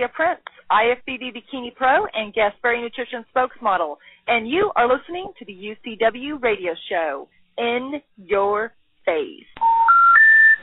[0.00, 0.40] Alicia Prince,
[0.70, 3.96] IFBB Bikini Pro and Quest Nutrition spokesmodel,
[4.26, 7.28] and you are listening to the UCW radio show,
[7.58, 8.72] In Your
[9.04, 9.44] Face.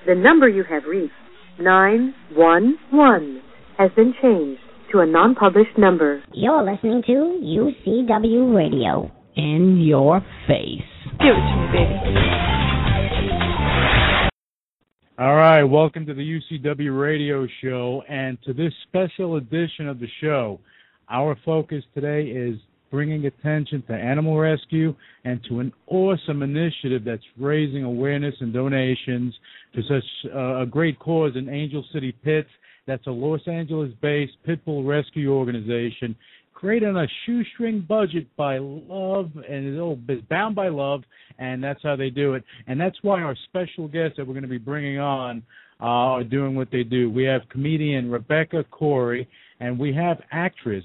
[0.08, 1.14] The number you have reached,
[1.60, 3.42] 911,
[3.78, 4.62] has been changed
[4.92, 6.24] to a non-published number.
[6.34, 9.12] You're listening to UCW Radio.
[9.36, 10.82] In your face.
[11.20, 12.57] Give it to me, baby.
[15.20, 20.06] All right, welcome to the UCW radio show and to this special edition of the
[20.22, 20.60] show.
[21.10, 22.60] Our focus today is
[22.92, 24.94] bringing attention to animal rescue
[25.26, 29.34] and to an awesome initiative that's raising awareness and donations
[29.74, 30.04] to such
[30.36, 32.50] uh, a great cause in Angel City Pits.
[32.86, 36.16] That's a Los Angeles based pit bull rescue organization
[36.58, 41.04] created on a shoestring budget by love and it's bound by love
[41.38, 44.42] and that's how they do it and that's why our special guests that we're going
[44.42, 45.44] to be bringing on
[45.80, 49.28] uh, are doing what they do we have comedian rebecca corry
[49.60, 50.84] and we have actress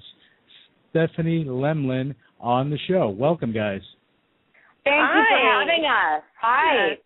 [0.91, 3.81] stephanie lemmlin on the show welcome guys
[4.85, 5.19] thank Hi.
[5.21, 6.99] you for having us hi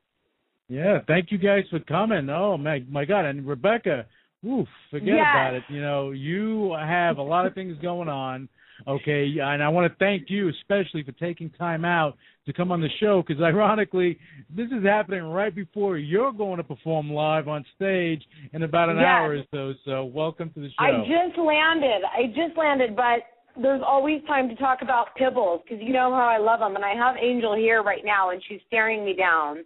[0.69, 4.07] yeah thank you guys for coming oh my my god and rebecca
[4.45, 5.27] Oof, forget yes.
[5.33, 5.63] about it.
[5.69, 8.49] You know, you have a lot of things going on.
[8.87, 12.81] Okay, and I want to thank you especially for taking time out to come on
[12.81, 14.19] the show because ironically,
[14.55, 18.97] this is happening right before you're going to perform live on stage in about an
[18.97, 19.05] yes.
[19.05, 19.75] hour or so.
[19.85, 20.85] So, welcome to the show.
[20.85, 22.03] I just landed.
[22.05, 23.25] I just landed, but
[23.61, 26.85] there's always time to talk about pibbles because you know how I love them, and
[26.85, 29.65] I have Angel here right now, and she's staring me down.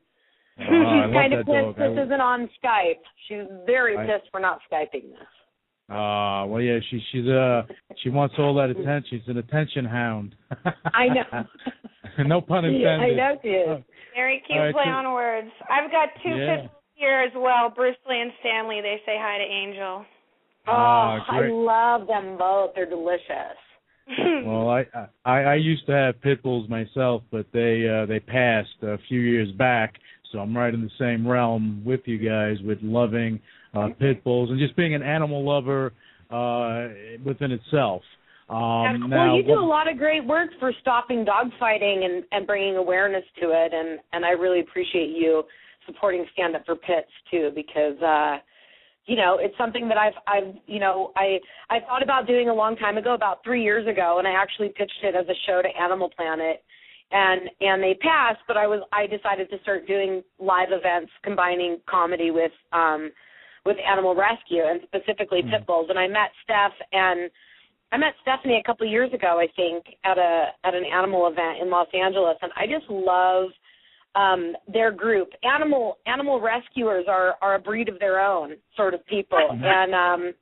[0.58, 3.02] Oh, she's kind of pissed this isn't on Skype.
[3.28, 5.28] She's very I- pissed for not Skyping this.
[5.91, 7.62] Ah, uh, well, yeah, she she's uh
[8.02, 9.05] she wants all that attention.
[9.10, 10.34] She's an attention hound.
[10.94, 11.44] I know.
[12.27, 13.12] no pun intended.
[13.12, 13.83] I know she is.
[14.14, 15.50] Very cute All right, play so- on words.
[15.70, 16.56] I've got two Yeah.
[16.56, 18.80] pit bulls here as well, Bruce Lee and Stanley.
[18.83, 20.05] They say hi to Angel.
[20.68, 22.73] Oh, Ah, I love them both.
[22.74, 23.56] They're delicious.
[24.45, 24.84] Well, I,
[25.24, 29.20] I I used to have pit bulls myself, but they uh, they passed a few
[29.20, 29.95] years back.
[30.33, 33.40] So I'm right in the same realm with you guys with loving
[33.75, 35.92] uh, pit bulls and just being an animal lover
[36.31, 36.89] uh,
[37.25, 38.03] within itself.
[38.48, 42.25] Um, now, well, you do a lot of great work for stopping dog fighting and,
[42.33, 45.45] and bringing awareness to it, and, and I really appreciate you
[45.86, 48.39] supporting Stand Up for Pits too, because uh,
[49.07, 51.39] you know it's something that I've I've you know I
[51.69, 54.69] I thought about doing a long time ago, about three years ago, and I actually
[54.77, 56.63] pitched it as a show to Animal Planet,
[57.13, 61.79] and and they passed, but I was I decided to start doing live events combining
[61.89, 63.11] comedy with um
[63.65, 67.31] with animal rescue and specifically pit bulls, and I met Steph and.
[67.93, 71.27] I met Stephanie a couple of years ago, I think, at a at an animal
[71.27, 73.51] event in Los Angeles, and I just love
[74.15, 75.31] um their group.
[75.43, 80.33] Animal animal rescuers are are a breed of their own sort of people, and um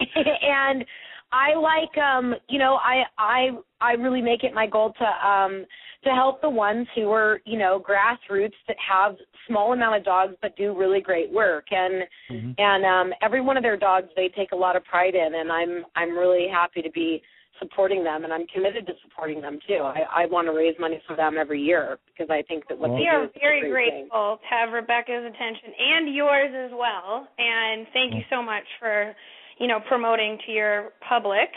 [0.00, 0.84] and
[1.32, 3.48] I like um you know I I
[3.80, 5.64] I really make it my goal to um
[6.04, 9.16] to help the ones who are you know grassroots that have
[9.48, 12.54] small amount of dogs but do really great work and Mhm.
[12.58, 15.50] and um every one of their dogs they take a lot of pride in and
[15.50, 17.22] i'm i'm really happy to be
[17.58, 21.00] supporting them and i'm committed to supporting them too i i want to raise money
[21.06, 23.36] for them every year because i think that what Well- they we are is such
[23.36, 24.00] a very great thing.
[24.08, 27.26] grateful to have Rebecca's attention and yours as well.
[27.38, 29.14] And thank you so much for,
[29.58, 31.48] you know, promoting to your public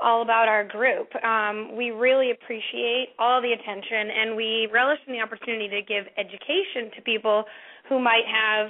[0.00, 1.10] all about our group.
[1.24, 6.06] Um, we really appreciate all the attention and we relish in the opportunity to give
[6.16, 7.44] education to people
[7.88, 8.68] who might have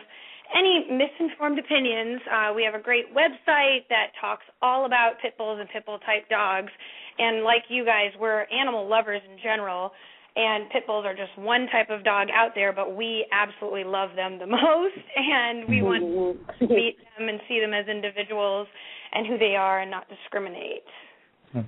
[0.54, 2.20] any misinformed opinions.
[2.32, 5.98] Uh, we have a great website that talks all about pit bulls and pit bull
[5.98, 6.72] type dogs.
[7.18, 9.92] And like you guys, we're animal lovers in general
[10.38, 14.10] and pit bulls are just one type of dog out there, but we absolutely love
[14.15, 16.75] them the most, and we want to mm-hmm.
[16.75, 18.69] meet them and see them as individuals
[19.12, 20.84] and who they are, and not discriminate.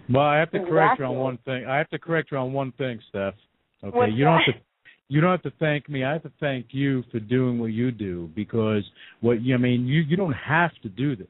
[0.09, 1.65] Well, I have to correct you on one thing.
[1.67, 3.35] I have to correct you on one thing, Steph.
[3.83, 4.55] Okay, What's you don't that?
[4.55, 4.61] have to.
[5.09, 6.05] You don't have to thank me.
[6.05, 8.85] I have to thank you for doing what you do because
[9.23, 11.27] what you I mean you you don't have to do this.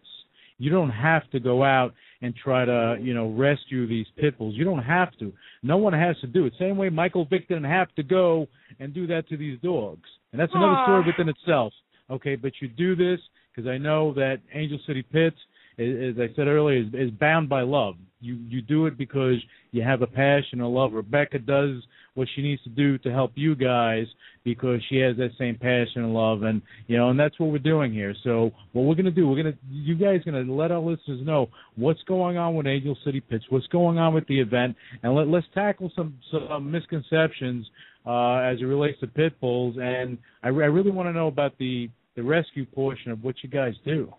[0.59, 4.55] You don't have to go out and try to you know rescue these pit bulls.
[4.57, 5.33] You don't have to.
[5.63, 6.53] No one has to do it.
[6.59, 8.47] Same way Michael Vick didn't have to go
[8.79, 10.09] and do that to these dogs.
[10.33, 10.85] And that's another Aw.
[10.85, 11.73] story within itself.
[12.11, 13.21] Okay, but you do this
[13.55, 15.37] because I know that Angel City Pits,
[15.79, 17.95] as I said earlier, is, is bound by love.
[18.21, 19.37] You you do it because
[19.73, 20.93] you have a passion, a love.
[20.93, 21.77] Rebecca does
[22.15, 24.07] what she needs to do to help you guys
[24.45, 27.59] because she has that same passion and love, and you know, and that's what we're
[27.59, 28.15] doing here.
[28.25, 32.03] So what we're gonna do, we're gonna, you guys gonna let our listeners know what's
[32.05, 35.47] going on with Angel City Pits, what's going on with the event, and let let's
[35.55, 37.67] tackle some some misconceptions
[38.07, 39.77] uh, as it relates to pit bulls.
[39.81, 43.49] And I, I really want to know about the the rescue portion of what you
[43.49, 44.13] guys do.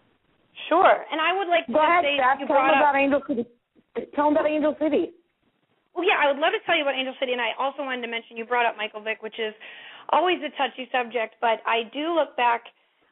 [0.69, 1.05] Sure.
[1.11, 2.39] And I would like to Go ahead, say Steph.
[2.39, 3.45] you Tell them brought up about Angel City.
[4.15, 5.11] Tell them about Angel City.
[5.95, 8.01] Well, yeah, I would love to tell you about Angel City, and I also wanted
[8.01, 9.53] to mention you brought up Michael Vick, which is
[10.09, 12.63] always a touchy subject, but I do look back.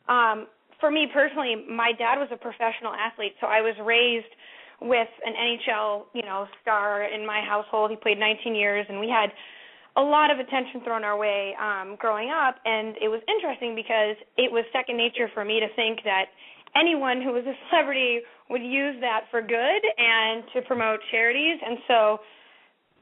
[0.08, 0.48] Um,
[0.80, 4.32] for me personally, my dad was a professional athlete, so I was raised
[4.82, 7.92] with an NHL, you know, star in my household.
[7.92, 9.30] He played 19 years, and we had
[9.98, 14.16] a lot of attention thrown our way um, growing up, and it was interesting because
[14.38, 16.32] it was second nature for me to think that
[16.76, 21.78] anyone who was a celebrity would use that for good and to promote charities, and
[21.88, 22.20] so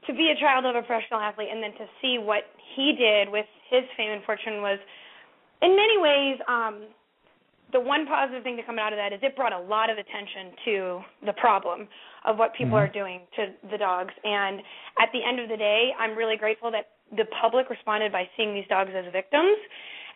[0.08, 3.28] to be a child of a professional athlete and then to see what he did
[3.28, 4.80] with his fame and fortune was
[5.62, 6.88] in many ways um
[7.70, 9.98] the one positive thing to come out of that is it brought a lot of
[10.00, 11.86] attention to the problem
[12.24, 12.80] of what people Mhm.
[12.80, 14.14] are doing to the dogs.
[14.24, 14.62] And
[14.98, 18.54] at the end of the day i'm really grateful that the public responded by seeing
[18.54, 19.58] these dogs as victims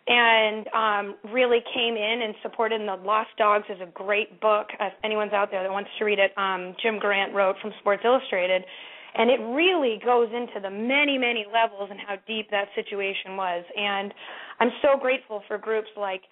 [0.07, 4.67] and um really came in and supported and the lost dogs is a great book.
[4.79, 8.01] If anyone's out there that wants to read it um jim gorant wrote from sports
[8.03, 8.65] illustrated
[9.15, 13.63] and it really goes into the many many levels and how deep that situation was.
[13.77, 14.13] And
[14.59, 16.23] i'm so grateful for groups like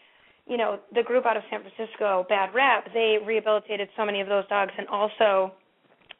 [0.47, 2.87] you know the group out of san francisco bad rap.
[2.93, 5.53] They rehabilitated so many of those dogs and also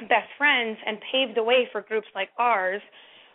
[0.02, 2.82] best friends and paved the way for groups like ours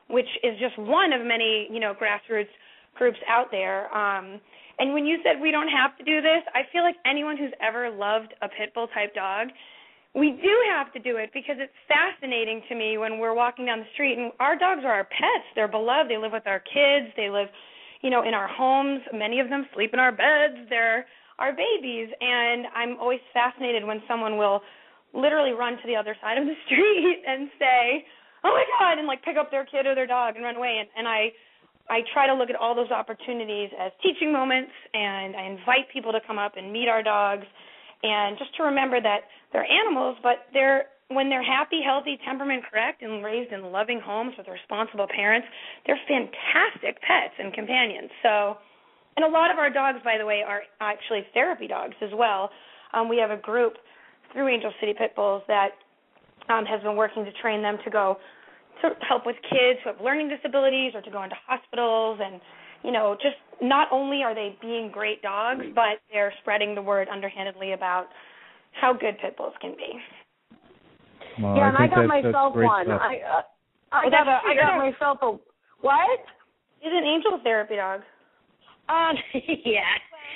[0.08, 2.52] which is just one of many you know grassroots
[2.96, 3.94] groups out there.
[3.94, 4.40] Um
[4.78, 7.52] and when you said we don't have to do this i feel like anyone who's
[7.60, 9.48] ever loved a pit bull type dog
[10.16, 13.80] we do have to do it because it's fascinating to me when we're walking down
[13.80, 15.44] the street and our dogs are our pets.
[15.54, 16.10] They're beloved.
[16.10, 17.12] They live with our kids.
[17.16, 17.48] They live,
[18.00, 19.02] you know, in our homes.
[19.12, 20.56] Many of them sleep in our beds.
[20.70, 21.04] They're
[21.38, 24.62] our babies and I'm always fascinated when someone will
[25.12, 28.06] literally run to the other side of the street and say,
[28.42, 30.78] "Oh my god," and like pick up their kid or their dog and run away
[30.80, 31.28] and and I
[31.90, 36.10] I try to look at all those opportunities as teaching moments and I invite people
[36.12, 37.44] to come up and meet our dogs
[38.02, 43.00] and just to remember that they're animals, but they're when they're happy, healthy, temperament correct,
[43.02, 45.46] and raised in loving homes with responsible parents,
[45.86, 48.10] they're fantastic pets and companions.
[48.24, 48.58] So,
[49.16, 52.50] and a lot of our dogs, by the way, are actually therapy dogs as well.
[52.92, 53.74] Um, we have a group
[54.32, 55.78] through Angel City Pit Bulls that
[56.48, 58.18] um, has been working to train them to go
[58.82, 62.40] to help with kids who have learning disabilities or to go into hospitals and
[62.82, 67.08] you know just not only are they being great dogs but they're spreading the word
[67.08, 68.06] underhandedly about
[68.80, 69.92] how good pit bulls can be
[71.42, 72.86] Well, yeah, and I got that's myself great one.
[72.86, 73.00] stuff.
[73.02, 73.42] I uh,
[73.92, 75.30] I Well, got a that's I got myself a
[75.80, 76.20] what?
[76.82, 78.00] is an angel therapy dog
[78.88, 79.16] Um,
[79.64, 79.82] yeah,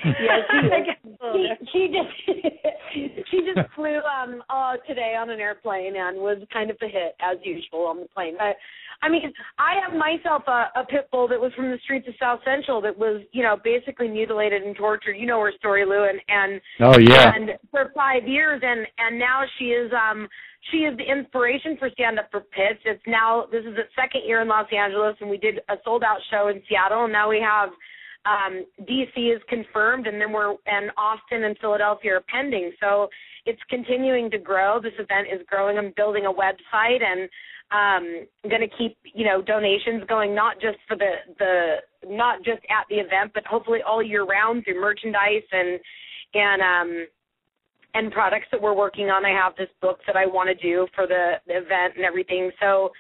[0.05, 0.41] yeah.
[0.50, 5.41] I guess a little She, she just she just flew um uh today on an
[5.41, 8.35] airplane and was kind of a hit as usual on the plane.
[8.38, 8.56] But
[9.02, 12.14] I mean, I have myself a, a pit bull that was from the streets of
[12.20, 15.17] South Central that was you know basically mutilated and tortured.
[15.17, 17.32] You know her story, Lou, and and Oh yeah.
[17.35, 20.29] and for five years and and now she is um
[20.70, 24.20] she is the inspiration for stand up for pits it's now this is its second
[24.26, 27.29] year in los angeles and we did a sold out show in seattle and now
[27.29, 27.70] we have
[28.26, 33.08] um dc is confirmed and then we're and austin and philadelphia are pending so
[33.46, 37.28] it's continuing to grow this event is growing i'm building a website and
[37.72, 42.61] um going to keep you know donations going not just for the the not just
[42.68, 45.80] at the event but hopefully all year round through merchandise and
[46.35, 47.06] and um
[47.94, 49.25] and products that we're working on.
[49.25, 52.50] I have this book that I want to do for the, the event and everything.
[52.61, 52.90] So,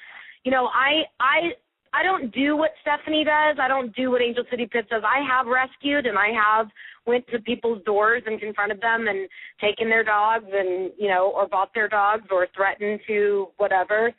[0.44, 1.50] you know, I I
[1.92, 3.56] I don't do what Stephanie does.
[3.60, 5.02] I don't do what Angel City Pit does.
[5.04, 6.68] I have rescued and I have
[7.06, 9.28] went to people's doors and confronted them and
[9.60, 14.12] taken their dogs and you know or bought their dogs or threatened to whatever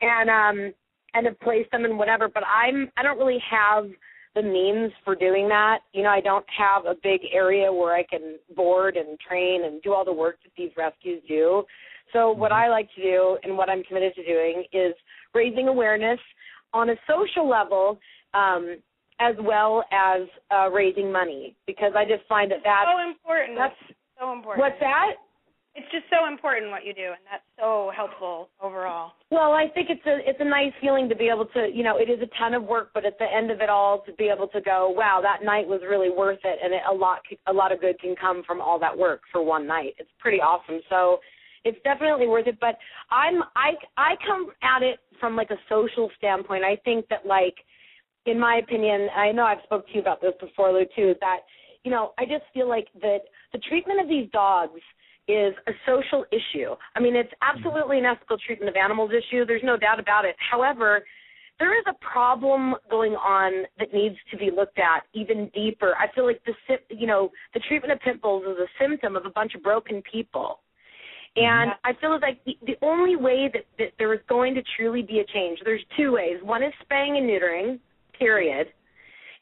[0.00, 0.72] and um
[1.14, 3.86] and have placed them in whatever but i'm i don't really have
[4.34, 8.02] the means for doing that you know i don't have a big area where i
[8.02, 11.64] can board and train and do all the work that these rescues do
[12.12, 14.92] so what i like to do and what i'm committed to doing is
[15.34, 16.20] raising awareness
[16.76, 17.98] on a social level
[18.34, 18.76] um
[19.18, 20.22] as well as
[20.54, 23.80] uh raising money because i just find that that's so important that's
[24.20, 25.12] so important what's that
[25.78, 29.90] it's just so important what you do and that's so helpful overall Well, I think
[29.90, 32.30] it's a it's a nice feeling to be able to, you know, it is a
[32.38, 34.88] ton of work, but at the end of it all, to be able to go,
[34.96, 37.98] wow, that night was really worth it, and it, a lot a lot of good
[38.00, 39.92] can come from all that work for one night.
[39.98, 40.80] It's pretty awesome.
[40.88, 41.18] So
[41.66, 42.58] it's definitely worth it.
[42.60, 42.78] But
[43.10, 46.64] I'm I I come at it from like a social standpoint.
[46.64, 47.56] I think that like,
[48.24, 51.14] in my opinion, I know I've spoke to you about this before, Lou, too.
[51.20, 51.40] That
[51.84, 53.20] you know I just feel like that
[53.52, 54.80] the treatment of these dogs
[55.28, 56.76] is a social issue.
[56.94, 59.44] I mean, it's absolutely an ethical treatment of animals issue.
[59.44, 60.36] There's no doubt about it.
[60.38, 61.02] However,
[61.58, 65.94] there is a problem going on that needs to be looked at even deeper.
[65.98, 66.54] I feel like the
[66.94, 70.02] you know the treatment of pit bulls is a symptom of a bunch of broken
[70.10, 70.60] people.
[71.36, 75.02] And I feel like the, the only way that, that there is going to truly
[75.02, 76.38] be a change, there's two ways.
[76.42, 77.78] One is spaying and neutering,
[78.18, 78.68] period,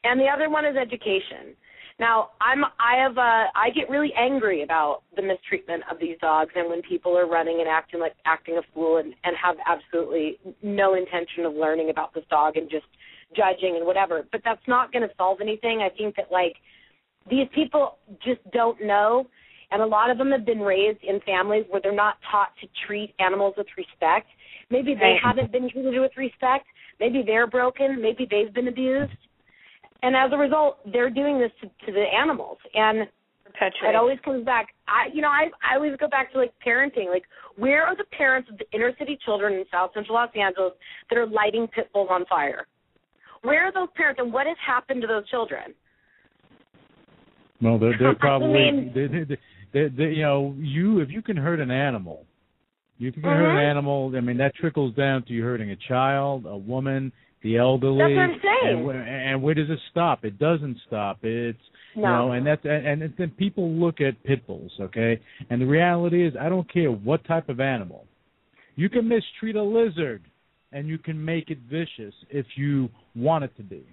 [0.03, 1.55] and the other one is education.
[1.97, 6.51] Now, I'm I have uh I get really angry about the mistreatment of these dogs
[6.55, 10.37] and when people are running and acting like acting a fool and and have absolutely
[10.61, 12.85] no intention of learning about this dog and just
[13.33, 14.25] judging and whatever.
[14.29, 15.79] But that's not going to solve anything.
[15.79, 16.55] I think that like
[17.29, 19.27] these people just don't know
[19.71, 22.67] and a lot of them have been raised in families where they're not taught to
[22.87, 24.27] treat animals with respect.
[24.69, 25.19] Maybe they right.
[25.23, 26.65] haven't been treated with respect.
[26.99, 28.01] Maybe they're broken.
[28.01, 29.13] Maybe they've been abused.
[30.01, 32.57] And as a result, they're doing this to, to the animals.
[32.73, 33.07] And
[33.45, 33.89] Perpetuate.
[33.89, 34.67] it always comes back.
[34.87, 37.09] I, you know, I, I always go back to like parenting.
[37.09, 37.23] Like,
[37.57, 40.73] where are the parents of the inner city children in South Central Los Angeles
[41.09, 42.67] that are lighting pit bulls on fire?
[43.43, 45.73] Where are those parents, and what has happened to those children?
[47.61, 49.37] Well, they're, they're probably I mean, they, they,
[49.75, 52.25] they, they, you know, you if you can hurt an animal,
[52.97, 53.69] you can hurt an mm-hmm.
[53.69, 54.13] animal.
[54.15, 57.11] I mean, that trickles down to you hurting a child, a woman,
[57.43, 58.15] the elderly.
[58.15, 58.89] That's what I'm saying.
[58.89, 60.23] And, and where does it stop?
[60.23, 61.19] It doesn't stop.
[61.23, 61.59] It's
[61.93, 62.01] no.
[62.01, 65.19] you know, and that's and, and then people look at pit bulls, okay?
[65.49, 68.05] And the reality is, I don't care what type of animal.
[68.77, 70.23] You can mistreat a lizard,
[70.71, 73.85] and you can make it vicious if you want it to be.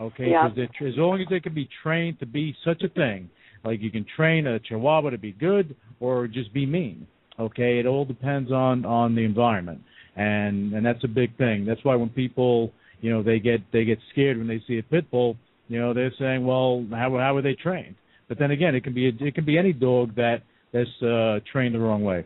[0.00, 0.88] Okay, because yeah.
[0.88, 3.28] as long as they can be trained to be such a thing,
[3.64, 7.06] like you can train a Chihuahua to be good or just be mean.
[7.38, 9.80] Okay, it all depends on on the environment,
[10.16, 11.64] and and that's a big thing.
[11.64, 14.82] That's why when people you know they get they get scared when they see a
[14.82, 15.36] pit bull,
[15.68, 17.94] you know they're saying, well, how how are they trained?
[18.28, 20.42] But then again, it can be it can be any dog that
[20.72, 22.24] that's uh, trained the wrong way.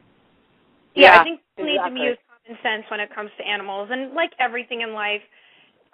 [0.95, 1.95] Yeah, yeah I think people exactly.
[1.95, 5.23] need to use common sense when it comes to animals, and like everything in life,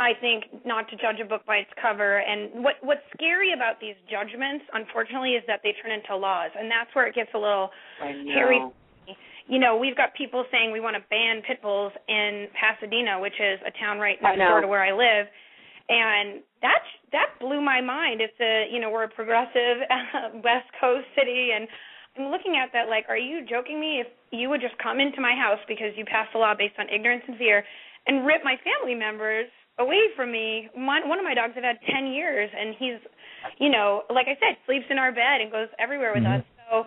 [0.02, 2.18] I think not to judge a book by its cover.
[2.18, 6.66] And what what's scary about these judgments, unfortunately, is that they turn into laws, and
[6.66, 7.70] that's where it gets a little
[8.34, 8.58] hairy.
[9.46, 13.38] You know, we've got people saying we want to ban pit bulls in Pasadena, which
[13.38, 15.30] is a town right next door to where I live,
[15.88, 16.82] and that
[17.12, 18.20] that blew my mind.
[18.20, 19.86] It's a you know we're a progressive
[20.42, 21.70] West Coast city, and
[22.18, 24.02] I'm looking at that like, are you joking me?
[24.02, 26.90] If you would just come into my house because you passed a law based on
[26.90, 27.62] ignorance and fear,
[28.06, 29.46] and rip my family members
[29.78, 30.68] away from me.
[30.76, 33.00] My, one of my dogs I've had 10 years, and he's,
[33.58, 36.40] you know, like I said, sleeps in our bed and goes everywhere with mm-hmm.
[36.40, 36.44] us.
[36.68, 36.84] So,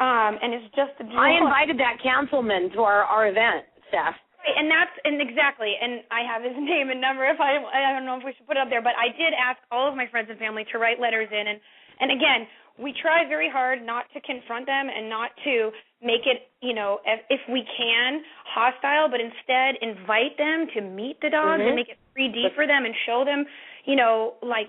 [0.00, 0.92] um, and it's just.
[1.00, 1.16] A joy.
[1.16, 4.12] I invited that councilman to our our event, Steph.
[4.44, 7.24] Right, and that's and exactly, and I have his name and number.
[7.24, 9.32] If I I don't know if we should put it up there, but I did
[9.32, 11.58] ask all of my friends and family to write letters in, and
[12.00, 12.44] and again,
[12.78, 15.70] we try very hard not to confront them and not to
[16.02, 21.20] make it, you know, if, if we can, hostile, but instead invite them to meet
[21.20, 21.68] the dogs mm-hmm.
[21.68, 23.44] and make it 3D for them and show them,
[23.84, 24.68] you know, like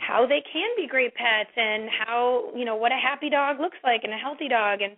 [0.00, 3.78] how they can be great pets and how, you know, what a happy dog looks
[3.84, 4.96] like and a healthy dog and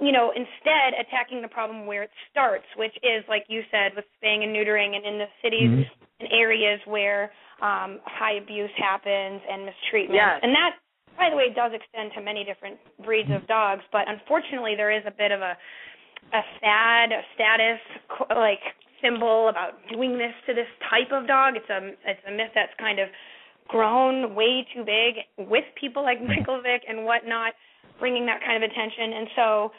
[0.00, 4.06] you know, instead attacking the problem where it starts, which is like you said with
[4.16, 6.24] spaying and neutering and in the cities mm-hmm.
[6.24, 7.30] and areas where
[7.60, 10.16] um high abuse happens and mistreatment.
[10.16, 10.40] Yes.
[10.42, 10.80] And that
[11.20, 15.04] by the way, does extend to many different breeds of dogs, but unfortunately, there is
[15.06, 15.52] a bit of a
[16.32, 17.80] a sad a status
[18.32, 18.64] like
[19.02, 21.60] symbol about doing this to this type of dog.
[21.60, 23.08] It's a it's a myth that's kind of
[23.68, 27.52] grown way too big with people like Michael Vick and whatnot,
[28.00, 29.70] bringing that kind of attention, and so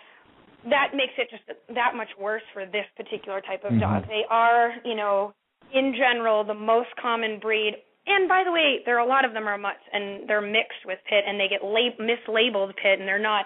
[0.70, 1.44] that makes it just
[1.74, 3.82] that much worse for this particular type of mm-hmm.
[3.82, 4.08] dog.
[4.08, 5.34] They are, you know,
[5.74, 9.34] in general, the most common breed and by the way, there are a lot of
[9.34, 13.08] them are mutts, and they're mixed with pit, and they get lab- mislabeled pit, and
[13.08, 13.46] they're not.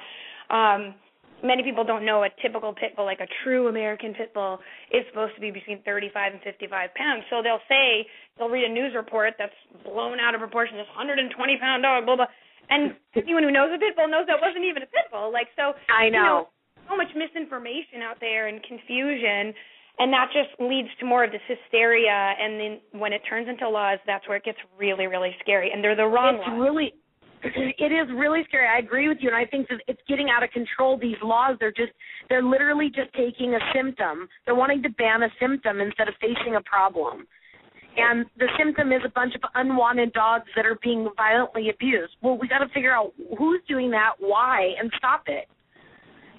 [0.50, 0.96] Um,
[1.44, 4.60] many people don't know a typical pit bull, like a true American pit bull,
[4.92, 7.24] is supposed to be between 35 and 55 pounds.
[7.30, 8.08] So they'll say
[8.38, 10.78] they'll read a news report that's blown out of proportion.
[10.78, 12.32] This 120 pound dog, blah blah.
[12.70, 15.32] And anyone who knows a pit bull knows that wasn't even a pit bull.
[15.32, 16.24] Like so, I You know.
[16.24, 16.48] know
[16.90, 19.54] so much misinformation out there and confusion
[20.00, 22.34] and that just leads to more of this hysteria.
[22.40, 25.72] And then when it turns into laws that's where it gets really really scary.
[25.74, 26.60] And they're the wrong it's laws.
[26.60, 26.94] really
[27.44, 28.68] it is really scary.
[28.68, 29.30] I agree with you.
[29.30, 31.58] And i think that it's getting out of control these laws.
[31.60, 31.94] They're just
[32.30, 34.28] they're literally just taking a symptom.
[34.46, 37.28] They're wanting to ban a symptom instead of facing a problem.
[37.98, 42.14] And the symptom is a bunch of unwanted dogs that are being violently abused.
[42.22, 45.48] Well we got to figure out who's doing that why and stop it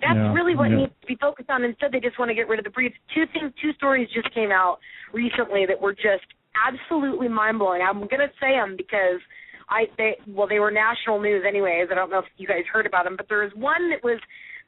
[0.01, 0.77] that's yeah, really what yeah.
[0.77, 1.65] needs to be focused on.
[1.65, 2.95] Instead, they just want to get rid of the breeds.
[3.15, 4.79] Two things, two stories just came out
[5.13, 6.27] recently that were just
[6.57, 7.83] absolutely mind blowing.
[7.83, 9.21] I'm gonna say them because
[9.69, 11.89] I they well they were national news anyways.
[11.91, 14.21] I don't know if you guys heard about them, but there was one that was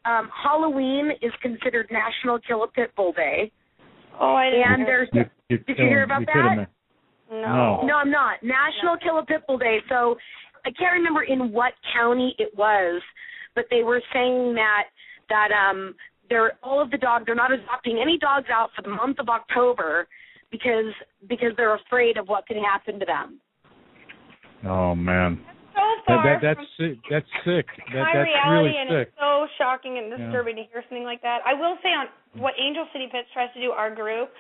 [0.05, 3.51] um Halloween is considered National Kill a Pit Bull Day.
[4.21, 6.71] Oh, I didn't and there's You're Did you killing- hear about you're kidding that?
[7.31, 7.83] No.
[7.85, 8.43] No, I'm not.
[8.43, 9.79] National Kill a Pit Bull Day.
[9.89, 10.17] So
[10.65, 13.03] I can't remember in what county it was,
[13.55, 14.85] but they were saying that
[15.29, 15.95] that um
[16.29, 19.29] they're all of the dogs they're not adopting any dogs out for the month of
[19.29, 20.07] October
[20.51, 20.93] because
[21.29, 23.41] because they're afraid of what could happen to them.
[24.67, 26.99] Oh man, So that, far that that's from sick.
[27.11, 27.67] That's sick.
[27.95, 29.09] That my that's reality, really and sick.
[29.09, 30.27] it's so shocking and Yeah.
[30.27, 31.47] disturbing to hear something like that.
[31.47, 34.35] I will say on what Angel City Pits tries to do, our group,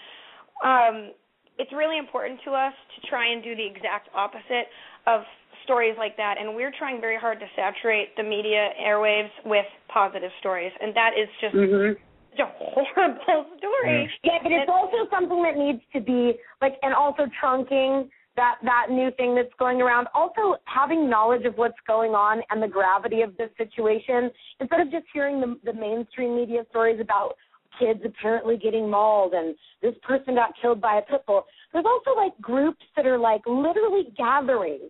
[0.64, 1.12] um,
[1.58, 4.66] it's really important to us to try and do the exact opposite
[5.06, 5.22] of
[5.68, 10.32] stories like that, and we're trying very hard to saturate the media airwaves with positive
[10.40, 11.98] stories, and that is just Mhm.
[12.30, 14.10] such a horrible story.
[14.24, 18.86] Yeah, but it's also something that needs to be like, and also trunking that that
[18.88, 20.06] new thing that's going around.
[20.14, 24.90] Also having knowledge of what's going on and the gravity of this situation instead of
[24.90, 27.36] just hearing the the mainstream media stories about
[27.78, 31.46] kids apparently getting mauled and this person got killed by a pit bull.
[31.72, 34.88] There's also like groups that are like literally gathering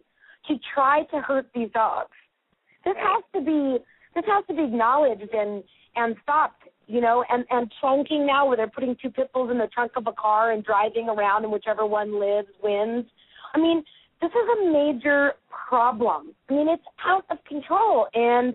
[0.49, 2.11] to try to hurt these dogs.
[2.85, 3.79] This has to be
[4.15, 5.63] this has to be acknowledged and
[5.97, 9.59] and stopped you know, and and trunking now where they're putting two pit bulls in
[9.59, 13.05] the trunk of a car and driving around, and whichever one lives wins.
[13.55, 13.85] I mean,
[14.21, 15.35] this is a major
[15.69, 16.35] problem.
[16.49, 18.09] I mean, it's out of control.
[18.15, 18.55] And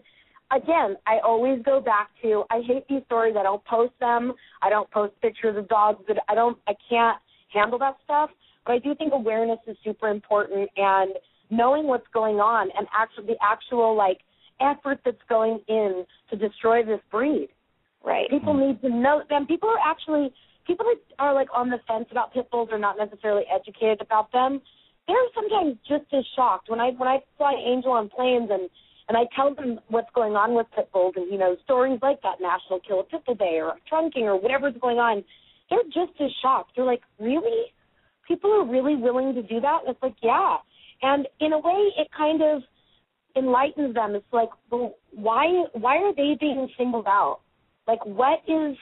[0.51, 3.35] again, I always go back to I hate these stories.
[3.39, 4.33] I don't post them.
[4.63, 6.03] I don't post pictures of dogs.
[6.07, 6.57] That I don't.
[6.67, 7.19] I can't
[7.53, 8.31] handle that stuff.
[8.65, 11.13] But I do think awareness is super important and
[11.55, 14.19] knowing what's going on and actually the actual like
[14.61, 17.49] effort that's going in to destroy this breed.
[18.03, 18.27] Right.
[18.27, 18.37] Mm-hmm.
[18.37, 19.45] People need to know them.
[19.47, 20.33] People are actually
[20.65, 24.31] people that are like on the fence about pit bulls are not necessarily educated about
[24.31, 24.61] them.
[25.07, 28.69] They're sometimes just as shocked when I when I fly Angel on planes and
[29.09, 32.21] and I tell them what's going on with pit bulls and you know stories like
[32.23, 35.23] that National Kill a Pit Bull Day or trunking or whatever's going on.
[35.69, 36.71] They're just as shocked.
[36.75, 37.73] They're like, really?
[38.27, 39.79] People are really willing to do that?
[39.85, 40.57] And it's like, yeah.
[41.03, 42.61] And in a way, it kind of
[43.35, 44.15] enlightens them.
[44.15, 47.41] It's like, well, why why are they being singled out?
[47.87, 48.77] Like, what is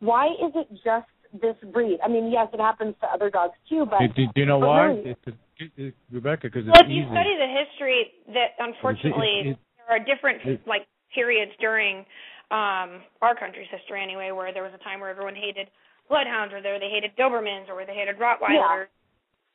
[0.00, 1.06] why is it just
[1.40, 1.98] this breed?
[2.04, 4.58] I mean, yes, it happens to other dogs too, but Do, do, do you know
[4.58, 4.86] why?
[4.86, 8.00] really- It's, it's, it's, Rebecca, because Well, it's if you study the history,
[8.34, 11.98] that unfortunately it- there are different like periods during
[12.50, 15.68] um our country's history anyway, where there was a time where everyone hated
[16.08, 18.90] bloodhounds, or there they hated Dobermans, or where they hated Rottweilers.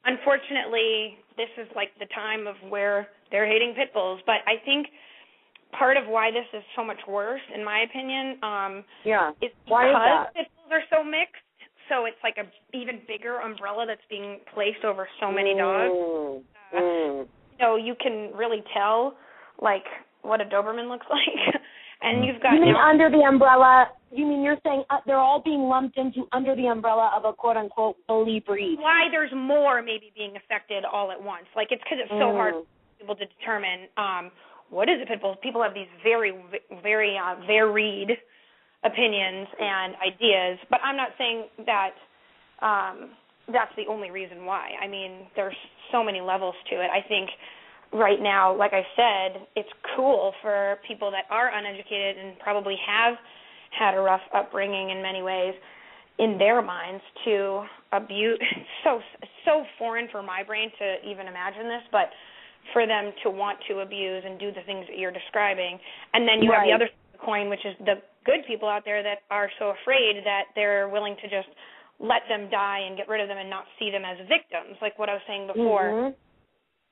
[0.05, 4.19] Unfortunately, this is like the time of where they're hating pit bulls.
[4.25, 4.87] But I think
[5.77, 9.31] part of why this is so much worse, in my opinion, um, yeah.
[9.41, 10.33] is Why is because that?
[10.35, 11.41] pit bulls are so mixed.
[11.89, 15.93] So it's like a even bigger umbrella that's being placed over so many dogs.
[15.93, 16.41] Mm,
[16.73, 17.27] Uh, mm.
[17.59, 19.15] So you can really tell
[19.61, 19.85] like
[20.23, 21.55] what a Doberman looks like.
[22.01, 23.89] and you've got You mean now- under the umbrella?
[24.15, 27.33] You mean you're saying uh, they're all being lumped into under the umbrella of a
[27.33, 28.77] quote unquote bully breed?
[28.79, 31.45] why there's more maybe being affected all at once.
[31.55, 32.61] Like it's because it's so hard Mm.
[32.63, 34.31] for people to determine um
[34.69, 35.35] what is a pit bull.
[35.43, 36.31] People have these very
[36.81, 38.11] very uh, varied
[38.83, 41.93] opinions and ideas, but I'm not saying that
[42.61, 43.09] um
[43.51, 44.71] that's the only reason why.
[44.81, 45.55] I mean, there's
[45.91, 46.89] so many levels to it.
[46.89, 47.29] I think
[47.93, 53.13] right now, like I said, it's cool for people that are uneducated and probably have
[53.77, 55.53] had a rough upbringing in many ways
[56.17, 58.39] in their minds to abuse
[58.83, 58.99] so
[59.43, 62.09] so foreign for my brain to even imagine this but
[62.73, 65.77] for them to want to abuse and do the things that you're describing.
[66.13, 68.67] And then you have the other side of the coin which is the good people
[68.69, 71.49] out there that are so afraid that they're willing to just
[71.99, 74.97] let them die and get rid of them and not see them as victims like
[74.97, 75.83] what I was saying before.
[75.83, 76.15] Mhm.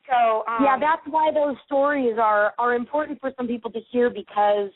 [0.08, 4.10] so um yeah, that's why those stories are are important for some people to hear
[4.10, 4.72] because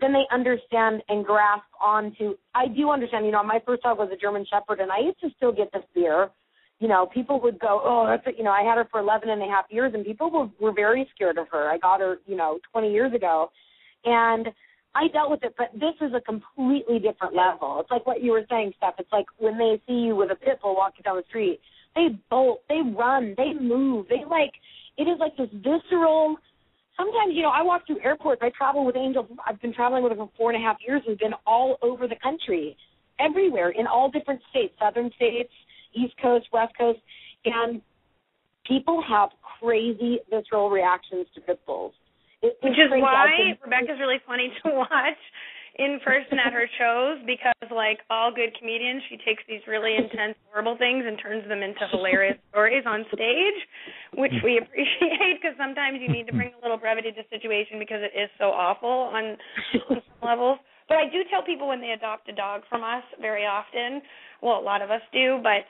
[0.00, 2.34] then they understand and grasp onto.
[2.54, 3.26] I do understand.
[3.26, 5.70] You know, my first dog was a German Shepherd, and I used to still get
[5.72, 6.30] the fear.
[6.78, 9.28] You know, people would go, "Oh, that's a, you know, I had her for eleven
[9.28, 11.70] and a half years, and people were were very scared of her.
[11.70, 13.50] I got her, you know, twenty years ago,
[14.04, 14.48] and
[14.94, 15.54] I dealt with it.
[15.58, 17.78] But this is a completely different level.
[17.80, 18.94] It's like what you were saying, Steph.
[18.98, 21.60] It's like when they see you with a pit bull walking down the street,
[21.94, 24.52] they bolt, they run, they move, they like.
[24.96, 26.36] It is like this visceral
[27.00, 28.40] sometimes, you know, I walk through airports.
[28.44, 29.26] I travel with Angel.
[29.46, 31.02] I've been traveling with her for four and a half years.
[31.08, 32.76] We've been all over the country,
[33.18, 35.52] everywhere, in all different states, southern states,
[35.94, 37.00] East Coast, West Coast,
[37.44, 37.80] and
[38.66, 41.94] people have crazy visceral reactions to pit bulls.
[42.42, 45.20] It, which is why Rebecca's really funny to watch
[45.78, 50.34] in person at her shows because like all good comedians she takes these really intense
[50.50, 53.60] horrible things and turns them into hilarious stories on stage
[54.20, 57.78] which we appreciate because sometimes you need to bring a little brevity to the situation
[57.78, 59.36] because it is so awful on,
[59.90, 63.04] on some levels but I do tell people when they adopt a dog from us
[63.20, 64.02] very often
[64.42, 65.64] well a lot of us do but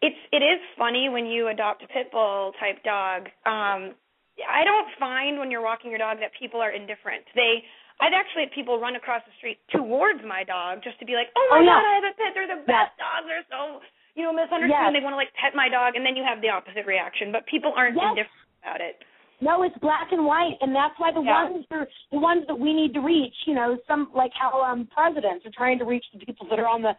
[0.00, 3.26] it's it is funny when you adopt a pit bull type dog.
[3.42, 3.98] Um
[4.38, 7.26] I don't find when you're walking your dog that people are indifferent.
[7.34, 7.66] They
[7.98, 11.34] I've actually had people run across the street towards my dog just to be like,
[11.34, 11.74] "Oh my Oh, yeah.
[11.82, 12.30] god, I have a pit.
[12.30, 13.26] They're the best dogs.
[13.26, 13.82] They're so,
[14.18, 14.90] you know, misunderstand.
[14.90, 14.98] Yes.
[14.98, 17.30] They want to like pet my dog, and then you have the opposite reaction.
[17.30, 18.10] But people aren't Yes.
[18.10, 18.98] indifferent about it.
[19.40, 21.44] No, it's black and white, and that's why the Yeah.
[21.44, 23.46] ones are the ones that we need to reach.
[23.46, 26.66] You know, some like how um presidents are trying to reach the people that are
[26.66, 26.96] on the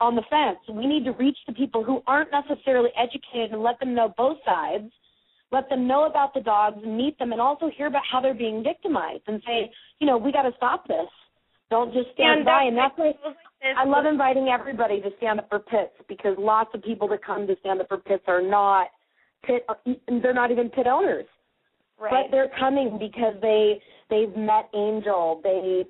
[0.00, 0.58] on the fence.
[0.66, 4.42] We need to reach the people who aren't necessarily educated and let them know both
[4.42, 4.90] sides.
[5.52, 8.32] Let them know about the dogs and meet them, and also hear about how they're
[8.32, 11.10] being victimized, and say, you know, we got to stop this.
[11.68, 12.62] Don't just stand And by.
[12.64, 13.12] And that's why.
[13.76, 17.46] I love inviting everybody to stand up for pits because lots of people that come
[17.46, 18.88] to stand up for pits are not
[19.44, 19.64] pit.
[20.08, 21.26] They're not even pit owners
[22.02, 22.10] right.
[22.10, 25.40] but they're coming because they they've met Angel.
[25.42, 25.84] They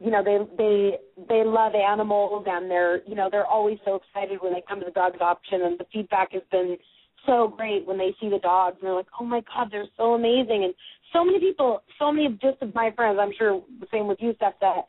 [0.00, 4.38] you know they they they love animals and they're you know they're always so excited
[4.40, 6.76] when they come to the dog adoption and the feedback has been
[7.26, 10.14] so great when they see the dogs and they're like oh my god they're so
[10.14, 10.74] amazing and
[11.12, 14.18] so many people so many of just of my friends I'm sure the same with
[14.20, 14.82] you Steph that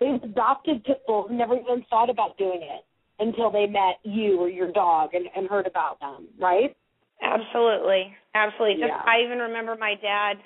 [0.00, 2.84] they've adopted pit bulls and never even thought about doing it
[3.18, 6.76] until they met you or your dog and, and heard about them right
[7.22, 8.82] Absolutely, absolutely.
[8.82, 9.02] Just Yeah.
[9.06, 10.38] I even remember my dad.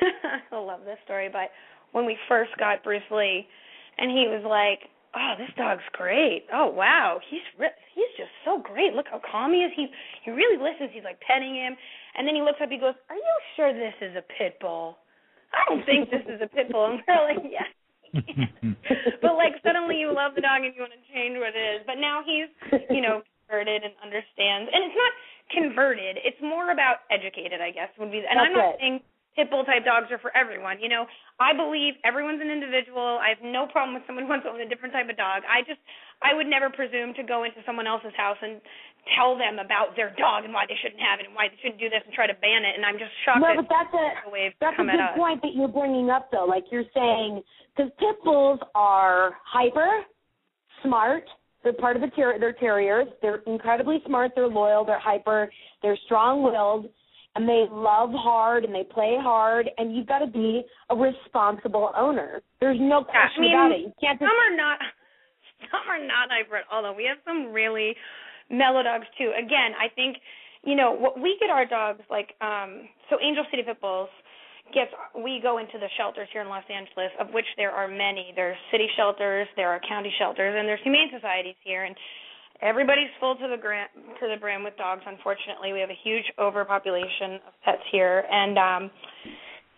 [0.52, 1.50] I love this story, but
[1.92, 3.46] when we first got Bruce Lee,
[3.98, 6.46] and he was like, "Oh, this dog's great.
[6.52, 8.94] Oh, wow, he's re- he's just so great.
[8.94, 9.72] Look how calm he is.
[9.76, 9.88] He
[10.24, 10.90] he really listens.
[10.92, 11.76] He's like petting him,
[12.16, 12.70] and then he looks up.
[12.70, 14.98] He goes, "Are you sure this is a pit bull?
[15.52, 17.64] I don't think this is a pit bull." And we're like, "Yeah."
[19.22, 21.80] But like suddenly you love the dog and you want to change what it is.
[21.86, 22.50] But now he's,
[22.90, 24.70] you know, converted and understands.
[24.72, 25.12] And it's not
[25.52, 26.18] converted.
[26.24, 28.24] It's more about educated, I guess, would be.
[28.24, 28.80] And I'm not it.
[28.80, 29.00] saying
[29.36, 30.80] pit bull type dogs are for everyone.
[30.80, 31.04] You know,
[31.38, 33.20] I believe everyone's an individual.
[33.20, 35.44] I have no problem with someone who wants to own a different type of dog.
[35.44, 35.78] I just,
[36.24, 38.58] I would never presume to go into someone else's house and
[39.14, 41.78] tell them about their dog and why they shouldn't have it and why they shouldn't
[41.78, 42.74] do this and try to ban it.
[42.74, 44.06] And I'm just shocked No, that but that's a
[44.58, 46.46] that's a good point that you're bringing up, though.
[46.46, 47.42] Like you're saying,
[47.76, 50.02] because pit bulls are hyper,
[50.82, 51.24] smart.
[51.62, 53.06] They're part of the ter- they're terriers.
[53.22, 54.32] They're incredibly smart.
[54.34, 54.84] They're loyal.
[54.84, 55.50] They're hyper.
[55.82, 56.86] They're strong-willed,
[57.34, 59.68] and they love hard and they play hard.
[59.78, 62.40] And you've got to be a responsible owner.
[62.60, 63.80] There's no Yeah, I question mean, about it.
[63.80, 64.78] You can't just some are not
[65.70, 67.96] some are not hybrid although we have some really
[68.50, 69.32] mellow dogs too.
[69.36, 70.16] Again i think
[70.64, 74.08] you know what we get our dogs like um so angel city pit bulls
[74.74, 78.32] gets we go into the shelters here in los angeles of which there are many.
[78.34, 81.94] There's city shelters there are county shelters and there's humane societies here and
[82.62, 85.72] everybody's full to the gra- to the brim with dogs unfortunately.
[85.72, 88.90] We have a huge overpopulation of pets here and um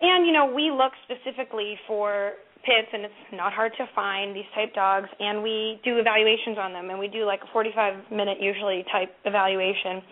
[0.00, 4.48] and you know, we look specifically for pits, and it's not hard to find these
[4.54, 5.08] type dogs.
[5.20, 9.14] And we do evaluations on them, and we do like a 45 minute usually type
[9.24, 10.02] evaluation,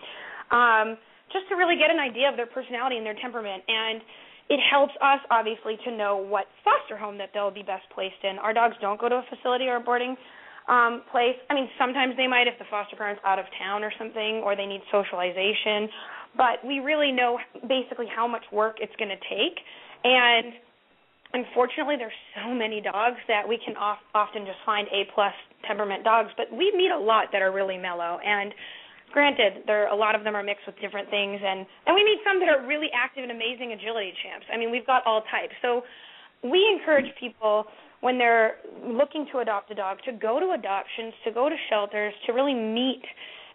[0.51, 0.97] um,
[1.31, 3.63] just to really get an idea of their personality and their temperament.
[3.67, 4.01] And
[4.49, 8.39] it helps us obviously to know what foster home that they'll be best placed in.
[8.39, 10.15] Our dogs don't go to a facility or a boarding
[10.67, 11.35] um place.
[11.49, 14.55] I mean, sometimes they might if the foster parent's out of town or something or
[14.55, 15.87] they need socialization,
[16.35, 19.59] but we really know basically how much work it's going to take.
[20.03, 20.53] And
[21.33, 25.33] unfortunately, there's so many dogs that we can off, often just find A plus
[25.67, 28.19] temperament dogs, but we meet a lot that are really mellow.
[28.23, 28.53] And
[29.11, 32.19] granted there a lot of them are mixed with different things and and we meet
[32.27, 34.45] some that are really active and amazing agility champs.
[34.51, 35.55] I mean we've got all types.
[35.61, 35.83] So
[36.43, 37.65] we encourage people
[38.01, 42.13] when they're looking to adopt a dog to go to adoptions to go to shelters
[42.25, 43.03] to really meet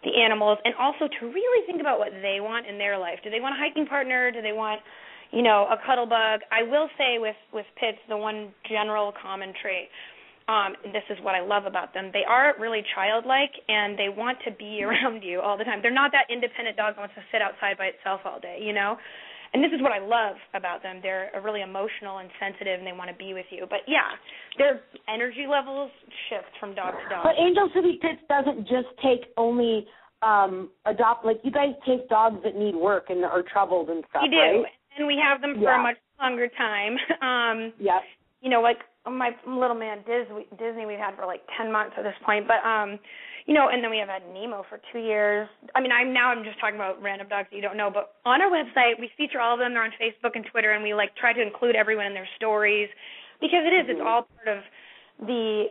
[0.03, 3.19] the animals and also to really think about what they want in their life.
[3.23, 4.31] Do they want a hiking partner?
[4.31, 4.81] Do they want
[5.33, 9.51] you know a cuddle bug i will say with with pits the one general common
[9.61, 9.89] trait
[10.47, 12.11] um and this is what I love about them.
[12.11, 15.79] They are really childlike and they want to be around you all the time.
[15.81, 18.73] They're not that independent dog that wants to sit outside by itself all day, you
[18.73, 18.97] know?
[19.53, 20.99] And this is what I love about them.
[21.01, 23.67] They're really emotional and sensitive and they want to be with you.
[23.69, 24.19] But yeah,
[24.57, 25.91] their energy levels
[26.27, 27.23] shift from dog to dog.
[27.23, 29.87] But Angel City Pits doesn't just take only
[30.23, 34.23] um adopt like you guys take dogs that need work and are troubled and stuff,
[34.23, 34.37] we do.
[34.37, 34.65] right?
[34.97, 35.79] And we have them for Yeah.
[35.79, 36.97] a much longer time.
[37.21, 38.03] Um Yep.
[38.41, 42.03] you know, like my little man Disney, Disney we've had for like ten months at
[42.03, 42.47] this point.
[42.47, 42.99] But um,
[43.45, 45.49] you know, and then we have had Nemo for two years.
[45.75, 48.15] I mean, I'm now I'm just talking about random dogs that you don't know, but
[48.25, 49.73] on our website we feature all of them.
[49.73, 52.89] They're on Facebook and Twitter, and we like try to include everyone in their stories
[53.41, 54.63] because it is it's all part of
[55.27, 55.65] the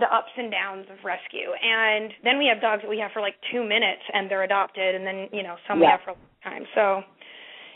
[0.00, 1.48] the ups and downs of rescue.
[1.64, 4.94] And then we have dogs that we have for like two minutes and they're adopted,
[4.94, 6.64] and then you know some we have for a long time.
[6.74, 7.02] So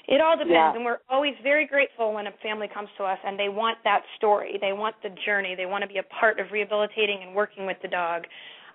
[0.09, 0.75] it all depends, Yeah.
[0.75, 4.03] and we're always very grateful when a family comes to us and they want that
[4.17, 4.59] story.
[4.61, 5.55] They want the journey.
[5.55, 8.27] They want to be a part of rehabilitating and working with the dog.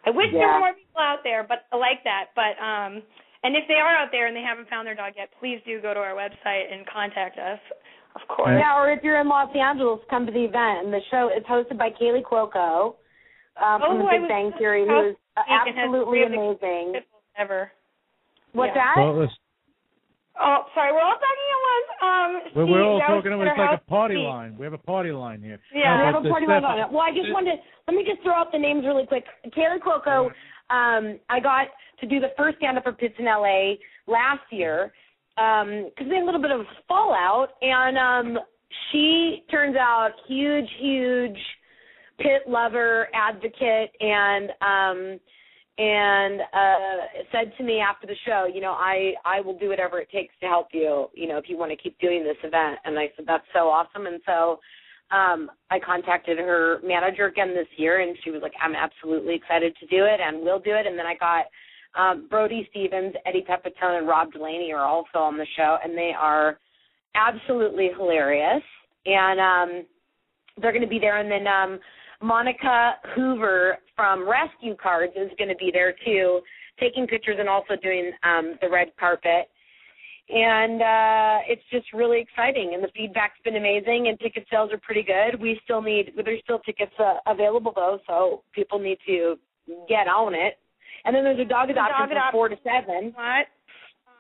[0.06, 2.32] I wish there were more people out there, but like that.
[2.36, 3.04] But um,
[3.44, 5.82] and if they are out there and they haven't found their dog yet, please do
[5.82, 7.60] go to our website and contact us.
[8.16, 8.56] Of course.
[8.58, 10.86] Yeah, or if you're in Los Angeles, come to the event.
[10.86, 12.96] And the show is hosted by Kaley Cuoco
[13.62, 16.24] um, from Oh, The Big was Bang Theory, who is to speak and has absolutely
[16.24, 16.94] amazing.
[17.38, 17.72] Ever.
[18.54, 18.96] What's Yeah.
[18.96, 18.96] that?
[18.98, 19.34] Well, let's,
[20.40, 21.90] Oh, sorry, we're all talking at once.
[21.98, 23.32] Um, we're, Steve, we're all talking.
[23.34, 24.26] It's like House a party Steve.
[24.28, 24.58] line.
[24.58, 25.60] We have a party line here.
[25.74, 25.98] Yeah.
[25.98, 26.88] we have a party line on it.
[26.92, 29.26] Well, I just wanted to let me just throw out the names really quick.
[29.56, 30.28] Kaley Cuoco,
[30.70, 31.68] um, I got
[32.02, 33.76] to do the first stand up for Pits in LA
[34.08, 34.92] last year
[35.36, 38.44] because they had a little bit of fallout, and um,
[38.92, 41.38] she turns out huge, huge
[42.20, 45.20] pit lover, advocate, and um,
[45.78, 50.00] and uh said to me after the show, you know, I I will do whatever
[50.00, 52.80] it takes to help you, you know, if you want to keep doing this event.
[52.84, 54.08] And I said that's so awesome.
[54.08, 54.60] And so
[55.12, 59.76] um I contacted her manager again this year and she was like, I'm absolutely excited
[59.80, 60.88] to do it and we'll do it.
[60.88, 61.46] And then I got
[61.96, 66.12] um Brody Stevens, Eddie Pepitone, and Rob Delaney are also on the show and they
[66.18, 66.58] are
[67.14, 68.64] absolutely hilarious.
[69.06, 69.86] And um
[70.60, 71.80] they're gonna be there and then um
[72.20, 76.40] Monica Hoover from Rescue Cards is going to be there too,
[76.80, 79.50] taking pictures and also doing um, the red carpet.
[80.30, 84.78] And uh, it's just really exciting, and the feedback's been amazing, and ticket sales are
[84.78, 85.40] pretty good.
[85.42, 89.40] We still need there's still tickets uh, available though, so people need to
[89.88, 90.60] get on it.
[91.06, 93.16] And then there's a dog adoption from four to seven.
[93.16, 93.48] What?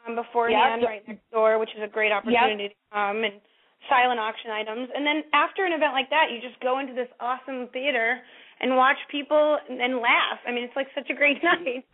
[0.07, 0.89] Um, beforehand, Yep.
[0.89, 3.43] right next door, which is a great opportunity to come and
[3.89, 4.87] silent auction items.
[4.95, 8.23] And then after an event like that, you just go into this awesome theater
[8.59, 10.39] and watch people and, and laugh.
[10.47, 11.85] I mean, it's like such a great night.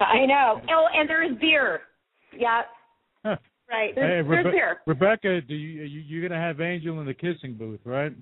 [0.00, 0.60] I know.
[0.70, 1.82] Oh, and there is beer.
[2.36, 2.62] Yeah.
[3.24, 3.36] Huh.
[3.70, 3.94] Right.
[3.94, 4.80] There's, Hey, there's beer.
[4.86, 8.12] Rebecca, do you, you you're gonna have Angel in the kissing booth, right?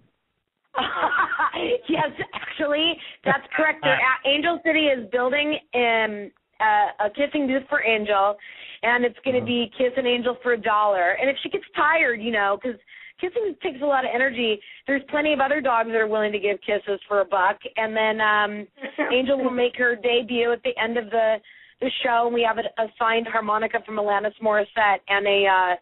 [1.88, 3.80] yes, actually, that's correct.
[3.82, 3.98] They're
[4.32, 6.30] Angel City is building um,
[6.60, 8.36] uh, a kissing booth for Angel,
[8.82, 11.16] and it's going to be Kiss an Angel for a dollar.
[11.20, 12.78] And if she gets tired, you know, because
[13.20, 16.38] kissing takes a lot of energy, there's plenty of other dogs that are willing to
[16.38, 17.58] give kisses for a buck.
[17.76, 18.66] And then um,
[19.12, 21.36] Angel will make her debut at the end of the
[21.80, 22.26] the show.
[22.26, 25.76] And we have a, a signed harmonica from Alanis Morissette and a uh,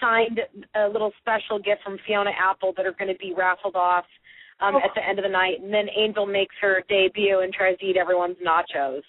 [0.00, 0.40] signed
[0.74, 4.04] a little special gift from Fiona Apple that are going to be raffled off
[4.60, 5.60] um, at the end of the night.
[5.62, 9.02] And then Angel makes her debut and tries to eat everyone's nachos.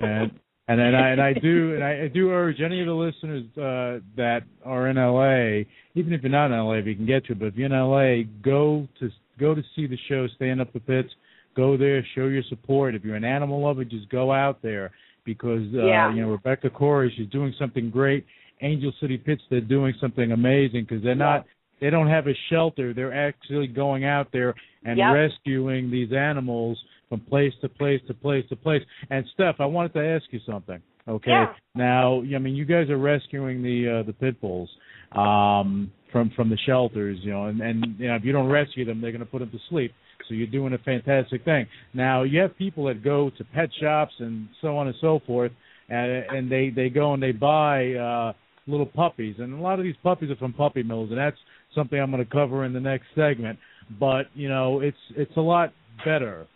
[0.00, 0.32] and
[0.68, 3.44] and then I and I do and I, I do urge any of the listeners
[3.56, 7.24] uh, that are in LA, even if you're not in LA, if you can get
[7.26, 10.60] to it, but if you're in LA, go to go to see the show, stand
[10.60, 11.10] up the pits,
[11.56, 12.94] go there, show your support.
[12.94, 14.92] If you're an animal lover, just go out there
[15.24, 16.12] because uh, Yeah.
[16.14, 18.24] you know Rebecca Corry, she's doing something great.
[18.60, 21.44] Angel City Pits, they're doing something amazing because they're not
[21.80, 22.94] they don't have a shelter.
[22.94, 25.12] They're actually going out there and Yep.
[25.12, 28.82] rescuing these animals from place to place to place to place.
[29.10, 30.80] And Steph, I wanted to ask you something.
[31.06, 31.30] Okay.
[31.30, 31.52] Yeah.
[31.74, 34.70] Now, I mean, you guys are rescuing the uh, the pit bulls
[35.12, 38.84] um, from from the shelters, you know, and and you know if you don't rescue
[38.84, 39.92] them, they're going to put them to sleep.
[40.28, 41.66] So you're doing a fantastic thing.
[41.92, 45.52] Now you have people that go to pet shops and so on and so forth,
[45.88, 48.32] and and they they go and they buy uh,
[48.66, 51.36] little puppies, and a lot of these puppies are from puppy mills, and that's
[51.74, 53.58] something I'm going to cover in the next segment.
[54.00, 56.46] But you know, it's it's a lot better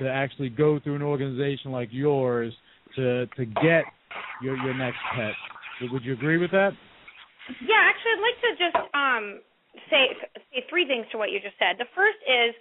[0.00, 2.52] to actually go through an organization like yours
[2.96, 3.84] to to get
[4.42, 5.32] your your next pet.
[5.90, 6.72] Would you agree with that?
[7.60, 9.24] Yeah, actually, I'd like to just um,
[9.90, 10.02] say
[10.52, 11.76] say three things to what you just said.
[11.78, 12.54] The first is,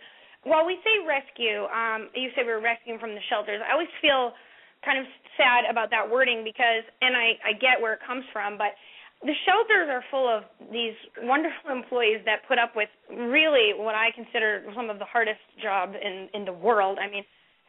[0.44, 3.62] while we say rescue, um, you say we were rescuing from the shelters.
[3.62, 4.34] I always feel
[4.82, 5.06] kind of
[5.38, 8.74] sad about that wording because, and I I get where it comes from, but
[9.24, 14.10] the shelters are full of these wonderful employees that put up with really what I
[14.16, 16.98] consider some of the hardest job in in the world.
[16.98, 17.24] I mean,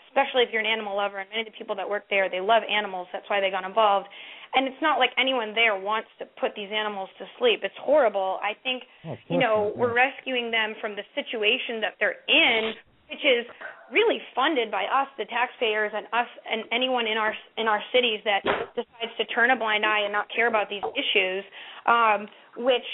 [0.08, 2.40] especially if you're an animal lover, and many of the people that work there they
[2.40, 3.08] love animals.
[3.12, 4.08] That's why they got involved.
[4.54, 7.60] And it's not like anyone there wants to put these animals to sleep.
[7.62, 8.38] It's horrible.
[8.42, 12.72] I think Oh, you know we're rescuing them from the situation that they're in,
[13.12, 13.44] which is
[13.92, 18.25] really funded by us, the taxpayers, and us and anyone in our in our cities
[18.25, 18.40] that
[18.72, 21.44] decides to turn a blind eye and not care about these issues.
[21.85, 22.88] Um, which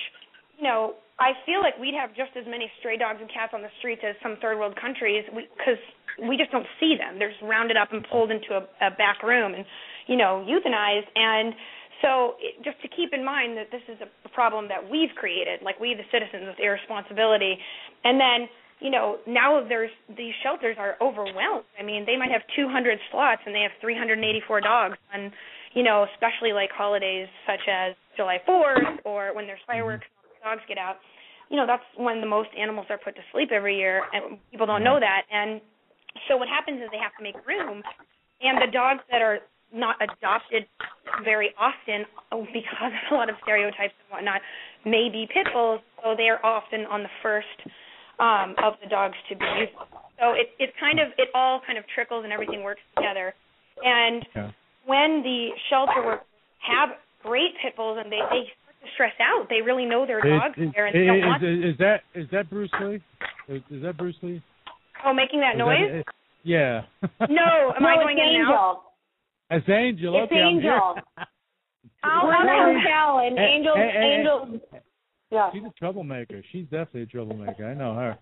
[0.58, 3.62] you know, I feel like we'd have just as many stray dogs and cats on
[3.62, 5.78] the streets as some third world countries because
[6.26, 7.18] we just don't see them.
[7.18, 9.64] They're just rounded up and pulled into a, a back room and,
[10.06, 11.06] you know, euthanized.
[11.14, 11.54] And
[12.02, 15.78] so just to keep in mind that this is a problem that we've created, like
[15.78, 17.58] we, the citizens, with irresponsibility.
[18.02, 21.64] And then, you know, now there's these shelters are overwhelmed.
[21.78, 25.32] I mean, they might have 200 slots and they have 384 dogs on,
[25.74, 30.06] you know, especially like holidays such as July 4th or when there's fireworks
[30.42, 30.96] dogs get out,
[31.50, 34.66] you know, that's when the most animals are put to sleep every year, and people
[34.66, 35.22] don't know that.
[35.32, 35.60] And
[36.28, 37.82] so what happens is they have to make room,
[38.40, 39.38] and the dogs that are
[39.72, 40.64] not adopted
[41.24, 44.40] very often, oh, because of a lot of stereotypes and whatnot,
[44.84, 45.80] may be pit bulls.
[46.02, 47.58] So they are often on the first
[48.18, 49.72] um, of the dogs to be used.
[50.18, 53.34] So it it kind of it all kind of trickles and everything works together.
[53.84, 54.50] And Yeah.
[54.86, 56.26] when the shelter workers
[56.66, 56.90] have
[57.22, 60.40] great pit bulls and they they start to stress out, they really know their Is,
[60.40, 63.00] dogs is, there and they don't is, want is, is that is that Bruce Lee?
[63.48, 64.42] Is, is that Bruce Lee?
[65.06, 66.02] oh making that Is noise.
[66.02, 66.04] That,
[66.42, 66.82] yeah.
[67.30, 68.50] no, am no, I it's going in Angel.
[68.50, 68.82] now?
[69.50, 70.12] That's Angel.
[70.22, 70.72] It's okay, I'm here.
[70.74, 70.94] Angel.
[72.04, 72.82] Oh, We're in the okay.
[72.82, 74.60] hotel, and Hey, Angel, hey, hey, Angel,
[75.30, 75.50] yeah.
[75.52, 76.42] She's a troublemaker.
[76.52, 77.66] She's definitely a troublemaker.
[77.66, 78.12] I know her.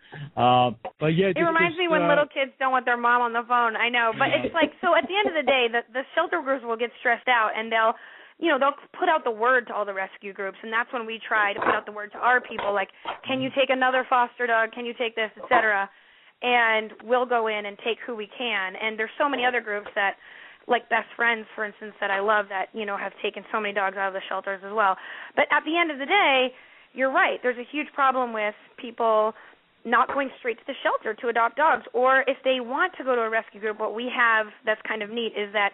[0.40, 3.32] Um, but yeah, It reminds me when uh, little kids don't want their mom on
[3.32, 3.76] the phone.
[3.76, 4.94] I know, but it's like so.
[4.96, 7.70] At the end of the day, the the shelter groups will get stressed out, and
[7.70, 7.94] they'll,
[8.38, 11.06] you know, they'll put out the word to all the rescue groups, and that's when
[11.06, 12.90] we try to put out the word to our people, like,
[13.26, 14.72] can you take another foster dog?
[14.72, 15.88] Can you take this, etc.
[16.42, 18.74] And we'll go in and take who we can.
[18.76, 20.16] And there's so many other groups that
[20.68, 23.72] like best friends for instance that I love that you know have taken so many
[23.72, 24.96] dogs out of the shelters as well.
[25.36, 26.50] But at the end of the day,
[26.96, 27.38] you're right.
[27.42, 29.34] There's a huge problem with people
[29.84, 31.84] not going straight to the shelter to adopt dogs.
[31.92, 35.02] Or if they want to go to a rescue group what we have that's kind
[35.02, 35.70] of neat is that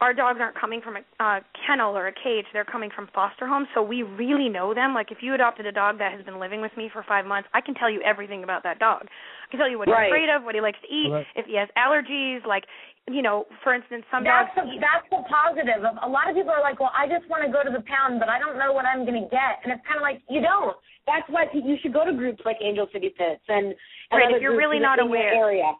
[0.00, 2.44] our dogs aren't coming from a uh, kennel or a cage.
[2.52, 3.68] They're coming from foster homes.
[3.74, 4.92] So we really know them.
[4.92, 7.48] Like if you adopted a dog that has been living with me for 5 months
[7.54, 9.06] I can tell you everything about that dog.
[9.06, 10.06] I can tell you what Right.
[10.06, 12.64] he's afraid of what he likes to eat Well, if he has allergies like
[13.10, 15.84] you know for instance some That's dogs the eat that's the positive.
[15.84, 17.84] Of A lot of people are like, well, I just want to go to the
[17.84, 20.22] pound, but I don't know what I'm going to get, and it's kind of like
[20.30, 20.76] you don't.
[21.06, 23.66] That's why you should go to groups like Angel City Pits and,
[24.10, 25.34] and Right, if you're really not in your aware.
[25.36, 25.72] area.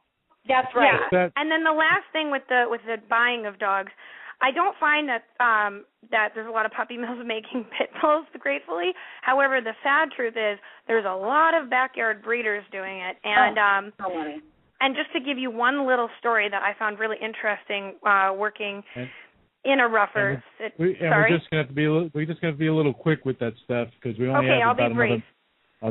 [0.46, 0.92] That's right.
[0.92, 1.08] Yeah.
[1.12, 3.88] That- And then the last thing with the with the buying of dogs,
[4.42, 8.26] I don't find that um that there's a lot of puppy mills making pit bulls
[8.38, 8.92] gratefully.
[9.22, 13.62] However, the sad truth is there's a lot of backyard breeders doing it and Oh.
[13.62, 14.42] um So many.
[14.84, 18.82] And just to give you one little story that I found really interesting uh working
[18.94, 19.08] And-
[19.64, 21.30] in a rougher it, we, and sorry.
[21.32, 22.74] we're just gonna have to be a little, we're just gonna have to be a
[22.74, 25.10] little quick with that stuff because we only okay, have I'll about be brief.
[25.10, 25.24] another.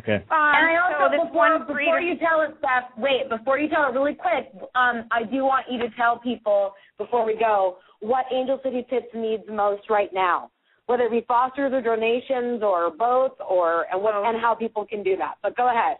[0.04, 0.16] Okay.
[0.30, 3.30] Um, and I so also this before one before breeder you tell it, Steph, wait,
[3.30, 7.26] before you tell it really quick, um, I do want you to tell people before
[7.26, 10.50] we go what Angel City Pits needs most right now,
[10.86, 15.02] whether it be fosters or donations or both, or and what and how people can
[15.04, 15.36] do that.
[15.42, 15.98] But go ahead.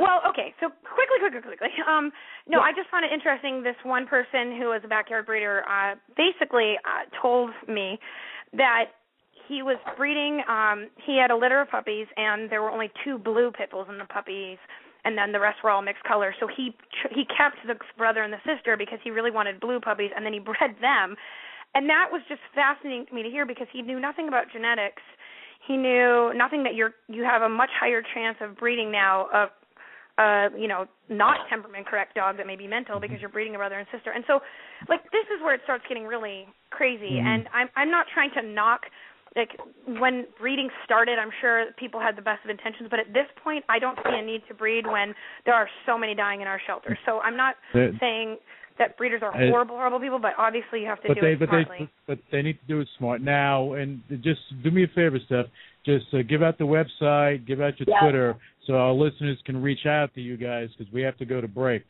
[0.00, 1.68] Well, okay, so quickly, quickly, quickly.
[1.90, 2.10] Um,
[2.48, 2.64] no, Yeah.
[2.64, 3.62] I just found it interesting.
[3.62, 7.98] This one person who was a backyard breeder uh, basically uh, told me
[8.56, 8.96] that
[9.48, 10.40] he was breeding.
[10.48, 13.88] Um, he had a litter of puppies, and there were only two blue pit bulls
[13.90, 14.56] in the puppies,
[15.04, 16.34] and then the rest were all mixed colors.
[16.40, 16.74] So he
[17.14, 20.32] he kept the brother and the sister because he really wanted blue puppies, and then
[20.32, 21.16] he bred them.
[21.74, 25.02] And that was just fascinating to me to hear because he knew nothing about genetics.
[25.66, 29.50] He knew nothing that you're you have a much higher chance of breeding now of
[30.20, 33.58] uh you know not temperament correct dog that may be mental because you're breeding a
[33.58, 34.10] brother and sister.
[34.14, 34.34] And so
[34.92, 36.38] like this is where it starts getting really
[36.78, 37.14] crazy.
[37.16, 37.26] Mhm.
[37.32, 38.82] and i'm i'm not trying to knock
[39.36, 39.50] like
[40.02, 42.86] when breeding started i'm sure people had the best of intentions.
[42.90, 45.08] But at this point i don't see a need to breed when
[45.46, 48.36] there are so many dying in our shelters so i'm not The- saying
[48.78, 51.38] that breeders are horrible horrible people but obviously you have to but do they it
[51.38, 51.76] but smartly.
[51.80, 53.74] they but they need to do it smart now.
[53.74, 55.46] And just do me a favor steph.
[55.84, 58.00] Just uh, give out the website give out your Yeah.
[58.00, 58.36] twitter
[58.70, 61.48] so our listeners can reach out to you guys because we have to go to
[61.48, 61.84] break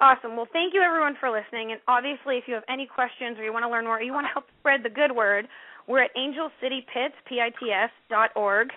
[0.00, 0.36] Awesome.
[0.36, 1.72] Well, thank you everyone for listening.
[1.72, 4.12] And obviously, if you have any questions or you want to learn more, or you
[4.12, 5.48] want to help spread the good word,
[5.88, 8.68] we're at Angel Pits, P-I-T-S dot org,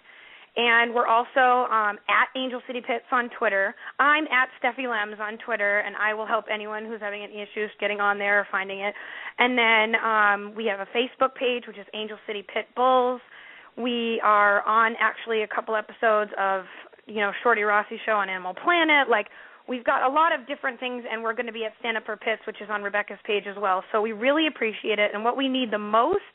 [0.57, 3.75] and we're also um, at Angel City Pits on Twitter.
[3.99, 7.69] I'm at Steffi Lems on Twitter, and I will help anyone who's having any issues
[7.79, 8.95] getting on there or finding it.
[9.37, 13.21] And then um, we have a Facebook page, which is Angel City Pit Bulls.
[13.77, 16.65] We are on actually a couple episodes of
[17.11, 19.09] you know Shorty Rossi show on Animal Planet.
[19.09, 19.27] Like
[19.67, 22.05] we've got a lot of different things, and we're going to be at Stand Up
[22.05, 23.83] for Pits, which is on Rebecca's page as well.
[23.91, 25.11] So we really appreciate it.
[25.13, 26.33] And what we need the most,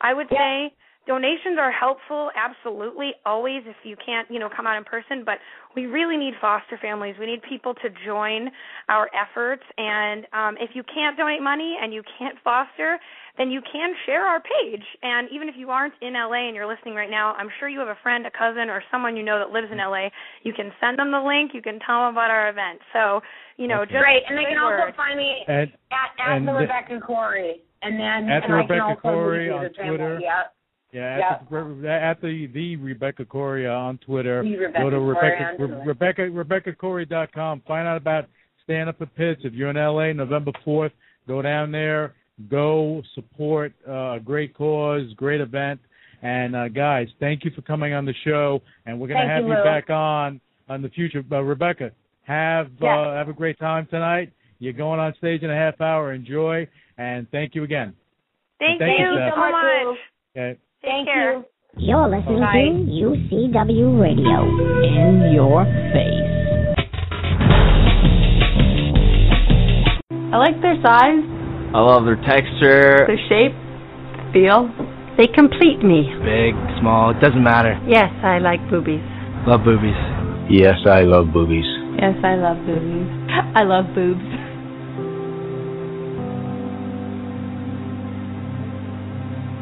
[0.00, 0.38] I would Yeah.
[0.38, 0.74] say,
[1.08, 5.24] donations are helpful, absolutely, always if you can't, you know, come out in person.
[5.24, 5.38] But
[5.74, 7.16] we really need foster families.
[7.18, 8.50] We need people to join
[8.88, 9.64] our efforts.
[9.78, 12.98] And um, if you can't donate money and you can't foster,
[13.38, 14.84] then you can share our page.
[15.02, 17.78] And even if you aren't in LA and you're listening right now, I'm sure you
[17.80, 20.08] have a friend, a cousin, or someone you know that lives in LA.
[20.44, 21.52] You can send them the link.
[21.54, 22.80] You can tell them about our event.
[22.92, 23.22] So,
[23.56, 23.92] you know, Okay.
[23.96, 26.58] just Great, and they spread can also find me and at at and the the-
[26.68, 29.62] Rebecca Corry, and then At and the I can Rebecca also Corry leave you on
[29.64, 29.96] the channel.
[29.96, 30.18] Twitter.
[30.20, 30.42] Yeah.
[30.92, 31.32] Yeah, Yeah.
[31.34, 34.42] at, the, at the the Rebecca Corry uh, on Twitter.
[34.42, 35.82] The Rebecca Go to Corry Rebecca on Twitter.
[35.86, 37.62] Rebecca RebeccaCorry.com.
[37.66, 38.24] Find out about
[38.64, 39.42] Stand Up for Pits.
[39.44, 40.92] If you're in LA, November fourth,
[41.26, 42.14] go down there.
[42.50, 45.80] Go support uh, a great cause, great event.
[46.22, 48.62] And uh, guys, thank you for coming on the show.
[48.86, 51.22] And we're gonna Thank have you, you back on on the future.
[51.30, 51.90] Uh, Rebecca,
[52.22, 52.82] have Yes.
[52.96, 54.32] uh, have a great time tonight.
[54.58, 56.12] You're going on stage in a half hour.
[56.12, 56.66] Enjoy,
[56.96, 57.94] and thank you again.
[58.58, 59.98] Thank, Thank you you, so much.
[60.36, 60.58] Okay.
[60.82, 61.32] Take Thank care.
[61.38, 61.44] you.
[61.76, 62.70] You're listening Bye.
[62.70, 64.46] to UCW Radio.
[64.86, 66.38] In your face.
[70.30, 71.18] I like their size,
[71.74, 73.06] I love their texture.
[73.10, 73.54] their shape,
[74.32, 74.70] feel.
[75.16, 76.06] They complete me.
[76.22, 77.74] Big, small, it doesn't matter.
[77.88, 79.02] Yes, I like boobies.
[79.48, 79.98] Love boobies.
[80.48, 81.66] Yes, I love boobies.
[81.98, 83.08] Yes, I love boobies.
[83.56, 84.22] I love boobs.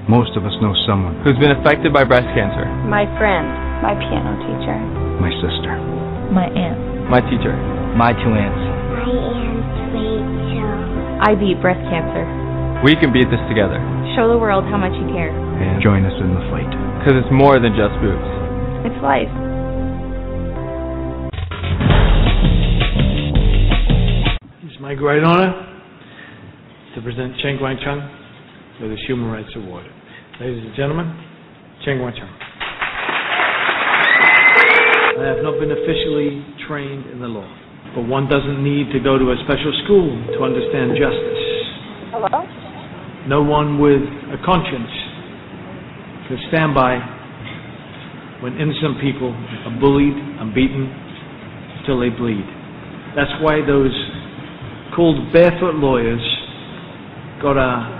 [0.06, 1.18] Most of us know someone.
[1.26, 2.62] Who's been affected by breast cancer?
[2.86, 3.42] My friend,
[3.82, 4.78] my piano teacher.
[5.18, 5.74] My sister.
[6.30, 7.10] My aunt.
[7.10, 7.50] My teacher.
[7.98, 8.62] My two aunts.
[9.02, 9.58] I am
[9.90, 11.26] Rachel.
[11.26, 12.22] I beat breast cancer.
[12.86, 13.82] We can beat this together.
[14.14, 15.34] Show the world how much you care.
[15.34, 16.70] And join us in the fight.
[17.02, 18.30] Because it's more than just boobs.
[18.86, 19.26] It's life.
[24.70, 25.50] It's my great honor
[26.94, 27.74] to present Cheng Guang
[28.76, 29.86] With this Human Rights Award.
[30.38, 31.08] Ladies and gentlemen,
[31.80, 32.28] Chen Guangcheng.
[35.16, 37.48] I have not been officially trained in the law,
[37.96, 41.44] but one doesn't need to go to a special school to understand justice.
[42.12, 42.44] Hello?
[43.24, 44.04] No one with
[44.36, 44.92] a conscience
[46.28, 47.00] can stand by
[48.44, 50.84] when innocent people are bullied and beaten
[51.88, 52.44] till they bleed.
[53.16, 53.96] That's why those
[54.92, 56.20] called barefoot lawyers
[57.40, 57.95] got our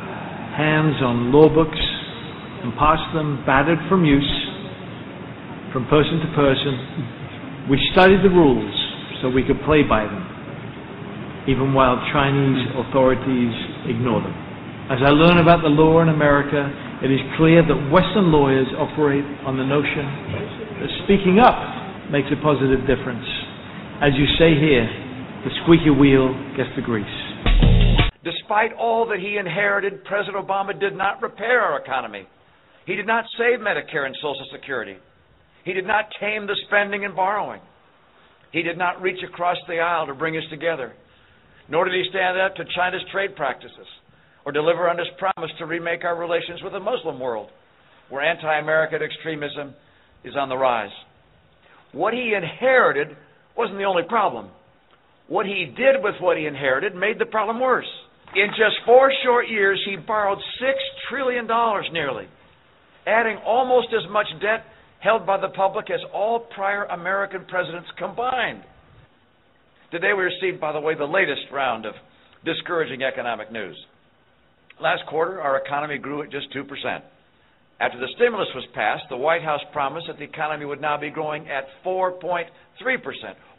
[0.57, 1.79] hands on law books
[2.65, 4.33] and passed them battered from use,
[5.73, 7.69] from person to person.
[7.69, 8.73] We studied the rules
[9.21, 10.25] so we could play by them,
[11.45, 13.53] even while Chinese authorities
[13.85, 14.33] ignore them.
[14.89, 16.65] As I learn about the law in America,
[17.05, 20.09] it is clear that Western lawyers operate on the notion
[20.81, 21.59] that speaking up
[22.09, 23.27] makes a positive difference.
[24.01, 24.89] As you say here,
[25.45, 27.26] the squeaky wheel gets the grease.
[28.27, 32.27] Despite all that he inherited, President Obama did not repair our economy.
[32.85, 34.97] He did not save Medicare and Social Security.
[35.65, 37.61] He did not tame the spending and borrowing.
[38.51, 40.93] He did not reach across the aisle to bring us together.
[41.69, 43.87] Nor did he stand up to China's trade practices
[44.45, 47.49] or deliver on his promise to remake our relations with the Muslim world,
[48.09, 49.73] where anti American extremism
[50.25, 50.91] is on the rise.
[51.93, 53.17] What he inherited
[53.57, 54.49] wasn't the only problem.
[55.29, 57.87] What he did with what he inherited made the problem worse.
[58.35, 60.73] In just four short years, he borrowed $6
[61.09, 61.47] trillion
[61.93, 62.27] nearly,
[63.07, 64.65] adding almost as much debt
[65.01, 68.63] held by the public as all prior American presidents combined.
[69.91, 71.95] Today, we received, by the way, the latest round of
[72.45, 73.77] discouraging economic news.
[74.81, 76.67] Last quarter, our economy grew at just 2%.
[77.79, 81.11] After the stimulus was passed, the White House promised that the economy would now be
[81.11, 82.47] growing at 4.3%,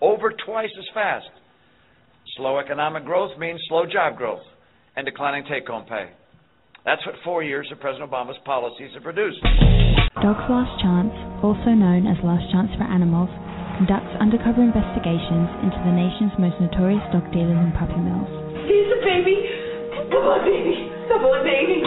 [0.01, 1.29] over twice as fast.
[2.35, 4.43] Slow economic growth means slow job growth
[4.97, 6.09] and declining take home pay.
[6.81, 9.37] That's what four years of President Obama's policies have produced.
[10.17, 11.13] Dogs Last Chance,
[11.45, 13.29] also known as Last Chance for Animals,
[13.77, 18.31] conducts undercover investigations into the nation's most notorious dog dealers and puppy mills.
[18.65, 19.37] He's a baby.
[20.09, 20.89] Come on, baby.
[21.13, 21.77] Come on, baby.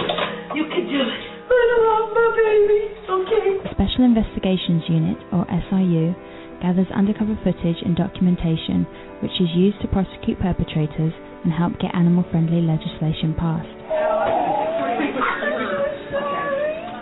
[0.54, 1.22] You can do it.
[1.50, 2.80] I love my baby.
[3.10, 3.74] Okay.
[3.74, 6.14] Special Investigations Unit, or SIU,
[6.62, 8.86] gathers undercover footage and documentation
[9.18, 11.12] which is used to prosecute perpetrators
[11.44, 13.68] and help get animal friendly legislation passed.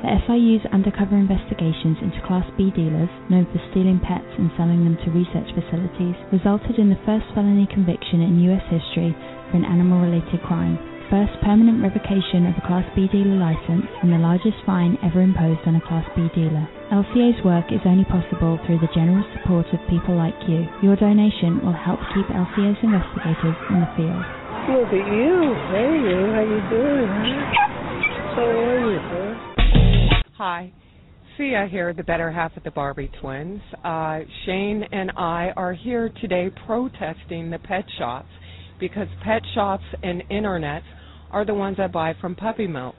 [0.09, 4.97] The SIU's undercover investigations into Class B dealers, known for stealing pets and selling them
[5.05, 9.13] to research facilities, resulted in the first felony conviction in US history
[9.51, 10.79] for an animal related crime,
[11.11, 15.65] first permanent revocation of a Class B dealer license, and the largest fine ever imposed
[15.67, 16.69] on a Class B dealer.
[16.93, 20.69] LCA's work is only possible through the generous support of people like you.
[20.83, 24.25] Your donation will help keep LCA's investigators in the field.
[24.69, 25.33] Look at you.
[25.73, 26.19] Hey, you.
[26.33, 27.69] How you doing, huh?
[28.37, 29.49] How are you, huh?
[30.37, 30.73] Hi.
[31.37, 33.61] Sia here, the better half of the Barbi twins.
[33.85, 38.29] Uh, Shane and I are here today protesting the pet shops
[38.81, 40.83] because pet shops and internet
[41.31, 42.95] are the ones I buy from puppy mills.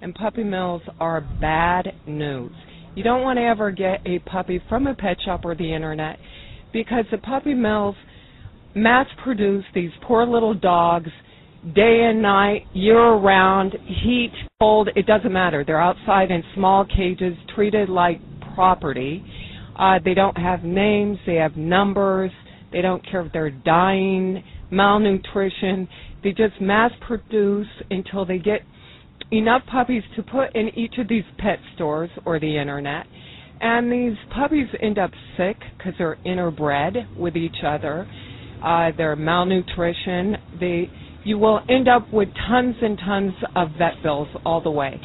[0.00, 2.52] And puppy mills are bad news.
[2.94, 6.18] You don't want to ever get a puppy from a pet shop or the internet
[6.72, 7.96] because the puppy mills
[8.74, 11.10] mass produce these poor little dogs
[11.74, 15.64] day and night, year round, heat, cold, it doesn't matter.
[15.66, 18.20] They're outside in small cages, treated like
[18.54, 19.24] property.
[19.78, 22.30] Uh, they don't have names, they have numbers,
[22.70, 25.88] they don't care if they're dying, malnutrition.
[26.24, 28.62] They just mass produce until they get
[29.30, 33.06] enough puppies to put in each of these pet stores or the internet.
[33.60, 38.08] And these puppies end up sick because they're interbred with each other.
[38.64, 40.36] Uh, they're malnutrition.
[40.58, 40.90] They
[41.24, 45.00] you will end up with tons and tons of vet bills all the way.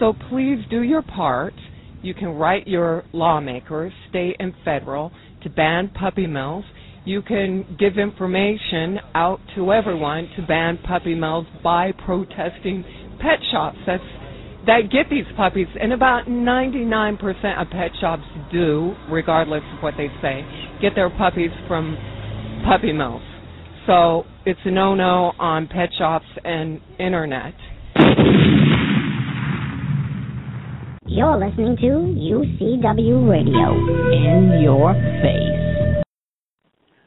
[0.00, 1.54] So please do your part.
[2.02, 5.12] You can write your lawmakers, state and federal,
[5.44, 6.64] to ban puppy mills.
[7.04, 12.84] You can give information out to everyone to ban puppy mills by protesting
[13.18, 13.78] pet shops.
[13.86, 14.02] That's
[14.66, 17.18] that get these puppies, and about 99%
[17.60, 18.22] of pet shops
[18.52, 20.42] do, regardless of what they say,
[20.80, 21.96] get their puppies from
[22.64, 23.22] puppy mills.
[23.88, 27.54] So it's a no-no on pet shops and internet.
[31.06, 33.74] You're listening to UCW Radio.
[34.12, 35.81] In your face.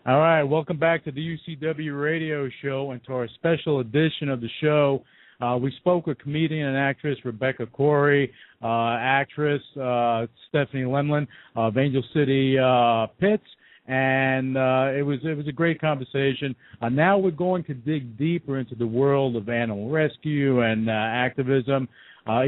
[0.08, 4.39] All right, welcome back to the UCW radio show and to our special edition of
[4.39, 5.03] the show.
[5.41, 8.30] Uh, we spoke with comedian and actress Rebecca Corry,
[8.62, 11.26] uh, actress uh, Stephanie Lemmlin
[11.56, 13.47] of Angel City uh, Pits,
[13.88, 16.56] and uh, it was it was a great conversation.
[16.84, 21.89] Uh, now we're going to dig deeper into the world of animal rescue and activism,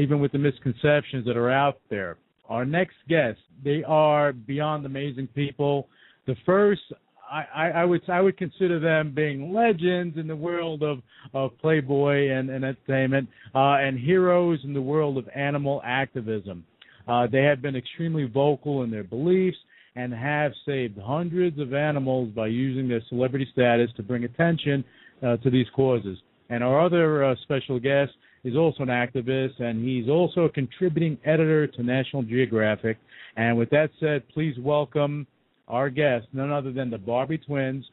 [0.00, 2.18] even with the misconceptions that are out there.
[2.48, 5.88] Our next guests, they are beyond amazing people.
[6.28, 6.82] The first,
[7.30, 11.00] I, I would I would consider them being legends in the world of
[11.34, 16.64] of Playboy and, and entertainment, uh, and heroes in the world of animal activism.
[17.06, 19.56] Uh, they have been extremely vocal in their beliefs
[19.96, 24.84] and have saved hundreds of animals by using their celebrity status to bring attention
[25.26, 26.18] uh, to these causes.
[26.50, 28.12] And our other uh, special guest
[28.44, 32.96] is also an activist, and he's also a contributing editor to National Geographic.
[33.36, 35.26] And with that said, please welcome
[35.68, 37.84] our guests, none other than the Barbi twins,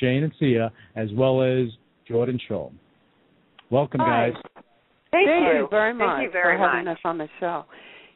[0.00, 1.68] Shane and Sia, as well as
[2.08, 2.72] Jordan Schaul.
[3.70, 4.30] Welcome, Hi.
[4.30, 4.42] guys.
[5.10, 5.60] Thank, Thank you.
[5.60, 6.96] you very Thank much you very for having much.
[6.96, 7.64] us on the show.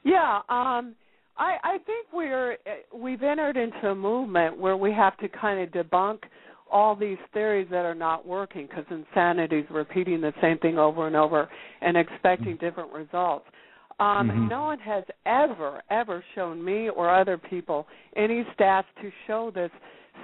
[0.04, 0.94] Yeah, um,
[1.36, 5.60] I, I think we're uh, we've entered into a movement where we have to kind
[5.60, 6.18] of debunk
[6.70, 11.06] all these theories that are not working because insanity is repeating the same thing over
[11.06, 11.48] and over
[11.80, 13.46] and expecting different results.
[14.00, 14.48] Um, Mhm.
[14.48, 19.72] No one has ever, ever shown me or other people any stats to show this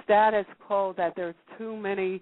[0.03, 2.21] status quo that there's too many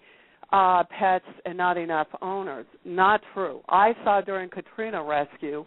[0.51, 2.67] uh, pets and not enough owners.
[2.85, 3.61] Not true.
[3.69, 5.65] I saw during Katrina rescue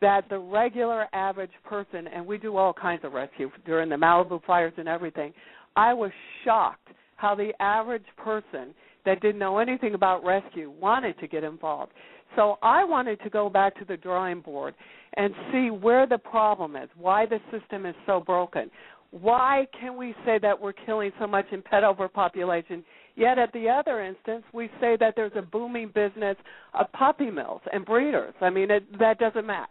[0.00, 4.42] that the regular average person, and we do all kinds of rescue during the Malibu
[4.44, 5.34] fires and everything,
[5.74, 6.12] I was
[6.44, 8.72] shocked how the average person
[9.04, 11.92] that didn't know anything about rescue wanted to get involved.
[12.36, 14.74] So I wanted to go back to the drawing board
[15.14, 18.70] and see where the problem is, why the system is so broken.
[19.10, 22.84] Why can we say that we're killing so much in pet overpopulation,
[23.16, 26.36] yet at the other instance we say that there's a booming business
[26.74, 28.34] of puppy mills and breeders?
[28.40, 29.68] I mean, it, that doesn't match.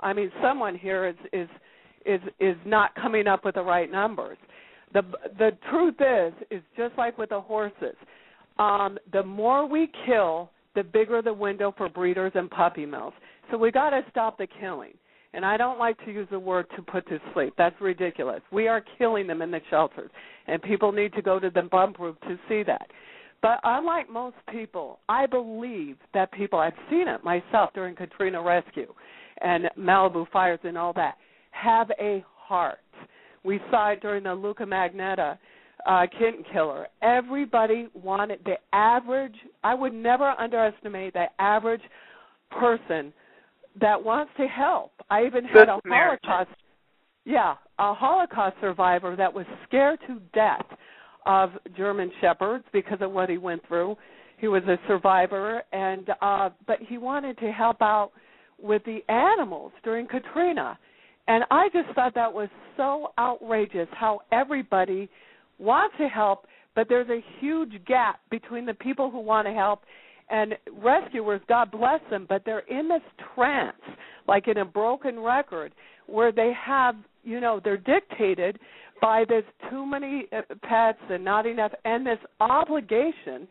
[0.00, 1.48] I mean, someone here is is
[2.04, 4.38] is is not coming up with the right numbers.
[4.92, 5.02] The
[5.38, 7.96] the truth is is just like with the horses.
[8.58, 13.14] Um, the more we kill, the bigger the window for breeders and puppy mills.
[13.50, 14.94] So we got to stop the killing.
[15.32, 17.54] And I don't like to use the word to put to sleep.
[17.58, 18.40] That's ridiculous.
[18.52, 20.10] We are killing them in the shelters,
[20.46, 22.88] and people need to go to the bump group to see that.
[23.42, 28.94] But unlike most people, I believe that people, I've seen it myself during Katrina rescue
[29.40, 31.16] and Malibu fires and all that,
[31.50, 32.78] have a heart.
[33.44, 35.36] We saw it during the Luka Magnotta
[35.86, 36.88] uh, kitten killer.
[37.02, 39.34] Everybody wanted the average.
[39.62, 41.82] I would never underestimate the average
[42.50, 43.12] person
[43.80, 44.92] that wants to help.
[45.10, 46.18] I even had Good a Samaritan.
[46.22, 46.60] Holocaust.
[47.24, 50.66] Yeah, a Holocaust survivor that was scared to death
[51.26, 53.96] of German shepherds because of what he went through.
[54.38, 58.10] He was a survivor, and uh, but he wanted to help out
[58.60, 60.78] with the animals during Katrina.
[61.26, 65.08] And I just thought that was so outrageous how everybody
[65.58, 69.82] wants to help, but there's a huge gap between the people who want to help
[70.30, 73.02] and rescuers, God bless them, but they're in this
[73.34, 73.76] trance,
[74.26, 75.74] like in a broken record,
[76.06, 78.58] where they have, you know, they're dictated
[79.00, 83.46] by this too many uh, pets and not enough, and this obligation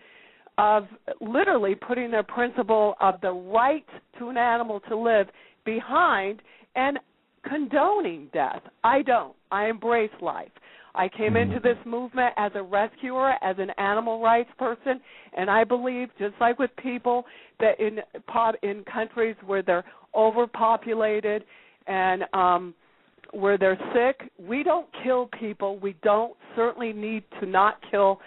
[0.57, 0.87] of
[1.19, 3.85] literally putting their principle of the right
[4.19, 5.27] to an animal to live
[5.65, 6.41] behind
[6.75, 6.99] and
[7.47, 8.61] condoning death.
[8.83, 9.35] I don't.
[9.51, 10.51] I embrace life.
[10.95, 15.01] I came into this movement as a rescuer, as an animal rights person,
[15.35, 17.25] and I believe, just like with people,
[17.59, 19.85] that in pop in countries where they're
[20.15, 21.43] overpopulated
[21.87, 22.73] and um
[23.31, 25.79] where they're sick, we don't kill people.
[25.79, 28.19] We don't certainly need to not kill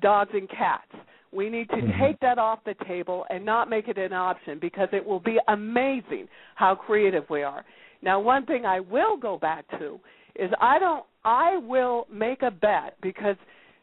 [0.00, 0.90] dogs and cats.
[1.30, 4.88] We need to take that off the table and not make it an option because
[4.92, 7.66] it will be amazing how creative we are.
[8.00, 10.00] Now, one thing I will go back to
[10.38, 13.36] is I don't I will make a bet because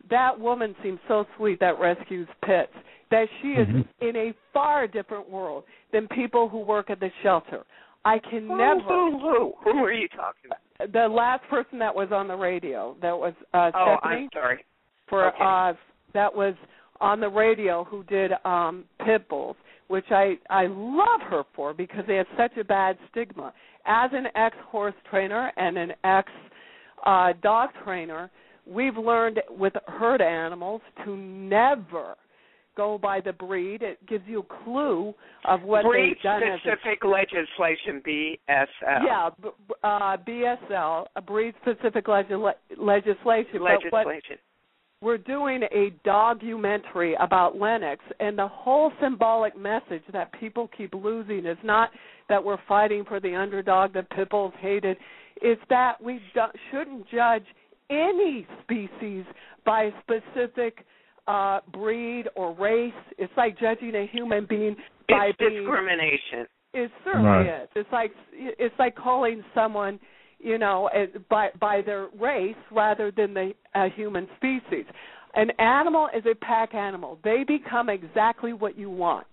[0.10, 2.74] that woman seems so sweet that rescues pits
[3.12, 3.86] that she is Mhm.
[4.02, 7.64] in a far different world than people who work at the shelter.
[8.06, 8.82] I can Who, never.
[8.82, 9.54] who, who?
[9.72, 10.92] Who are you talking about?
[10.92, 14.66] The last person that was on the radio, that was uh, Oh, Stephanie I'm sorry.
[15.08, 15.44] for Okay.
[15.44, 15.74] uh
[16.14, 16.56] that was
[17.02, 19.56] on the radio who did um pit bulls
[19.94, 23.54] which i i love her for because they have such a bad stigma
[23.86, 26.32] as an ex horse trainer and an ex
[27.06, 28.32] uh dog trainer
[28.66, 32.16] we've learned with herd animals to never
[32.76, 35.14] go by the breed it gives you a clue
[35.46, 39.06] of what Breed they've done a specific legislation, BSL.
[39.06, 39.50] yeah, b-
[39.84, 43.62] uh, BSL, a breed specific legisla- legislation.
[43.62, 44.38] Legislation.
[45.04, 51.46] We're doing a documentary about Lennox, and the whole symbolic message that people keep losing
[51.46, 51.90] is not
[52.30, 54.98] that we're fighting for the underdog that pit bulls hated.
[55.42, 57.44] It's that we do- shouldn't judge
[57.90, 59.26] any species
[59.66, 60.86] by a specific
[61.28, 62.94] uh breed or race.
[63.18, 64.76] It's like judging a human being
[65.10, 66.48] by It's being discrimination.
[66.74, 67.62] it certainly Right.
[67.64, 67.70] is.
[67.76, 70.00] It's like it's like calling someone,
[70.44, 74.86] you know, eh, by by their race rather than the a human species.
[75.36, 77.18] An animal is a pack animal.
[77.24, 79.28] They become exactly what you want.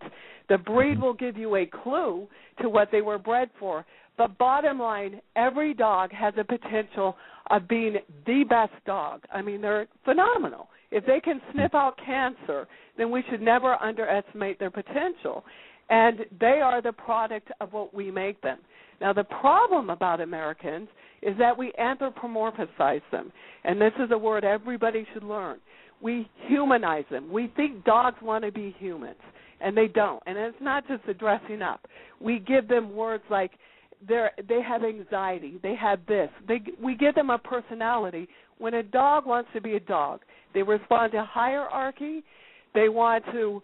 [0.49, 2.27] The breed will give you a clue
[2.63, 3.85] to what they were bred for.
[4.17, 7.17] But bottom line, every dog has a potential
[7.51, 7.97] of being
[8.27, 9.23] the best dog.
[9.33, 10.69] I mean, they're phenomenal.
[10.91, 15.45] If they can sniff out cancer, then we should never underestimate their potential.
[15.89, 18.59] And they are the product of what we make them.
[19.01, 20.89] Now, the problem about Americans
[21.23, 23.33] is that we anthropomorphize them.
[23.65, 25.59] And this is a word everybody should learn.
[26.03, 27.31] We humanize them.
[27.31, 29.19] We think dogs want to be humans,
[29.61, 30.23] and they don't.
[30.27, 31.87] And it's not just the dressing up.
[32.21, 33.53] We give them words like
[34.09, 36.31] they're they have anxiety, they have this.
[36.49, 38.29] They we give them a personality.
[38.57, 40.21] When a dog wants to be a dog,
[40.55, 42.23] they respond to hierarchy.
[42.75, 43.63] They want to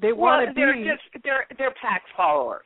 [0.00, 2.64] they Well, want to they're be just they're they're pack followers.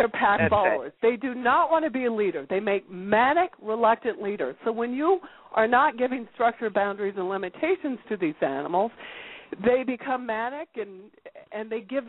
[0.00, 0.50] They're pack That's it.
[0.50, 0.92] followers.
[1.02, 2.46] They do not want to be a leader.
[2.48, 4.56] They make manic, reluctant leaders.
[4.64, 5.20] So when you
[5.54, 8.90] are not giving structure, boundaries, and limitations to these animals,
[9.64, 11.10] they become manic and
[11.52, 12.04] and they give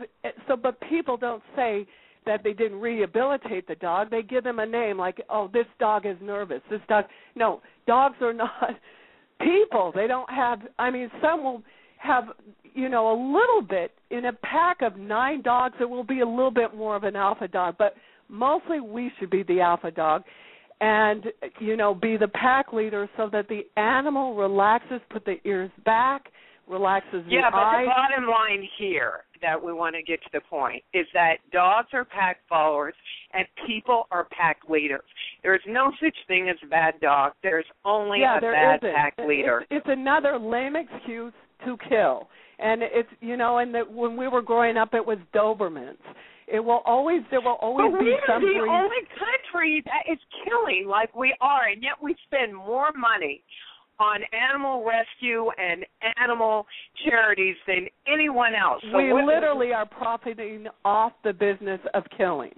[0.48, 0.56] so.
[0.56, 1.86] But people don't say
[2.24, 4.10] that they didn't rehabilitate the dog.
[4.10, 6.62] They give them a name like, oh, this dog is nervous.
[6.70, 7.06] This dog.
[7.34, 8.70] No, dogs are not
[9.40, 9.92] people.
[9.94, 10.60] They don't have.
[10.78, 11.62] I mean, some will
[11.98, 12.24] have
[12.74, 16.26] you know a little bit in a pack of nine dogs there will be a
[16.26, 17.94] little bit more of an alpha dog but
[18.28, 20.22] mostly we should be the alpha dog
[20.80, 21.24] and
[21.60, 26.26] you know be the pack leader so that the animal relaxes put the ears back
[26.68, 30.28] relaxes Yeah, the but eyes the bottom line here that we want to get to
[30.32, 32.94] the point is that dogs are pack followers
[33.32, 35.02] and people are pack leaders.
[35.42, 37.32] There's no such thing as a bad dog.
[37.42, 38.94] There's only yeah, a there bad isn't.
[38.94, 39.60] pack leader.
[39.70, 41.32] It's, it's another lame excuse
[41.64, 42.28] to kill,
[42.62, 45.96] and it's you know, and that when we were growing up, it was Dobermans.
[46.46, 50.18] It will always there will always but be we're some the only country that is
[50.44, 53.42] killing like we are, and yet we spend more money
[53.98, 55.84] on animal rescue and
[56.20, 56.66] animal
[57.06, 58.82] charities than anyone else.
[58.90, 62.54] So we literally are profiting off the business of killing.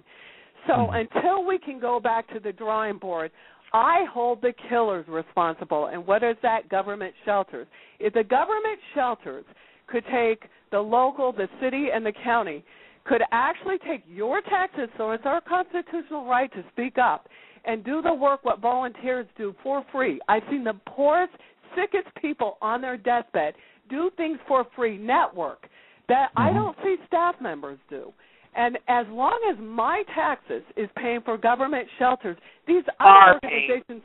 [0.67, 1.07] So mm-hmm.
[1.17, 3.31] until we can go back to the drawing board,
[3.75, 5.87] I hold the killers responsible.
[5.87, 6.69] And what is that?
[6.69, 7.67] Government shelters.
[7.99, 9.45] If the government shelters
[9.87, 12.65] could take the local, the city, and the county,
[13.05, 17.29] could actually take your taxes, so it's our constitutional right to speak up
[17.65, 20.21] and do the work what volunteers do for free.
[20.29, 21.33] I've seen the poorest,
[21.75, 23.55] sickest people on their deathbed
[23.91, 25.69] do things for free, network
[26.09, 28.13] that I don't see staff members do.
[28.57, 33.71] And as long as my taxes is paying for government shelters, these other paying.
[33.71, 34.03] organizations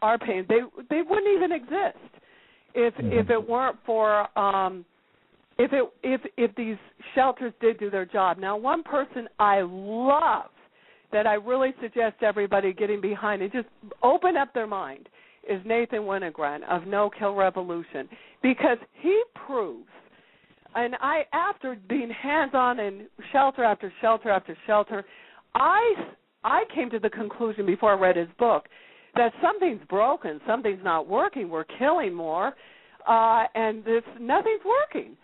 [0.00, 0.46] are paying.
[0.48, 1.98] They they wouldn't even exist
[2.74, 4.84] if if it weren't for um
[5.58, 6.76] if it if if these
[7.14, 8.38] shelters did do their job.
[8.38, 10.50] Now, one person I love
[11.12, 13.68] that I really suggest everybody getting behind and just
[14.02, 15.08] open up their mind
[15.48, 18.08] is Nathan Winograd of No Kill Revolution
[18.42, 19.88] because he proves
[20.74, 25.04] and I after being hands on in shelter after shelter after shelter,
[25.54, 25.94] I
[26.44, 28.66] I came to the conclusion before I read his book
[29.14, 31.50] that something's broken, something's not working.
[31.50, 32.54] We're killing more,
[33.06, 35.16] uh, and this nothing's working.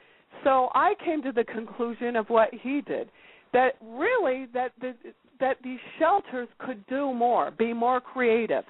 [0.45, 3.11] So I came to the conclusion of what he did
[3.53, 4.95] that really that the,
[5.41, 8.65] that these shelters could do more, be more creative,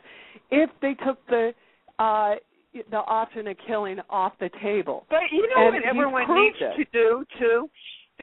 [0.50, 1.52] if they took the
[1.98, 2.34] uh,
[2.90, 5.04] the option of killing off the table.
[5.11, 6.76] But you know And what everyone needs it.
[6.76, 7.68] to do too?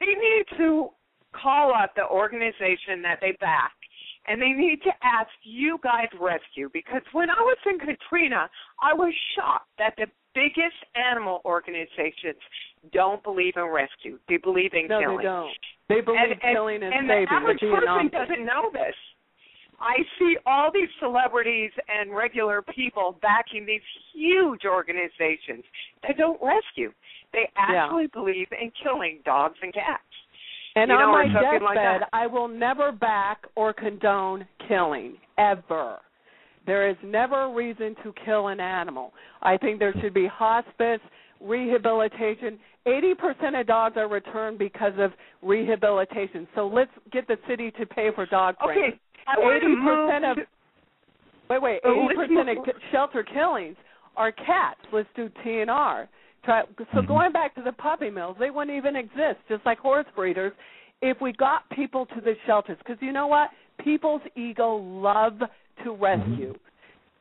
[0.00, 0.88] They need to
[1.32, 3.72] call up the organization that they back
[4.28, 8.48] and they need to ask you guys rescue because when I was in Katrina,
[8.82, 12.40] I was shocked that the biggest animal organizations
[12.92, 14.18] don't believe in rescue.
[14.28, 15.18] They believe in no, killing.
[15.18, 15.50] they don't.
[15.88, 17.26] They believe and, killing is and saving.
[17.28, 18.94] the average person doesn't know this.
[19.80, 23.82] I see all these celebrities and regular people backing these
[24.14, 25.64] huge organizations
[26.02, 26.92] that don't rescue.
[27.32, 30.02] They actually believe in killing dogs and cats.
[30.76, 32.08] And you on or my something like deathbed.
[32.12, 35.98] I will never back or condone killing ever.
[36.66, 39.12] There is never a reason to kill an animal.
[39.42, 41.00] I think there should be hospice,
[41.40, 42.58] rehabilitation.
[42.86, 45.12] 80% of dogs are returned because of
[45.42, 46.46] rehabilitation.
[46.54, 48.94] So let's get the city to pay for dog trainers.
[48.94, 50.44] Okay, I want to 80% move of
[51.48, 51.80] Wait, wait.
[51.84, 53.76] Oh, Eighty let's percent of shelter killings
[54.16, 54.80] are cats.
[54.92, 56.08] Let's do TNR.
[56.44, 57.06] Try, so Mm-hmm.
[57.06, 60.52] going back to the puppy mills, they wouldn't even exist, just like horse breeders,
[61.02, 62.78] if we got people to the shelters.
[62.78, 63.50] Because you know what?
[63.82, 65.38] People's ego love
[65.84, 66.54] to rescue.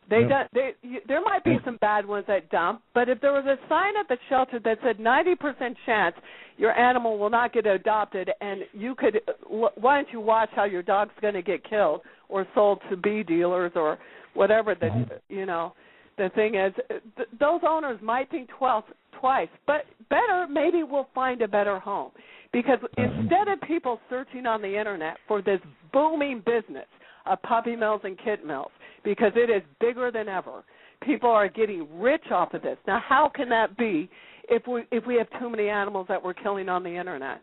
[0.10, 0.30] They Yep.
[0.30, 0.54] don't.
[0.54, 3.58] They, you, there might be some bad ones that dump, but if there was a
[3.68, 6.16] sign at the shelter that said 90% chance
[6.58, 10.84] your animal will not get adopted, and you could, why don't you watch how your
[10.84, 13.98] dog's going to get killed or sold to B dealers or
[14.36, 15.14] whatever the mm-hmm.
[15.30, 15.74] you know
[16.18, 16.74] the thing is
[17.18, 18.84] th- those owners might think twice
[19.20, 22.12] twice but better maybe we'll find a better home
[22.54, 23.22] because mm-hmm.
[23.22, 25.60] instead of people searching on the internet for this
[25.92, 26.86] booming business
[27.26, 28.72] of puppy mills and kit mills
[29.06, 30.64] because it is bigger than ever
[31.02, 34.10] people are getting rich off of this now how can that be
[34.50, 37.42] if we if we have too many animals that we're killing on the internet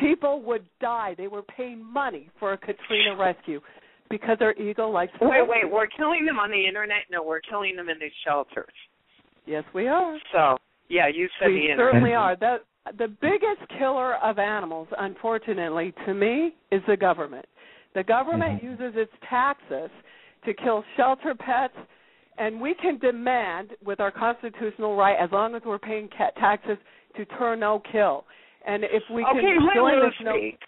[0.00, 3.60] people would die they were paying money for a katrina rescue
[4.10, 7.02] because their ego likes to Wait, wait, we're killing them on the internet?
[7.10, 8.74] No, we're killing them in the shelters.
[9.46, 10.18] Yes, we are.
[10.32, 10.56] So,
[10.88, 11.92] yeah, you said we the internet.
[11.92, 12.36] certainly are.
[12.36, 12.56] The
[12.98, 17.46] the biggest killer of animals, unfortunately, to me, is the government.
[17.94, 18.82] The government mm-hmm.
[18.82, 19.90] uses its taxes
[20.44, 21.74] to kill shelter pets,
[22.38, 26.78] and we can demand, with our constitutional right, as long as we're paying cat taxes,
[27.16, 28.24] to turn no kill.
[28.66, 30.58] And if we okay, can let join Lou no speak.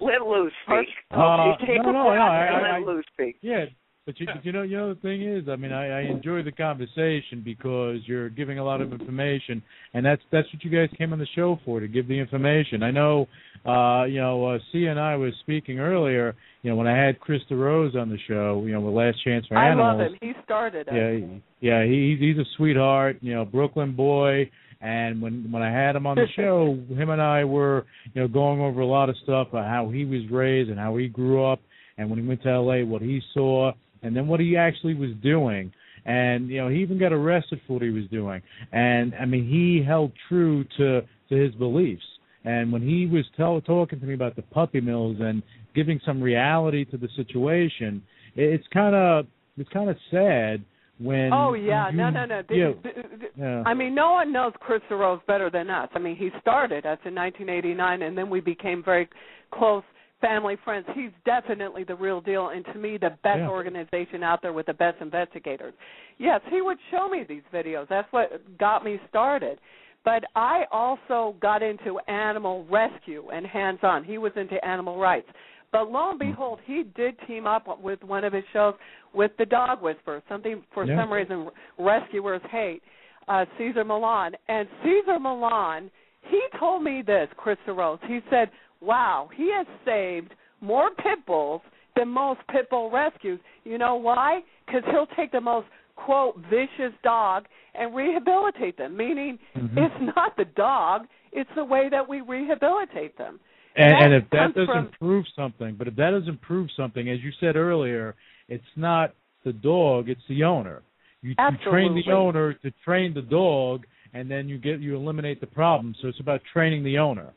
[0.00, 0.88] Let Lou speak.
[1.12, 3.36] Uh, okay, take no, no, no, I- I- let Lou speak.
[3.40, 3.66] Yeah,
[4.06, 6.52] but you, you know, you know the thing is, I mean, I, I enjoy the
[6.52, 9.62] conversation because you're giving a lot of information,
[9.94, 12.82] and that's that's what you guys came on the show for to give the information.
[12.82, 13.28] I know,
[13.64, 16.36] uh, you know, uh, C and I was speaking earlier.
[16.64, 19.46] You know, when I had Chris DeRose on the show, you know, with Last Chance
[19.48, 19.98] for I Animals.
[19.98, 20.18] love him.
[20.22, 21.40] He started it.
[21.60, 24.50] Yeah, yeah, he, he's a sweetheart, you know, Brooklyn boy.
[24.80, 27.84] And when when I had him on the show, him and I were,
[28.14, 30.96] you know, going over a lot of stuff about how he was raised and how
[30.96, 31.60] he grew up,
[31.98, 35.10] and when he went to L.A., what he saw, and then what he actually was
[35.22, 35.70] doing.
[36.06, 38.40] And you know, he even got arrested for what he was doing.
[38.72, 42.04] And I mean, he held true to to his beliefs.
[42.46, 45.42] And when he was tell, talking to me about the puppy mills and
[45.74, 48.02] giving some reality to the situation,
[48.36, 50.64] it's kind of it's kind of sad
[50.98, 52.42] when Oh yeah, you, no, no, no.
[52.48, 53.62] The- yeah, the- the- yeah.
[53.66, 55.88] I mean, no one knows Chris DeRose better than us.
[55.94, 59.08] I mean, he started us in 1989, and then we became very
[59.52, 59.82] close
[60.20, 60.86] family friends.
[60.94, 63.50] He's definitely the real deal, and to me, the best Yeah.
[63.50, 65.74] organization out there with the best investigators.
[66.18, 67.88] Yes, he would show me these videos.
[67.88, 69.58] That's what got me started.
[70.04, 74.04] But I also got into animal rescue and hands-on.
[74.04, 75.28] He was into animal rights.
[75.74, 78.74] But lo and behold, he did team up with one of his shows
[79.12, 81.00] with the Dog Whisperer, something for Yeah.
[81.00, 82.80] some reason rescuers hate,
[83.26, 84.36] uh, Cesar Millan.
[84.46, 85.90] And Cesar Millan,
[86.22, 87.98] he told me this, Chris DeRose.
[88.04, 91.60] He said, wow, he has saved more pit bulls
[91.96, 93.40] than most pit bull rescues.
[93.64, 94.44] You know why?
[94.66, 95.66] Because he'll take the most,
[95.96, 99.76] quote, vicious dog and rehabilitate them, meaning Mhm.
[99.76, 103.40] it's not the dog, it's the way that we rehabilitate them.
[103.76, 107.08] And, that and if that doesn't from- prove something, but if that doesn't prove something,
[107.10, 108.14] as you said earlier,
[108.48, 109.14] it's not
[109.44, 110.82] the dog, it's the owner.
[111.22, 115.40] You, you train the owner to train the dog, and then you get you eliminate
[115.40, 115.94] the problem.
[116.02, 117.32] So it's about training the owner.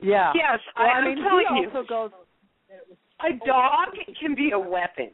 [0.00, 0.32] Yeah.
[0.34, 1.66] Yes, Well, I, I I'm mean, telling he you.
[1.68, 2.10] also goes.
[3.20, 3.88] a dog
[4.20, 5.10] can be a weapon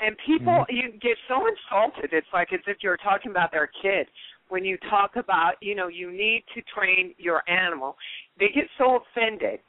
[0.00, 0.74] and people Mm-hmm.
[0.76, 4.08] you get so insulted it's like as if you're talking about their kid
[4.48, 7.96] when you talk about you know you need to train your animal
[8.40, 9.60] they get so offended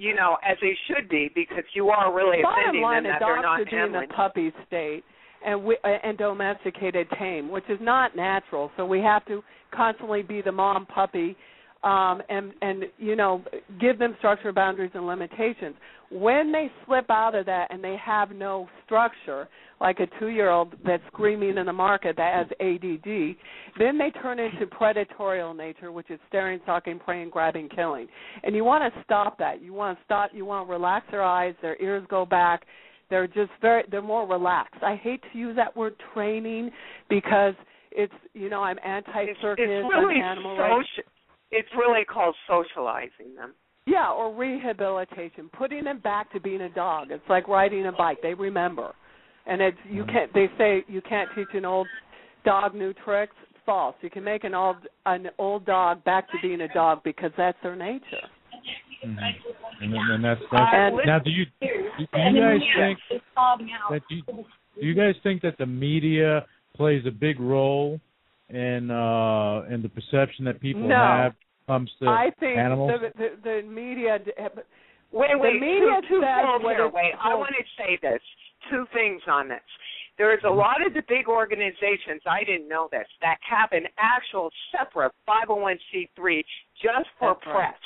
[0.00, 3.20] you know as they should be because you are really Bottom offending line, them that
[3.20, 5.04] they're not be in handling the puppy state
[5.44, 8.70] and we, uh, and domesticated tame, which is not natural.
[8.76, 9.42] So we have to
[9.74, 11.36] constantly be the mom puppy,
[11.82, 13.42] um, and and you know
[13.80, 15.74] give them structure, boundaries, and limitations.
[16.10, 19.48] When they slip out of that and they have no structure,
[19.80, 23.36] like a two-year-old that's screaming in the market that has ADD,
[23.78, 28.08] then they turn into predatorial nature, which is staring, stalking, preying, grabbing, killing.
[28.42, 29.62] And you want to stop that.
[29.62, 30.30] You want to stop.
[30.34, 32.64] You want to relax their eyes, their ears go back.
[33.08, 33.84] They're just very.
[33.90, 34.82] They're more relaxed.
[34.82, 36.70] I hate to use that word training
[37.08, 37.54] because
[37.92, 39.64] it's you know I'm anti-circus.
[39.66, 40.88] it's really I'm animal rights.
[41.50, 43.54] It's really called socializing them.
[43.86, 47.08] Yeah, or rehabilitation, putting them back to being a dog.
[47.10, 48.18] It's like riding a bike.
[48.22, 48.94] They remember,
[49.46, 50.32] and it's you can't.
[50.32, 51.88] They say you can't teach an old
[52.44, 53.34] dog new tricks.
[53.66, 53.94] False.
[54.00, 54.76] You can make an old
[55.06, 58.26] an old dog back to being a dog because that's their nature.
[59.04, 59.18] Mm-hmm.
[59.82, 61.18] And, then- and that's, that's And- now.
[61.18, 62.98] Do you do you guys think
[63.36, 66.46] that you do you guys think that the media
[66.76, 68.00] plays a big role
[68.50, 70.94] in uh in the perception that people No.
[70.96, 71.34] have
[71.66, 72.90] comes to I think animals?
[73.00, 74.18] the, the the media.
[75.12, 76.88] Wait, wait, the media two, two says points here.
[76.88, 78.20] Wait, I want to say this.
[78.70, 79.62] Two things on this.
[80.18, 84.50] There's a lot of the big organizations, I didn't know this, that have an actual
[84.70, 86.44] separate 501c3
[86.82, 87.54] just for That's right.
[87.72, 87.80] press.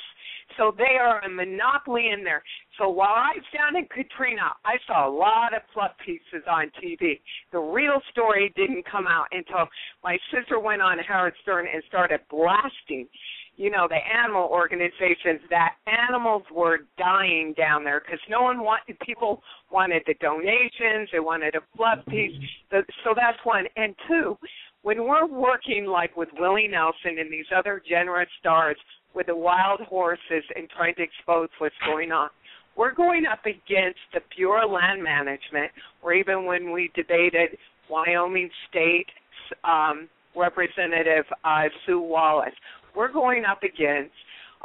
[0.57, 2.43] So they are a monopoly in there.
[2.77, 6.71] So while I was down in Katrina, I saw a lot of fluff pieces on
[6.83, 7.19] TV.
[7.51, 9.67] The real story didn't come out until
[10.03, 13.07] my sister went on Howard Stern and started blasting,
[13.55, 18.99] you know, the animal organizations that animals were dying down there because no one wanted,
[18.99, 22.35] people wanted the donations, they wanted a fluff piece.
[22.71, 23.65] So that's one.
[23.77, 24.37] And two,
[24.81, 28.77] when we're working like with Willie Nelson and these other generous stars
[29.15, 32.29] with the wild horses and trying to expose what's going on,
[32.75, 35.71] we're going up against the Bureau of Land Management,
[36.01, 37.57] or even when we debated
[37.89, 39.07] Wyoming State
[39.63, 42.53] um, Representative uh, Sue Wallis,
[42.95, 44.13] we're going up against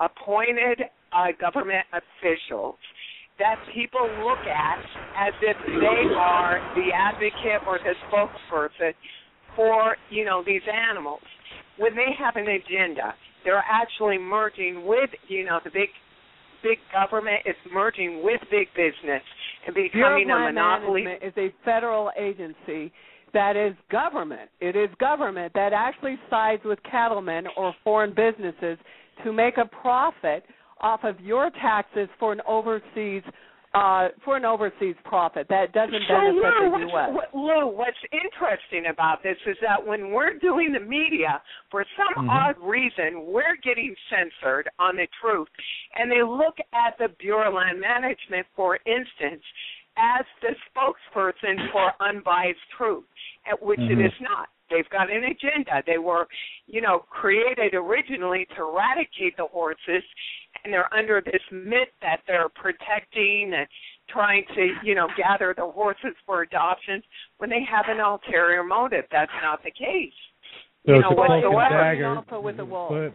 [0.01, 0.83] appointed
[1.13, 2.77] uh, government officials
[3.39, 4.79] that people look at
[5.17, 8.93] as if they are the advocate or the spokesperson
[9.57, 11.23] for you know these animals.
[11.79, 15.89] When they have an agenda they're actually merging with you know the big
[16.63, 19.23] big government is merging with big business
[19.67, 22.93] and Bureau becoming a Land monopoly Management is a federal agency
[23.33, 24.51] that is government.
[24.61, 28.79] It is government that actually sides with cattlemen or foreign businesses
[29.25, 30.45] to make a profit
[30.81, 33.23] off of your taxes for an overseas
[33.73, 37.11] uh, for an overseas profit that doesn't So benefit Lou, the U.S.
[37.13, 41.41] what, Lou, what's interesting about this is that when we're doing the media,
[41.71, 42.31] for some Mhm.
[42.31, 45.49] odd reason, we're getting censored on the truth,
[45.95, 49.45] and they look at the Bureau of Land Management, for instance,
[49.97, 53.05] as the spokesperson for unbiased truth,
[53.47, 54.07] at which it Mhm.
[54.07, 54.49] is not.
[54.71, 55.83] They've got an agenda.
[55.87, 56.29] They were,
[56.67, 60.03] you know, created originally to eradicate the horses,
[60.65, 63.67] and they're under this myth that they're protecting and
[64.09, 67.03] trying to, you know, gather the horses for adoption
[67.39, 69.05] when they have an ulterior motive.
[69.11, 70.13] That's not the case.
[70.87, 71.83] So you it's know, a cloak and whatsoever.
[71.83, 72.17] dagger.
[72.17, 72.73] Also with the mm-hmm.
[72.73, 73.15] wolves.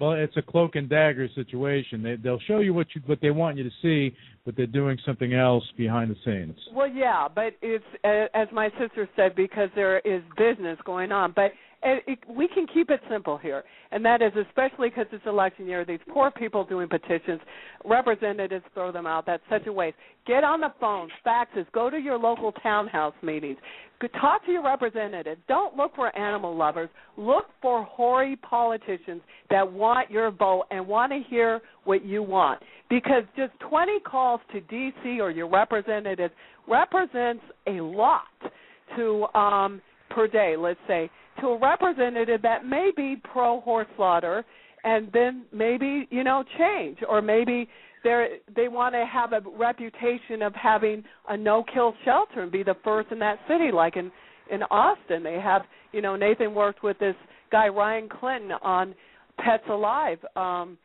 [0.00, 2.02] Well, it's a cloak and dagger situation.
[2.02, 4.98] They, they'll show you what you what they want you to see, but they're doing
[5.04, 6.56] something else behind the scenes.
[6.72, 11.32] Well, yeah, but it's as my sister said because there is business going on.
[11.34, 11.52] But
[11.82, 13.62] it, it, we can keep it simple here,
[13.92, 15.84] and that is especially because it's election year.
[15.84, 17.40] These poor people doing petitions,
[17.84, 19.26] representatives throw them out.
[19.26, 19.96] That's such a waste.
[20.26, 23.58] Get on the phone, faxes, go to your local townhouse meetings,
[24.20, 25.38] talk to your representative.
[25.48, 26.88] Don't look for animal lovers.
[27.16, 32.60] Look for hoary politicians that want your vote and want to hear what you want.
[32.88, 35.20] Because just 20 calls to D.C.
[35.20, 36.30] or your representative
[36.68, 38.22] represents a lot
[38.96, 40.54] to um, per day.
[40.56, 41.10] Let's say
[41.40, 44.44] to a representative that may be pro horse slaughter
[44.84, 46.98] and then maybe you know change.
[47.08, 47.68] Or maybe
[48.04, 52.62] they they want to have a reputation of having a no kill shelter and be
[52.62, 53.70] the first in that city.
[53.72, 54.10] Like in
[54.50, 55.62] in Austin they have
[55.92, 57.16] you know Nathan worked with this
[57.50, 58.94] guy Ryan Clinton on
[59.38, 60.78] Pets Alive um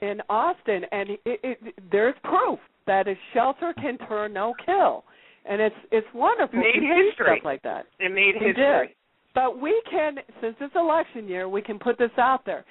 [0.00, 0.82] in Austin.
[0.92, 5.04] And it, it there's proof that a shelter can turn no kill
[5.44, 7.36] and it's it's wonderful Made to history.
[7.36, 7.86] stuff like that.
[7.98, 8.96] It made history.
[9.34, 12.64] But we can, since it's election year, we can put this out there.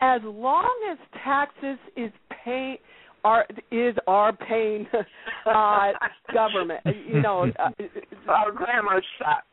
[0.00, 2.10] As long as taxes is
[2.44, 2.80] pay
[3.22, 4.86] are is our paying
[5.46, 5.92] uh,
[6.32, 7.68] government, you know, uh,
[8.28, 9.46] Our grammar sucks.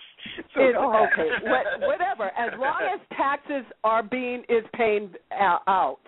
[0.53, 0.75] So ahead.
[0.75, 2.31] okay, what, whatever.
[2.37, 5.99] As long as taxes are being is paying uh, out,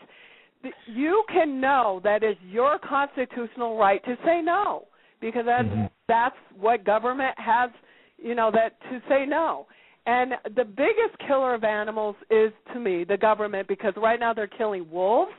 [0.88, 4.86] you can know that is your constitutional right to say no
[5.22, 7.70] because that's that's what government has,
[8.18, 9.68] you know, that to say no.
[10.06, 14.48] And the biggest killer of animals is to me the government because right now they're
[14.48, 15.32] killing wolves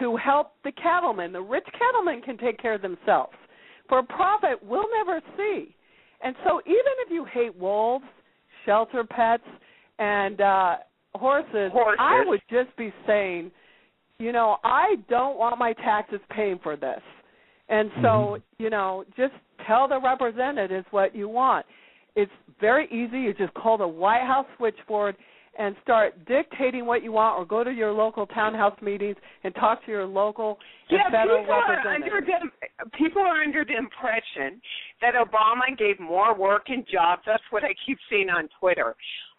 [0.00, 1.32] to help the cattlemen.
[1.32, 3.32] The rich cattlemen can take care of themselves.
[3.88, 5.74] For profit, we'll never see.
[6.22, 8.04] And so even if you hate wolves,
[8.66, 9.42] shelter pets,
[9.98, 10.76] and uh
[11.14, 11.98] horses, Horses.
[11.98, 13.50] I would just be saying,
[14.18, 17.00] you know, I don't want my taxes paying for this.
[17.68, 19.34] And so, you know, just
[19.66, 21.66] tell the representatives what you want.
[22.18, 23.20] It's very easy.
[23.20, 25.14] You just call the White House switchboard
[25.56, 29.84] and start dictating what you want or go to your local townhouse meetings and talk
[29.84, 30.58] to your local
[30.90, 34.60] and yeah, federal people are under the people are under the impression
[35.00, 37.22] that Obama gave more work and jobs.
[37.24, 38.96] That's what I keep seeing on Twitter.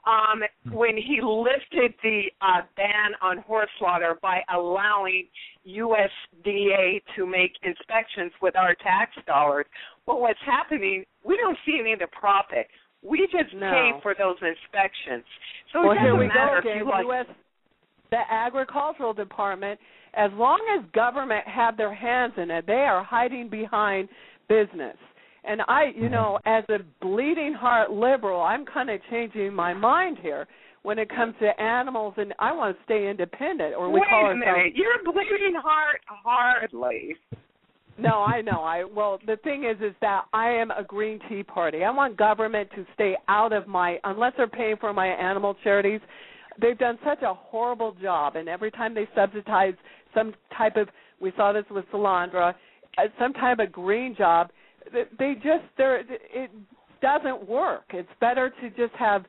[0.08, 0.42] Um,
[0.74, 5.28] when he lifted the uh, ban on horse slaughter by allowing
[5.68, 9.66] USDA to make inspections with our tax dollars,
[10.10, 11.06] well, what's happening?
[11.24, 12.68] We don't see any of the profit.
[13.04, 13.72] We just No.
[13.72, 15.24] pay for those inspections.
[15.72, 17.06] So well, it here doesn't we matter go if you like.
[17.06, 17.26] U.S.
[18.10, 19.80] The agricultural department,
[20.16, 24.10] as long as government have their hands in it, they are hiding behind
[24.48, 24.98] business.
[25.44, 26.14] And I, you mm-hmm.
[26.14, 30.48] know, as a bleeding heart liberal, I'm kind of changing my mind here
[30.82, 34.22] when it comes to animals, and I want to stay independent, or we Wait call
[34.22, 34.40] a ourselves.
[34.40, 37.16] minute, you're bleeding heart hardly.
[38.00, 38.62] No, I know.
[38.62, 41.84] I well, the thing is, is that I am a Green Tea Party.
[41.84, 46.00] I want government to stay out of my unless they're paying for my animal charities.
[46.62, 49.74] They've done such a horrible job, and every time they subsidize
[50.14, 50.88] some type of,
[51.20, 52.54] we saw this with Solyndra,
[52.98, 54.50] uh, some type of green job,
[54.92, 56.52] they just they're it
[57.02, 57.84] doesn't work.
[57.92, 59.26] It's better to just have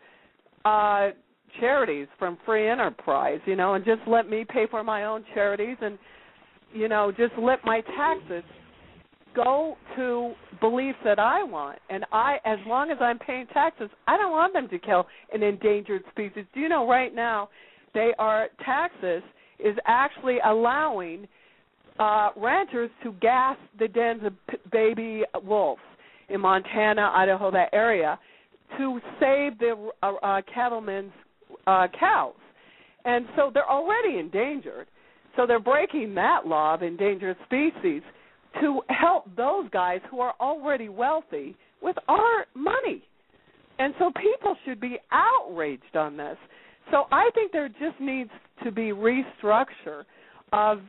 [0.64, 1.10] uh
[1.58, 5.76] charities from free enterprise, you know, and just let me pay for my own charities
[5.80, 5.98] and
[6.72, 8.44] you know, just let my taxes
[9.34, 11.78] go to beliefs that I want.
[11.88, 15.42] And I as long as I'm paying taxes, I don't want them to kill an
[15.42, 16.44] endangered species.
[16.54, 17.48] Do you know right now
[17.94, 19.22] they are taxes
[19.58, 21.26] is actually allowing
[21.98, 25.82] uh ranchers to gas the dens of p- baby wolves
[26.28, 28.18] in Montana, Idaho, that area
[28.78, 31.12] to save the uh, uh cattlemen's
[31.66, 32.34] uh cows.
[33.04, 34.86] And so they're already endangered.
[35.36, 38.02] So they're breaking that law of endangered species
[38.60, 43.02] to help those guys who are already wealthy with our money.
[43.78, 46.36] And so people should be outraged on this.
[46.90, 48.30] So I think there just needs
[48.64, 50.04] to be restructure
[50.52, 50.80] of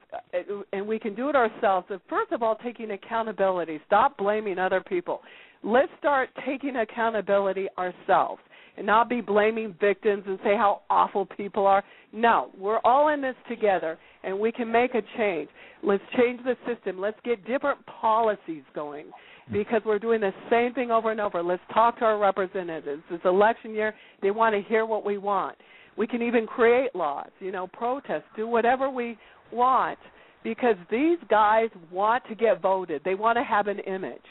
[0.74, 3.80] and we can do it ourselves of first of all taking accountability.
[3.86, 5.22] Stop blaming other people.
[5.64, 8.42] Let's start taking accountability ourselves
[8.78, 11.84] and not be blaming victims and say how awful people are.
[12.12, 15.50] No, we're all in this together and we can make a change.
[15.84, 17.00] Let's change the system.
[17.00, 19.06] Let's get different policies going
[19.52, 21.42] because we're doing the same thing over and over.
[21.42, 23.04] Let's talk to our representatives.
[23.10, 23.94] It's election year.
[24.22, 25.58] They want to hear what we want.
[25.98, 29.18] We can even create laws, you know, protest, do whatever we
[29.52, 30.00] want
[30.44, 33.02] because these guys want to get voted.
[33.04, 34.22] They want to have an image.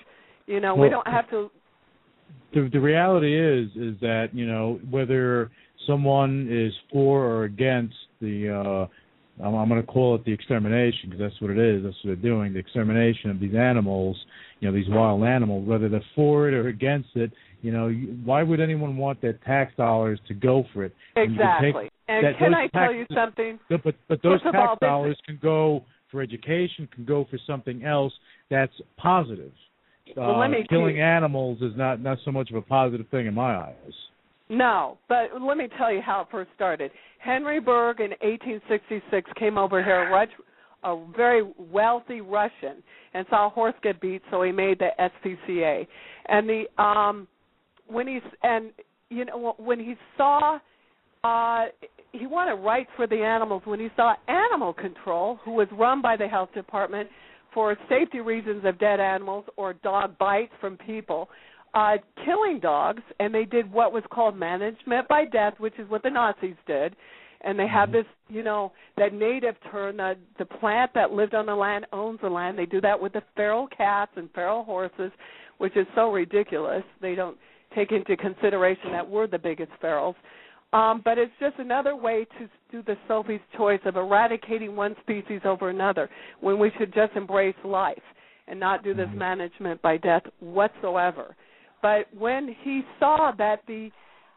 [0.47, 1.51] You know, we don't have to
[2.53, 5.51] the the reality is is that you know whether
[5.87, 8.87] someone is for or against the uh
[9.43, 11.83] I'm, I'm going to call it the extermination because that's what it is.
[11.85, 12.53] That's what they're doing.
[12.53, 14.17] The extermination of these animals,
[14.61, 15.67] you know, these wild animals.
[15.67, 17.33] Whether they're for it or against it,
[17.63, 17.91] you know,
[18.25, 20.95] why would anyone want their tax dollars to go for it?
[21.17, 21.91] And you can take exactly.
[22.09, 23.59] And that- can I tell you something?
[23.69, 27.85] But but those First tax all, dollars can go for education, can go for something
[27.85, 28.13] else
[28.51, 29.53] that's positive.
[30.17, 33.27] Well, uh, let me killing animals is not not so much of a positive thing
[33.27, 33.93] in my eyes.
[34.51, 36.91] No, but let me tell you how it first started.
[37.21, 40.13] Henry Bergh in 1866 came over here,
[40.83, 42.83] a, very wealthy Russian,
[43.15, 45.87] and saw a horse get beat, so he made the SPCA.
[46.27, 47.29] And the um
[47.87, 48.73] when he's and
[49.09, 50.59] you know when he saw
[51.23, 51.67] uh
[52.13, 56.17] he wanted rights for the animals when he saw animal control who was run by
[56.17, 57.09] the health department
[57.53, 61.29] for safety reasons of dead animals or dog bites from people
[61.75, 66.03] uh killing dogs and they did what was called management by death which is what
[66.03, 66.97] the Nazis did.
[67.43, 71.47] And they have this you know that native term the the plant that lived on
[71.47, 72.59] the land owns the land.
[72.59, 75.13] They do that with the feral cats and feral horses
[75.59, 76.83] which is so ridiculous.
[77.03, 77.37] They don't
[77.75, 80.15] take into consideration that we're the biggest ferals.
[80.73, 85.41] Um, but it's just another way to do the Sophie's choice of eradicating one species
[85.45, 86.09] over another
[86.41, 88.03] when we should just embrace life
[88.47, 91.35] and not do this management by death whatsoever.
[91.83, 93.91] But when he saw that the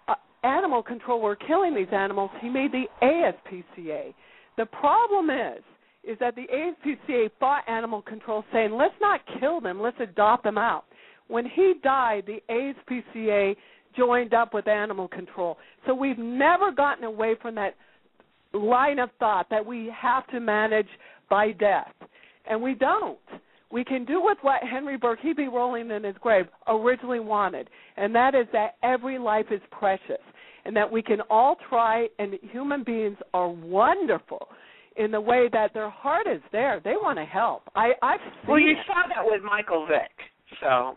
[0.07, 4.13] uh, animal control were killing these animals, he made the ASPCA.
[4.57, 5.63] The problem is
[6.03, 10.57] is that the ASPCA fought animal control saying, let's not kill them, let's adopt them
[10.57, 10.83] out.
[11.27, 13.55] When he died, the ASPCA
[13.95, 15.57] joined up with animal control.
[15.87, 17.75] So we've never gotten away from that
[18.53, 20.87] line of thought that we have to manage
[21.29, 21.93] by death.
[22.49, 23.17] And we don't.
[23.73, 27.69] We can do with what Henry Burke, he'd be rolling in his grave, originally wanted.
[27.97, 30.21] And that is that every life is precious.
[30.65, 34.47] And that we can all try, and human beings are wonderful
[34.95, 36.79] in the way that their heart is there.
[36.83, 37.63] They want to help.
[37.75, 38.77] I, I've seen Well, you it.
[38.87, 40.11] saw that with Michael Vick.
[40.61, 40.95] So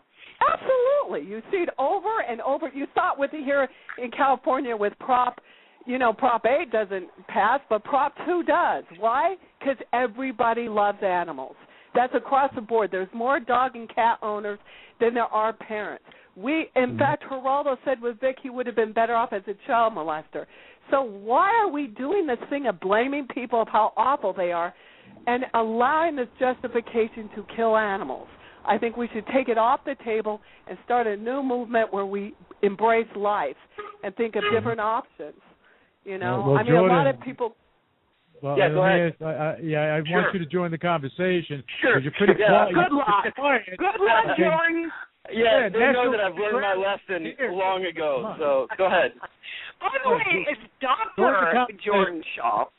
[0.53, 1.27] Absolutely.
[1.29, 2.69] You see it over and over.
[2.73, 3.67] You saw it with here
[4.01, 5.41] in California with Prop,
[5.85, 8.83] you know, Prop 8 doesn't pass, but Prop 2 does.
[8.99, 9.35] Why?
[9.59, 11.55] Because everybody loves animals.
[11.97, 12.87] That's across the board.
[12.91, 14.59] There's more dog and cat owners
[15.01, 16.05] than there are parents.
[16.35, 16.99] We, in Mm-hmm.
[16.99, 20.45] fact, Geraldo said with Vick he would have been better off as a child molester.
[20.91, 24.71] So why are we doing this thing of blaming people of how awful they are,
[25.25, 28.27] and allowing this justification to kill animals?
[28.73, 30.39] I think we should take it off the table
[30.69, 33.55] and start a new movement where we embrace life
[34.03, 35.41] and think of different options.
[36.05, 37.55] You know, Well, well, I mean, a lot of people.
[38.41, 39.13] Well, Yeah, go ahead.
[39.13, 40.21] ask- I, I, yeah, I Sure.
[40.21, 41.63] want you to join the conversation.
[41.81, 41.93] Sure.
[41.95, 42.47] 'cause You're pretty Yeah.
[42.47, 42.73] quiet.
[42.73, 43.35] Good you're luck.
[43.35, 43.65] quiet.
[43.77, 44.43] Good luck, Okay.
[44.43, 44.91] Jordan.
[45.29, 48.35] Yeah, Yeah, they know that I've learned my lesson long ago.
[48.39, 49.13] So go ahead.
[49.81, 51.73] By the way, it's Join Dr.
[51.83, 52.71] Jordan Schaul.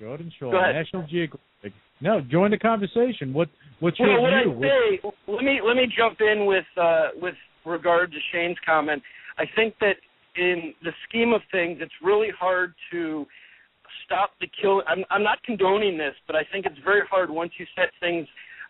[0.00, 1.72] Jordan Schaul, National Geographic.
[2.00, 3.32] No, join the conversation.
[3.32, 3.48] What
[3.80, 4.50] what's your well, what I view?
[4.52, 5.00] What- say,
[5.32, 7.34] let me let me jump in with uh, with
[7.64, 9.02] regard to Shane's comment.
[9.38, 9.96] I think that
[10.36, 13.26] in the scheme of things, it's really hard to
[14.04, 14.82] stop the kill.
[14.86, 18.26] I'm I'm not condoning this, but I think it's very hard once you set things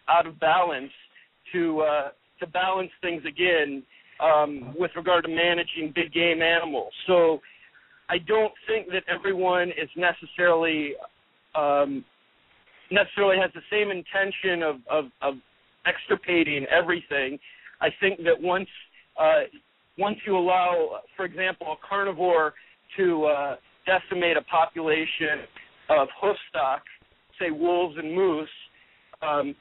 [0.08, 0.92] out of balance
[1.52, 2.08] to uh,
[2.40, 3.82] to balance things again
[4.20, 6.92] um, with regard to managing big game animals.
[7.06, 7.40] So
[8.08, 10.92] I don't think that everyone is necessarily
[11.54, 12.04] um,
[12.90, 15.34] necessarily has the same intention of, of, of
[15.86, 17.38] extirpating everything.
[17.80, 18.68] I think that once
[19.18, 19.44] uh,
[19.98, 22.54] once you allow, for example, a carnivore
[22.96, 23.56] to uh,
[23.86, 25.46] decimate a population
[25.90, 26.82] of hoof stock,
[27.38, 28.48] say wolves and moose,
[29.22, 29.54] um,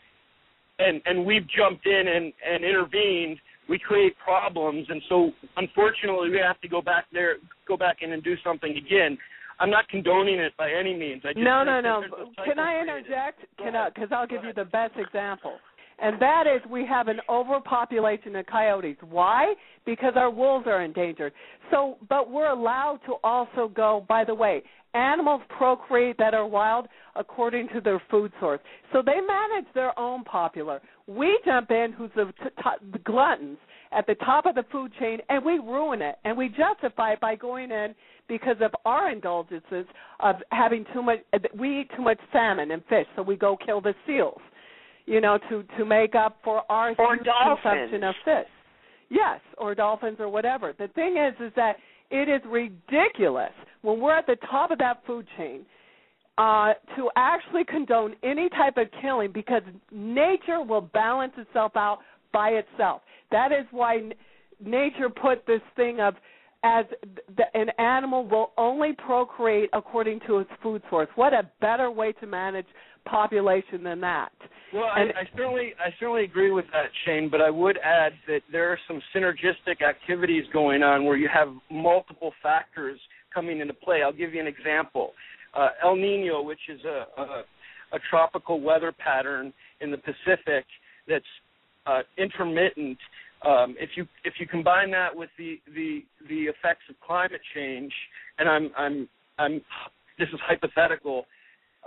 [0.80, 3.38] and and we've jumped in and, and intervened,
[3.70, 7.36] we create problems, and so unfortunately we have to go back there,
[7.68, 9.18] go back in and do something again.
[9.60, 11.22] I'm not condoning it by any means.
[11.24, 12.02] I just No, no, no.
[12.02, 13.40] there's a cycle Can I interject?
[13.58, 13.90] Can I?
[13.90, 15.58] Because I'll give you the best example,
[16.04, 18.98] and that is we have an overpopulation of coyotes.
[19.10, 19.54] Why?
[19.86, 21.34] Because our wolves are endangered.
[21.72, 24.06] So, but we're allowed to also go.
[24.08, 28.60] By the way, animals procreate that are wild according to their food source.
[28.92, 30.82] So they manage their own popular.
[31.08, 33.58] We jump in, who's the, t- t- the gluttons
[33.92, 37.20] at the top of the food chain, and we ruin it, and we justify it
[37.20, 37.96] by going in
[38.28, 39.86] because of our indulgences
[40.20, 41.20] of having too much.
[41.58, 44.42] We eat too much salmon and fish, so we go kill the seals,
[45.06, 48.48] you know, to to make up for our consumption of fish.
[49.10, 50.74] Yes, or dolphins or whatever.
[50.78, 51.76] The thing is, is that
[52.10, 53.52] it is ridiculous
[53.82, 55.66] when we're at the top of that food chain
[56.38, 62.00] uh, to actually condone any type of killing because nature will balance itself out
[62.32, 63.02] by itself.
[63.32, 64.14] That is why n-
[64.64, 66.16] nature put this thing of
[66.64, 66.86] as
[67.36, 71.10] the, an animal will only procreate according to its food source.
[71.16, 72.66] What a better way to manage
[73.06, 74.32] population than that.
[74.74, 77.30] Well, I, I certainly I certainly agree with that, Shane.
[77.30, 81.50] But I would add that there are some synergistic activities going on where you have
[81.70, 83.00] multiple factors
[83.34, 84.02] coming into play.
[84.04, 85.12] I'll give you an example.
[85.54, 87.44] Uh, El Nino, which is a, a
[87.94, 90.66] a tropical weather pattern in the Pacific
[91.08, 91.24] that's
[91.86, 92.98] uh, intermittent.
[93.46, 97.92] Um, if you if you combine that with the, the the effects of climate change,
[98.40, 99.62] and I'm I'm I'm
[100.18, 101.26] this is hypothetical,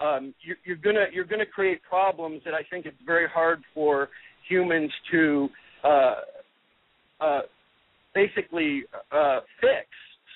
[0.02, 4.08] um, you're, you're gonna you're gonna create problems that I think it's very hard for
[4.48, 5.48] humans to
[5.84, 6.14] uh,
[7.20, 7.40] uh,
[8.14, 9.86] basically uh, fix.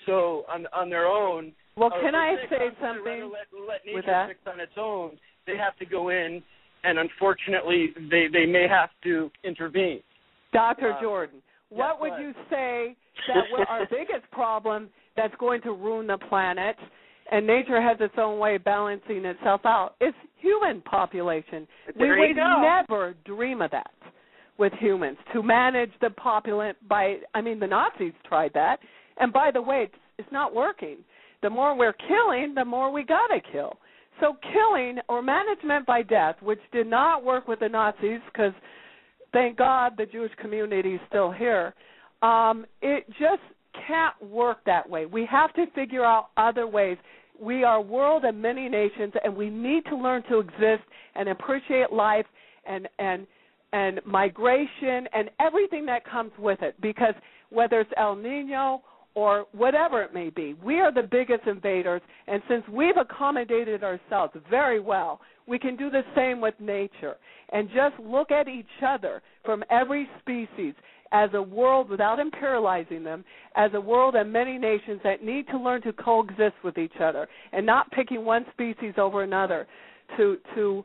[0.06, 1.52] So on on their own.
[1.76, 4.28] Well, can I say something Let, let nature with that?
[4.28, 5.18] fix on its own.
[5.47, 6.43] They have to go in,
[6.84, 10.01] and unfortunately, they they may have to intervene.
[10.52, 10.93] Dr.
[10.93, 12.97] Uh, Jordan, what go would you say
[13.28, 16.76] that our biggest problem that's going to ruin the planet
[17.31, 21.66] and nature has its own way of balancing itself out It's human population.
[21.97, 22.61] There we would go.
[22.62, 23.90] never dream of that
[24.59, 28.78] with humans to manage the population by I mean the Nazis tried that
[29.19, 30.98] and by the way it's, it's not working.
[31.43, 33.78] The more we're killing, the more we got to kill.
[34.20, 38.52] So killing or management by death, which did not work with the Nazis because
[39.32, 41.73] thank God the Jewish community is still here.
[42.20, 43.40] Um, it just
[43.86, 45.07] can't work that way.
[45.07, 46.98] We have to figure out other ways.
[47.40, 50.82] We are world of many nations, and we need to learn to exist
[51.14, 52.26] and appreciate life
[52.66, 53.26] and and
[53.72, 56.74] and migration and everything that comes with it.
[56.80, 57.14] Because
[57.50, 58.82] whether it's El Nino
[59.14, 64.32] or whatever it may be, we are the biggest invaders, and since we've accommodated ourselves
[64.48, 67.16] very well, we can do the same with nature.
[67.52, 70.74] And just look at each other from every species
[71.12, 73.24] as a world without imperializing them,
[73.56, 77.28] as a world and many nations that need to learn to coexist with each other
[77.52, 79.66] and not picking one species over another
[80.16, 80.84] to to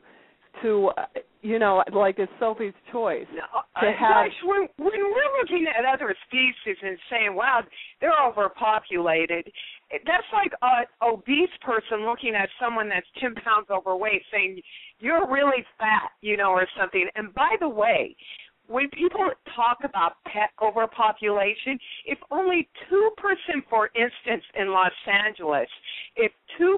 [0.62, 1.04] to uh,
[1.42, 3.42] you know like it's Sophie's choice No,
[3.80, 7.62] to uh, have gosh, when when we're looking at other species and saying, "Wow,
[8.00, 9.50] they're overpopulated,"
[10.06, 14.60] that's like an obese person looking at someone that's ten pounds overweight, saying,
[14.98, 17.06] "You're really fat," you know, or something.
[17.14, 18.16] And by the way,
[18.68, 23.10] when people talk about pet overpopulation, if only 2%,
[23.70, 25.68] for instance, in Los Angeles,
[26.16, 26.74] if 2%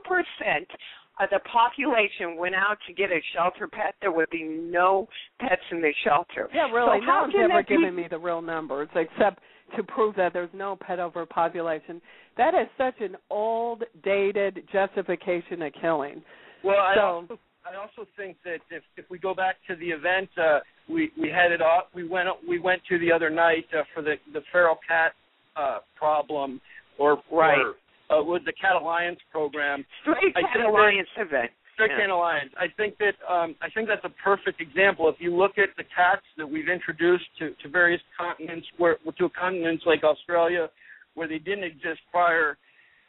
[1.21, 5.09] of the population went out to get a shelter pet, there would be no
[5.41, 6.49] pets in the shelter.
[6.55, 7.01] Yeah, really.
[7.01, 9.41] So no how one's can ever that be- given me the real numbers except
[9.77, 12.01] to prove that there's no pet overpopulation.
[12.37, 16.23] That is such an old, dated justification of killing.
[16.65, 20.29] Well, I also I also think that if if we go back to the event,
[20.39, 21.85] uh, we we headed off.
[21.95, 25.13] We went we went to the other night uh, for the the feral cat
[25.57, 26.61] uh, problem,
[26.99, 27.59] or Right.
[27.59, 27.75] or,
[28.17, 29.85] uh, with the Cat Alliance program.
[30.03, 31.51] Stray I Cat think that- Alliance event.
[31.75, 31.99] Stray Yeah.
[32.01, 32.53] Cat Alliance.
[32.59, 35.09] I think that um, I think that's a perfect example.
[35.09, 39.29] If you look at the cats that we've introduced to, to various continents, where to
[39.31, 40.71] continents like Australia,
[41.15, 42.57] where they didn't exist prior,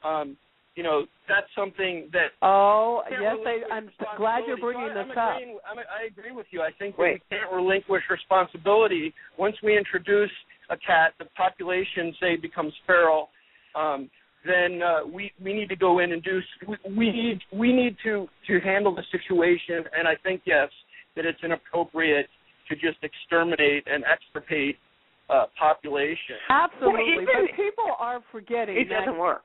[0.04, 0.38] um,
[0.80, 5.04] you know, that's something that Oh, yes, relinquish I, I'm glad you're bringing So I-
[5.04, 5.36] this I'm up.
[5.36, 6.62] agreeing, I'm, I agree with you.
[6.62, 10.32] I think that we can't relinquish responsibility once we introduce
[10.70, 11.12] a cat.
[11.20, 13.28] The population, say, becomes feral.
[13.76, 14.10] Um,
[14.46, 16.40] then uh, we we need to go in and do.
[16.66, 19.84] We, we need we need to to handle the situation.
[19.98, 20.70] And I think yes,
[21.18, 22.28] that it's inappropriate
[22.70, 24.78] to just exterminate and extirpate
[25.30, 26.38] uh, population.
[26.50, 29.00] Absolutely, Well, but even- people are forgetting It that.
[29.06, 29.42] doesn't work.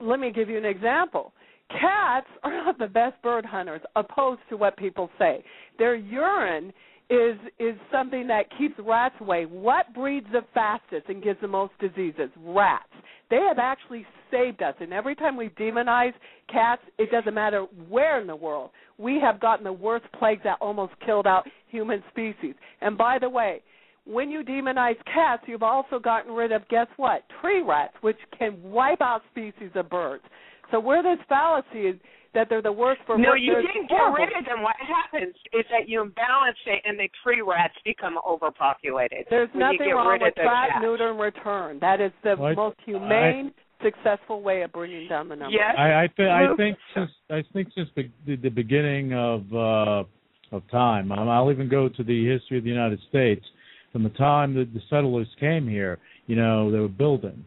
[0.00, 1.32] Let me give you an example.
[1.70, 5.44] Cats are not the best bird hunters, opposed to what people say.
[5.78, 6.72] Their urine
[7.10, 9.44] is is something that keeps rats away.
[9.44, 12.30] What breeds the fastest and gives the most diseases?
[12.36, 12.84] Rats.
[13.30, 16.14] They have actually saved us, and every time we demonize
[16.48, 18.70] cats, it doesn't matter where in the world.
[18.98, 22.54] We have gotten the worst plagues that almost killed out human species.
[22.80, 23.62] And by the way,
[24.04, 27.22] when you demonize cats, you've also gotten rid of guess what?
[27.40, 30.22] Tree rats, which can wipe out species of birds.
[30.70, 31.96] So where this fallacy is
[32.32, 34.24] that they're the worst for No, birds, you didn't get horrible.
[34.26, 34.62] rid of them.
[34.62, 39.26] What happens is that you imbalance it, and the tree rats become overpopulated.
[39.30, 40.82] There's you nothing get wrong rid with of the trap, cats.
[40.82, 41.78] neuter, and return.
[41.80, 43.52] That is the Well, I- most humane,
[43.82, 45.56] successful way of bringing down the number.
[45.56, 45.74] Yes.
[45.76, 50.04] I I, th- I think since I think since the the, the beginning of uh,
[50.52, 53.44] of time, um, I'll even go to the history of the United States.
[53.92, 57.44] From the time that the settlers came here, you know, they were building,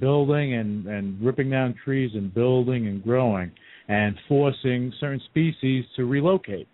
[0.00, 3.50] building and and ripping down trees and building and growing
[3.88, 6.68] and forcing certain species to relocate.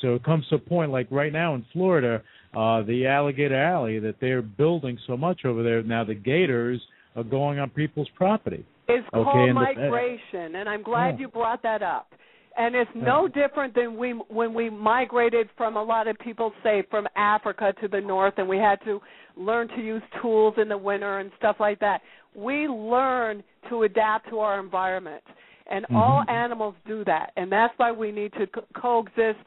[0.00, 2.22] So it comes to a point like right now in Florida,
[2.54, 6.04] uh, the alligator alley that they're building so much over there now.
[6.04, 6.80] The gators
[7.16, 8.64] are going on people's property.
[8.88, 11.22] It's Okay, called and the- migration, and I'm glad Yeah.
[11.22, 12.14] you brought that up.
[12.58, 16.82] And it's no different than we when we migrated from a lot of people say
[16.90, 19.00] from Africa to the north, and we had to
[19.36, 22.00] learn to use tools in the winter and stuff like that.
[22.34, 25.22] We learn to adapt to our environment,
[25.70, 26.30] and all Mhm.
[26.30, 29.38] animals do that, and that's why we need to co- coexist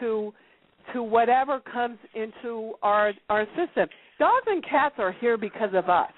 [0.00, 0.34] to
[0.92, 3.88] to whatever comes into our our system.
[4.18, 6.12] Dogs and cats are here because of us.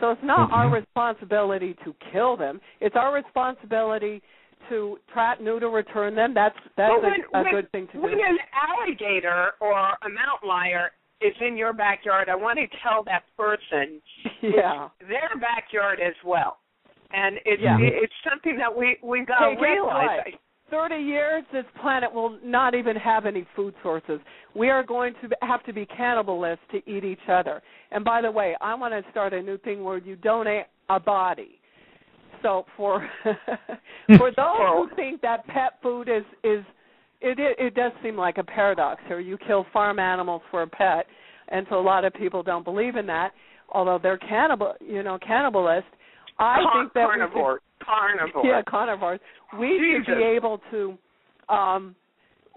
[0.00, 0.72] So it's not our Mhm.
[0.72, 2.60] responsibility to kill them.
[2.80, 4.22] It's our responsibility
[4.68, 6.34] to trap, neuter, return them.
[6.34, 8.18] That's that's Well, when, a, a when, good thing to when do.
[8.18, 10.88] When an alligator or a mountain lion
[11.20, 14.00] is in your backyard, I want to tell that person
[14.42, 14.88] yeah.
[15.00, 16.58] their backyard as well.
[17.12, 17.78] And it's Yeah.
[17.78, 20.20] it, it's something that we we got to realize.
[20.24, 20.40] what?
[20.68, 24.18] Thirty years, this planet will not even have any food sources.
[24.56, 27.62] We are going to have to be cannibalists to eat each other.
[27.92, 30.98] And by the way, I want to start a new thing where you donate a
[30.98, 31.60] body.
[32.42, 33.06] So for
[34.18, 36.64] for those who think that pet food is is
[37.20, 39.20] it, it it does seem like a paradox here.
[39.20, 41.06] You kill farm animals for a pet,
[41.48, 43.32] and so a lot of people don't believe in that.
[43.70, 45.82] Although they're cannibal, you know, cannibalist.
[46.38, 48.44] I Car- think that we should- carnivore, carnivore.
[48.46, 49.20] yeah, carnivores.
[49.58, 50.98] We should be able to
[51.48, 51.94] um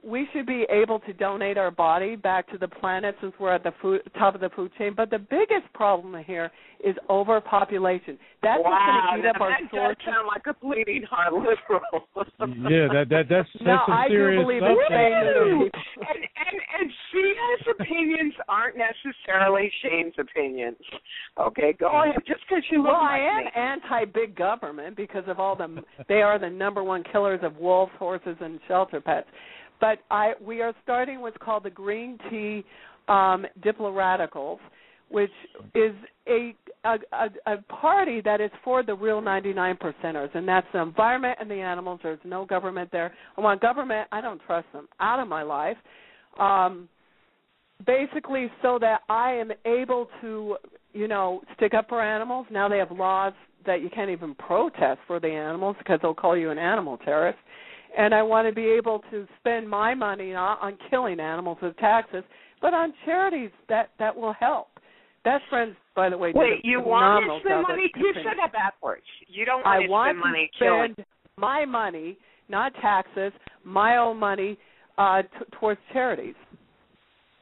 [0.04, 3.64] we should be able to donate our body back to the planet since we're at
[3.64, 4.94] the food, top of the food chain.
[4.96, 6.52] But the biggest problem here
[6.84, 8.18] is overpopulation.
[8.42, 11.34] That's wow, going to eat up now our that does sound like a bleeding heart
[11.34, 12.08] liberal.
[12.70, 14.72] Yeah, that that that's that's No, some I do serious believe stuff.
[14.72, 15.34] in saying there.
[15.34, 15.66] that Woo!
[15.66, 20.78] people- and and and Sheena's opinions aren't necessarily Shane's opinions.
[21.38, 22.16] Okay, go ahead.
[22.28, 25.84] Just because you look well, like I am anti big government because of all the
[26.08, 29.28] they are the number one killers of wolves, horses, and shelter pets.
[29.80, 32.64] But I we are starting what's called the green tea
[33.08, 34.60] um, diploradicals,
[35.10, 35.32] which
[35.76, 35.94] is
[36.28, 36.54] a
[36.86, 36.98] a,
[37.46, 41.56] a, party that is for the real 99 percenters, and that's the environment and the
[41.56, 42.00] animals.
[42.02, 43.14] There's no government there.
[43.38, 44.08] I want government.
[44.12, 45.76] I don't trust them out of my life.
[46.40, 46.88] Um,
[47.86, 50.58] basically, so that I am able to,
[50.94, 52.46] you know, stick up for animals.
[52.50, 53.34] Now they have laws
[53.66, 57.40] that you can't even protest for the animals because they'll call you an animal terrorist.
[58.00, 61.76] And I want to be able to spend my money not on killing animals with
[61.78, 62.24] taxes,
[62.62, 64.68] but on charities that that will help.
[65.26, 66.32] Best friends, by the way.
[66.34, 67.92] Wait, you want to spend money?
[67.98, 69.04] You said that backwards.
[69.28, 70.96] You don't I want to want spend money to killing.
[71.38, 72.18] my money,
[72.48, 73.34] not taxes,
[73.66, 74.58] my own money
[74.98, 75.28] uh, t-
[75.60, 76.36] towards charities.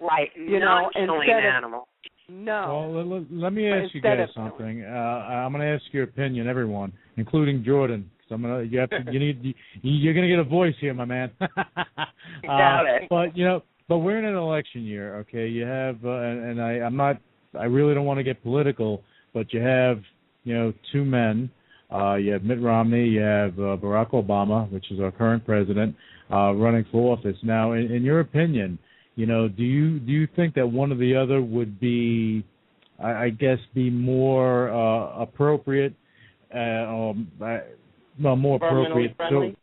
[0.02, 1.88] Right, You not know, killing instead of- animals.
[2.30, 2.90] No.
[2.92, 4.84] Well, let, let- let me But ask you guys something.
[4.84, 8.10] Uh, I'm going to ask your opinion, everyone, including Jordan.
[8.30, 11.06] Gonna, you have to, you need, you, you're going to get a voice here, my
[11.06, 11.32] man.
[11.42, 11.46] uh,
[12.48, 13.08] it.
[13.10, 15.48] But you know, but we're in an election year, okay?
[15.48, 17.22] You have, uh, and, and I, I'm not,
[17.58, 19.02] I really don't want to get political,
[19.34, 20.02] but you have,
[20.44, 21.50] you know, two men.
[21.90, 25.96] Uh, you have Mitt Romney, you have uh, Barack Obama, which is our current president,
[26.32, 27.38] uh, running for office.
[27.44, 28.78] Now, in, in your opinion,
[29.16, 32.46] you know, do you do you think that one or the other would be,
[33.02, 35.94] I, I guess, be more uh, appropriate,
[36.54, 37.60] uh, uh,
[38.22, 39.16] well, more appropriate?
[39.16, 39.52] Environmentally friendly?
[39.52, 39.58] So,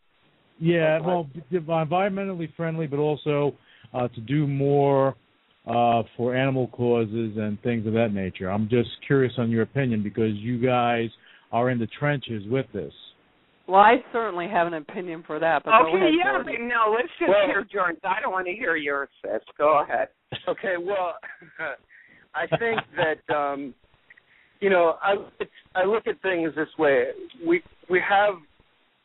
[0.61, 3.55] yeah, well, environmentally friendly, but also
[3.93, 5.17] uh, to do more
[5.67, 8.51] uh, for animal causes and things of that nature.
[8.51, 11.09] I'm just curious on your opinion because you guys
[11.53, 12.93] are in the trenches with this.
[13.67, 17.09] Well, I certainly have an opinion for that, but okay, ahead, yeah, but no, let's
[17.19, 18.01] just Well- hear Jordan's.
[18.05, 19.41] I don't want to hear yours, sis.
[19.57, 20.09] Go ahead.
[20.47, 21.15] Okay, well,
[22.35, 23.73] I think that um,
[24.61, 27.07] you know I it's, I look at things this way.
[27.47, 28.35] We we have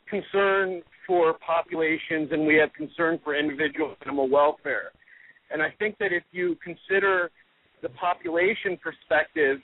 [0.09, 4.91] concern for populations and we have concern for individual animal welfare,
[5.51, 7.31] and I think that if you consider
[7.81, 9.59] the population perspective,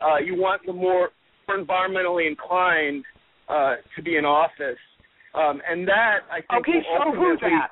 [0.00, 1.10] uh, you want the more
[1.48, 3.04] environmentally inclined
[3.48, 4.78] uh, to be in office,
[5.34, 7.70] um, and that I think Okay, so who's that?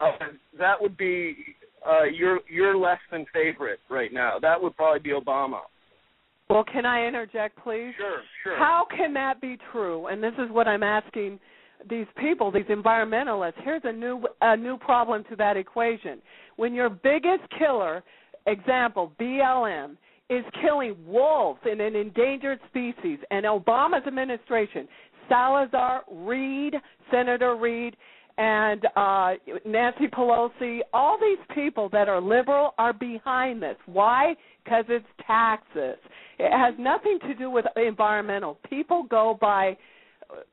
[0.00, 0.10] uh,
[0.58, 1.36] that would be
[1.86, 4.38] uh, your your less than favorite right now.
[4.40, 5.60] That would probably be Obama.
[6.50, 7.92] Well, can I interject, please?
[7.96, 8.58] Sure, sure.
[8.58, 10.08] How can that be true?
[10.08, 11.38] And this is what I'm asking
[11.88, 13.54] these people, these environmentalists.
[13.64, 16.20] Here's a new a new problem to that equation.
[16.56, 18.02] When your biggest killer,
[18.46, 19.96] example BLM,
[20.30, 24.88] is killing wolves in an endangered species, and Obama's administration,
[25.28, 26.74] Salazar, Reid,
[27.10, 27.96] Senator Reid,
[28.38, 29.34] and uh,
[29.64, 33.76] Nancy Pelosi, all these people that are liberal are behind this.
[33.86, 34.34] Why?
[34.64, 35.98] Because it's taxes.
[36.38, 38.58] It has nothing to do with environmental.
[38.68, 39.76] People go by,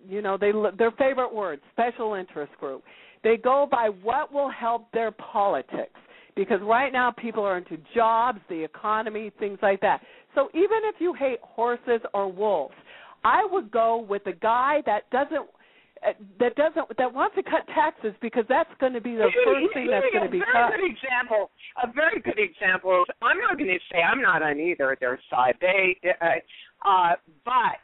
[0.07, 2.84] you know, they their favorite word, special interest group.
[3.23, 5.91] They go by what will help their politics.
[6.35, 10.01] Because right now people are into jobs, the economy, things like that.
[10.35, 12.76] So even if you hate horses or wolves,
[13.26, 15.49] I would go with the guy that doesn't
[16.39, 19.88] that doesn't that wants to cut taxes because that's going to be the first thing
[19.88, 20.73] that's going to be cut.
[20.73, 21.51] a very good example.
[21.84, 23.03] A very good example.
[23.21, 25.55] I'm not going to say I'm not on either of their side.
[25.59, 27.84] They, uh, uh, but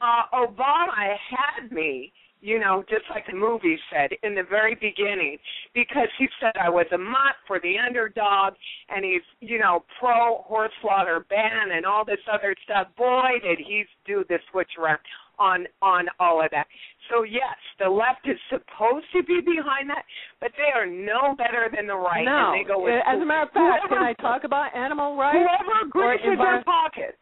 [0.00, 2.12] uh, Obama had me.
[2.44, 5.38] You know, just like the movie said in the very beginning,
[5.74, 8.54] because he said I was a mutt for the underdog,
[8.88, 12.88] and he's, you know, pro horse slaughter ban and all this other stuff.
[12.98, 14.98] Boy, did he do the switch around
[15.38, 16.66] on on all of that.
[17.12, 20.04] So yes, the left is supposed to be behind that,
[20.40, 22.24] but they are no better than the right.
[22.24, 24.74] no, and they go with as a matter of fact, whoever, can I talk about
[24.74, 25.36] animal rights?
[25.36, 27.20] whoever greases their pockets.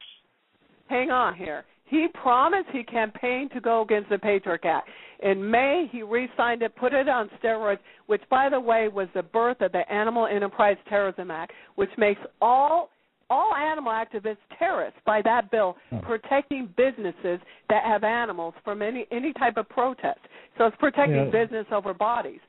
[0.88, 1.64] Hang on here.
[1.86, 4.88] He promised he campaigned to go against the Patriot Act.
[5.24, 9.24] In May, he re-signed it, put it on steroids, which, by the way, was the
[9.24, 12.90] birth of the Animal Enterprise Terrorism Act, which makes all
[13.31, 15.98] all animal activists terrorists by that bill, hmm.
[16.01, 20.20] protecting businesses that have animals from any any type of protest.
[20.59, 21.31] So it's protecting Yeah.
[21.31, 22.40] business over bodies.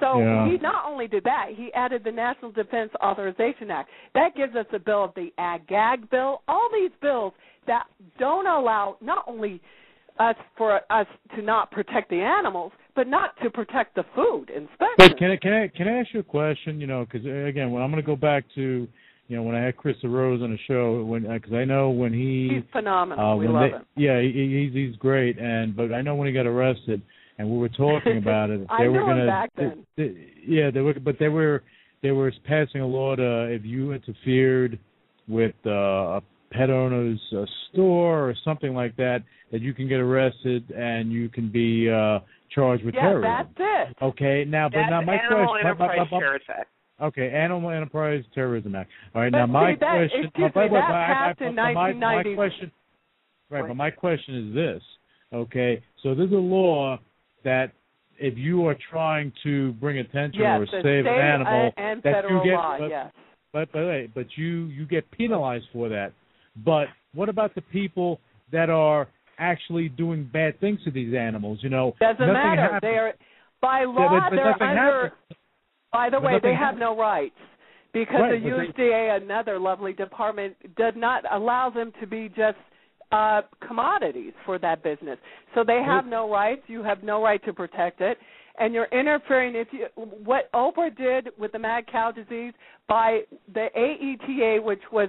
[0.00, 0.46] So Yeah.
[0.46, 3.88] he not only did that, he added the National Defense Authorization Act.
[4.14, 6.42] That gives us a bill of the Ag-Gag bill.
[6.48, 7.32] All these bills
[7.66, 7.86] that
[8.18, 9.60] don't allow not only
[10.18, 14.94] us for us to not protect the animals, but not to protect the food inspection.
[14.96, 16.80] But can I can I can I ask you a question?
[16.80, 18.88] You know, because uh, again, when I'm going to go back to,
[19.28, 22.12] you know, when I had Chris Rose on the show, when because I know when
[22.12, 23.24] he He's phenomenal.
[23.32, 23.84] uh, we when love they, him.
[23.96, 27.02] Yeah, he, he's he's great, and but I know when he got arrested,
[27.38, 28.64] and we were talking about it.
[28.70, 29.86] I they were knew him gonna, back then.
[29.96, 30.14] they-
[30.46, 31.64] yeah, they were, but they were
[32.02, 34.78] they were passing a law to if you interfered
[35.28, 35.70] with uh,
[36.18, 36.22] a
[36.52, 41.28] pet owner's uh, store or something like that, that you can get arrested and you
[41.28, 42.20] can be uh
[42.54, 43.54] charged with yeah, terrorism.
[43.58, 43.96] that's it.
[44.04, 45.68] Okay, now but That's now my Animal question.
[45.70, 46.68] but- but- Enterprise but- Terrorist Act.
[47.00, 48.90] Okay, Animal Enterprise Terrorism Act.
[49.14, 50.24] All right, But now my that- question.
[50.24, 52.34] excuse but- me, but- that but I- I- passed in but my, my 1990.
[52.34, 52.72] question.
[53.50, 54.82] Right, but my question is this.
[55.32, 56.98] Okay, so there's a law
[57.44, 57.70] that
[58.18, 62.40] if you are trying to bring attention yes, or save an animal, and that you
[62.42, 62.54] get.
[62.54, 62.78] law.
[62.78, 63.12] but, yes.
[63.52, 66.12] but but but you you get penalized for that.
[66.64, 68.20] But what about the people
[68.52, 69.06] that are
[69.38, 71.58] actually doing bad things to these animals?
[71.62, 72.62] You know, Doesn't matter.
[72.62, 72.80] happens.
[72.80, 73.12] They are
[73.60, 74.08] by Yeah, law.
[74.08, 75.02] but- but they're under.
[75.02, 75.12] happens.
[75.92, 76.80] By the But way, they have happens.
[76.80, 77.36] no rights
[77.92, 82.28] because Right, the but they- USDA, another lovely department, does not allow them to be
[82.28, 82.58] just
[83.12, 85.18] uh commodities for that business.
[85.54, 86.62] So they have no rights.
[86.68, 88.18] You have no right to protect it.
[88.58, 92.52] And you're interfering if you what Oprah did with the mad cow disease
[92.88, 93.20] by
[93.54, 95.08] the AETA which was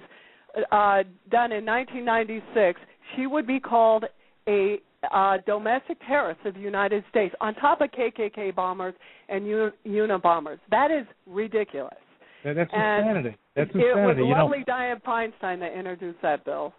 [0.72, 2.80] uh done in 1996,
[3.16, 4.06] she would be called
[4.48, 4.80] a
[5.12, 8.94] uh, domestic terrorists of the United States on top of KKK bombers
[9.30, 10.60] and U- Unabombers.
[10.72, 11.94] That is ridiculous.
[12.44, 13.38] That- that's And insanity.
[13.56, 14.22] That's insanity.
[14.22, 16.74] It was know, lovely Dianne Feinstein that introduced that bill.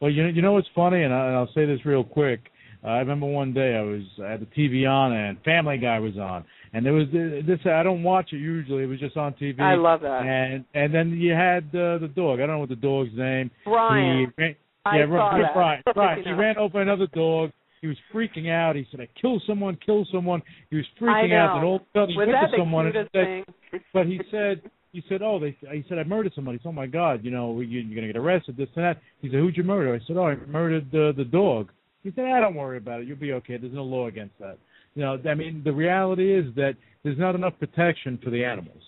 [0.00, 2.50] Well, you know, you know what's funny, and, I, and I'll say this real quick.
[2.84, 5.98] Uh, I remember one day I was I had the TV on and Family Guy
[5.98, 6.44] was on,
[6.74, 7.58] and there was th- this.
[7.64, 8.82] I don't watch it usually.
[8.82, 9.58] It was just on TV.
[9.60, 10.22] I love that.
[10.22, 12.40] And and then you had uh, the dog.
[12.40, 13.50] I don't know what the dog's name.
[13.64, 14.30] Brian.
[14.36, 14.54] He
[14.84, 15.50] I yeah, that.
[15.54, 15.82] Brian.
[15.94, 16.24] Brian.
[16.24, 17.50] He ran over another dog.
[17.80, 18.76] He was freaking out.
[18.76, 21.84] He said, "I kill someone, kill someone." He was freaking out, and all of a
[21.92, 23.44] sudden he Was went to someone and said, thing?
[23.92, 24.62] but he said
[24.92, 27.60] he said, "Oh, they." He said, "I murdered somebody." So, oh my God, you know,
[27.60, 29.00] you, you're gonna get arrested, this and that.
[29.20, 32.24] He said, "Who'd you murder?" I said, "Oh, I murdered the the dog." He said,
[32.26, 33.06] "Ah, don't worry about it.
[33.08, 33.56] You'll be okay.
[33.58, 34.56] There's no law against that."
[34.94, 38.80] You know, I mean, the reality is that there's not enough protection for the animals.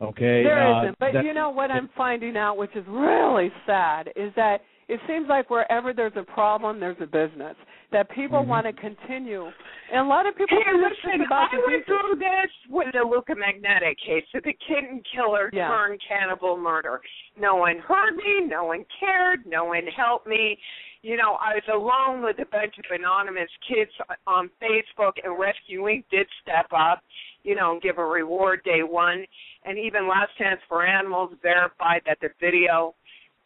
[0.00, 0.44] Okay.
[0.44, 4.10] There uh, not But that- you know what I'm finding out, which is really sad,
[4.14, 4.58] is that
[4.88, 7.56] it seems like wherever there's a problem, there's a business.
[7.90, 8.50] That people Mm-hmm.
[8.50, 9.46] want to continue,
[9.90, 10.58] and a lot of people.
[10.62, 15.02] Hey, listen, about I went through this with the Luka Magnotta case, so the kitten
[15.14, 15.68] killer Yeah.
[15.68, 17.00] turned cannibal murder.
[17.40, 20.58] No one heard me, no one cared, no one helped me.
[21.00, 23.92] You know, I was alone with a bunch of anonymous kids
[24.26, 26.04] on Facebook, and Rescue Inc.
[26.10, 27.02] did step up,
[27.42, 29.24] you know, and give a reward day one.
[29.64, 32.94] And even Last Chance for Animals verified that the video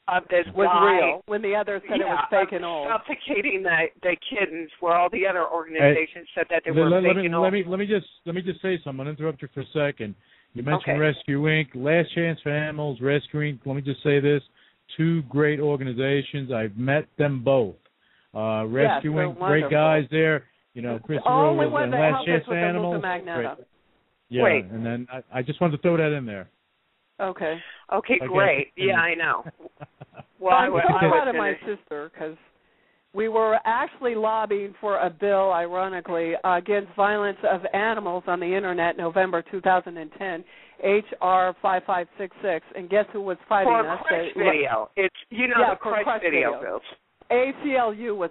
[0.08, 2.88] of this was guy real when the others said it was fake and old.
[2.90, 7.02] suffocating the the kittens, where all the other organizations said that they let, were let,
[7.02, 7.44] fake let me and old.
[7.44, 8.90] let me let me just let me just say something.
[8.90, 10.14] I'm gonna interrupt you for a second.
[10.54, 10.98] You mentioned Okay.
[10.98, 13.60] Rescue Inc., Last Chance for Animals, Rescue Inc.
[13.64, 14.42] Let me just say this:
[14.96, 16.50] two great organizations.
[16.52, 17.76] I've met them both.
[18.34, 19.38] Uh, Rescue they're Inc.
[19.38, 20.44] Great guys there.
[20.74, 23.02] You know, Chris The only Rose one and that Last Chance for Animals.
[23.02, 23.48] Great.
[24.30, 24.64] Yeah, Wait.
[24.64, 26.48] and then I, I just wanted to throw that in there.
[27.20, 27.58] Okay.
[27.92, 28.26] Okay, Okay.
[28.26, 28.68] great.
[28.76, 29.44] Yeah, I know.
[30.40, 32.36] Well, But I I'm was, so I proud of my sister because
[33.14, 38.46] we were actually lobbying for a bill, ironically, uh, against violence of animals on the
[38.52, 40.44] internet, November 2010,
[40.82, 42.66] HR 5566.
[42.74, 44.00] And guess who was fighting for us?
[44.04, 44.90] Crush The- video.
[44.96, 46.80] It's you know Yeah, the for Crush, Crush video video.
[46.80, 46.82] bills.
[47.30, 48.30] ACLU was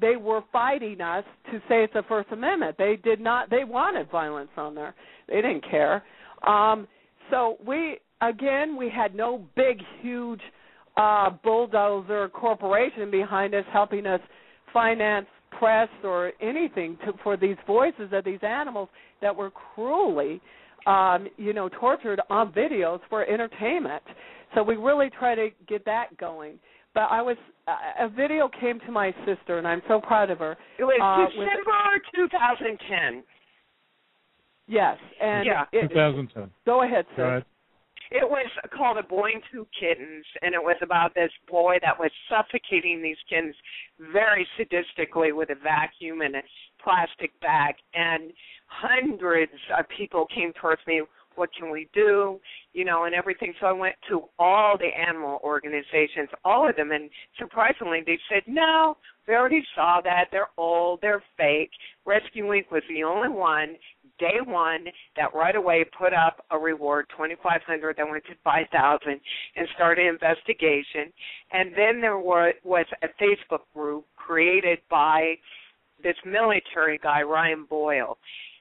[0.00, 2.76] they were fighting us to say it's a First Amendment.
[2.78, 4.94] They did not they wanted violence on there.
[5.28, 6.02] They didn't care.
[6.46, 6.88] Um
[7.30, 10.40] so we again we had no big huge
[10.96, 14.20] uh bulldozer corporation behind us helping us
[14.72, 15.26] finance
[15.58, 18.88] press or anything to, for these voices of these animals
[19.20, 20.40] that were cruelly
[20.86, 24.02] um you know tortured on videos for entertainment.
[24.54, 26.58] So we really try to get that going
[26.94, 27.36] but I was
[28.00, 30.56] a video came to my sister, and I'm so proud of her.
[30.78, 33.22] It was uh, with- December 2010.
[34.66, 35.64] yes, and Yeah.
[35.72, 36.50] it, 2010.
[36.66, 37.44] go ahead, Go ahead.
[38.14, 41.98] It was called A Boy and Two Kittens, and it was about this boy that
[41.98, 43.54] was suffocating these kittens
[44.12, 46.42] very sadistically with a vacuum and a
[46.84, 47.74] plastic bag.
[47.94, 48.30] And
[48.66, 51.00] hundreds of people came towards me,
[51.36, 52.38] what can we do?
[52.74, 53.54] You know, and everything.
[53.58, 57.08] So I went to all the animal organizations, all of them, and
[57.38, 60.26] surprisingly, they said, no, we already saw that.
[60.30, 61.70] They're old, they're fake.
[62.04, 62.70] Rescue Inc.
[62.70, 63.76] was the only one
[64.22, 64.84] day one
[65.16, 69.20] that right away put up a reward twenty five hundred that went to five thousand
[69.56, 71.12] and started an investigation.
[71.52, 75.34] And then there was was a facebook group created by
[76.02, 78.18] this military guy ryan boyle.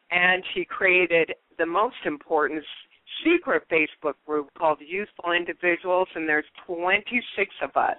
[0.10, 2.64] And he created the most important
[3.24, 7.98] secret facebook group called youthful individuals and there's 26 of us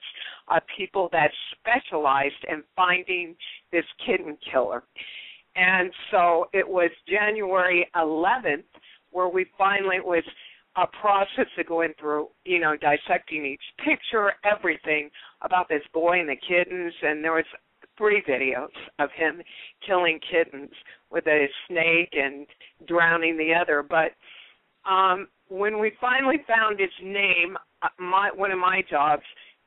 [0.49, 1.31] uh, people that
[1.61, 3.37] specialized in finding
[3.71, 4.83] this kitten killer
[5.57, 8.65] and so it was January 11th
[9.11, 10.24] where we finally it was
[10.77, 15.11] a process of going through, you know, dissecting each picture, everything
[15.43, 17.45] about this boy and the kittens, and there was
[17.99, 19.43] three videos of him
[19.87, 20.70] killing kittens
[21.11, 22.47] with a snake and
[22.89, 23.83] drowning the other.
[23.83, 24.12] But
[24.91, 29.23] um when we finally found his name, uh, my one of my jobs,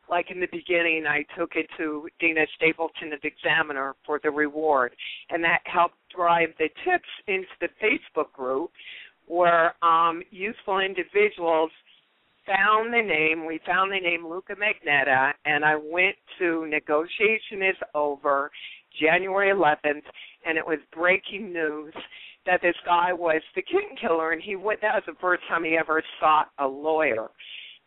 [0.10, 4.94] like in the beginning, I took it to Dina Stapleton, the Examiner, for the reward,
[5.30, 8.72] and that helped drive the tips into the Facebook group,
[9.28, 11.72] where um, useful individuals
[12.46, 13.46] found the name.
[13.46, 18.52] We found the name Luka Magnotta, and I went to negotiation is over
[19.02, 20.04] January 11th,
[20.46, 21.94] and it was breaking news
[22.46, 24.82] that this guy was the kitten killer, and he went.
[24.82, 27.30] That was the first time he ever sought a lawyer.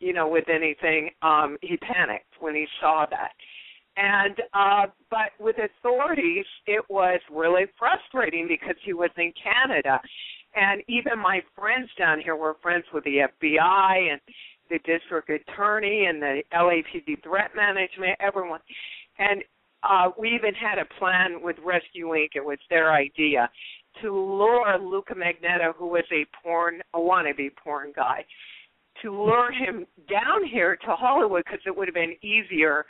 [0.00, 3.32] You know, with anything, um, he panicked when he saw that.
[3.96, 10.00] And uh but with authorities it was really frustrating because he was in Canada
[10.54, 14.20] and even my friends down here were friends with the FBI and
[14.70, 18.60] the district attorney and the LAPD threat management, everyone.
[19.18, 19.42] And
[19.82, 22.30] uh, we even had a plan with Rescue Inc.
[22.34, 23.48] It was their idea
[24.02, 28.24] to lure Luka Magnotta, who was a porn, a wannabe porn guy,
[29.02, 32.84] to lure him down here to Hollywood because it would have been easier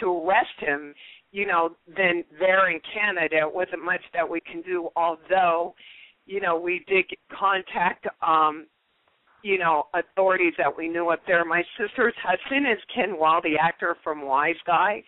[0.00, 0.94] to arrest him,
[1.30, 3.36] you know, than there in Canada.
[3.38, 5.74] It wasn't much that we can do, although,
[6.26, 7.04] you know, we did
[7.38, 8.66] contact um
[9.42, 11.44] you know, authorities that we knew up there.
[11.44, 15.02] My sister's husband is Ken Wahl, the actor from Wise Guy,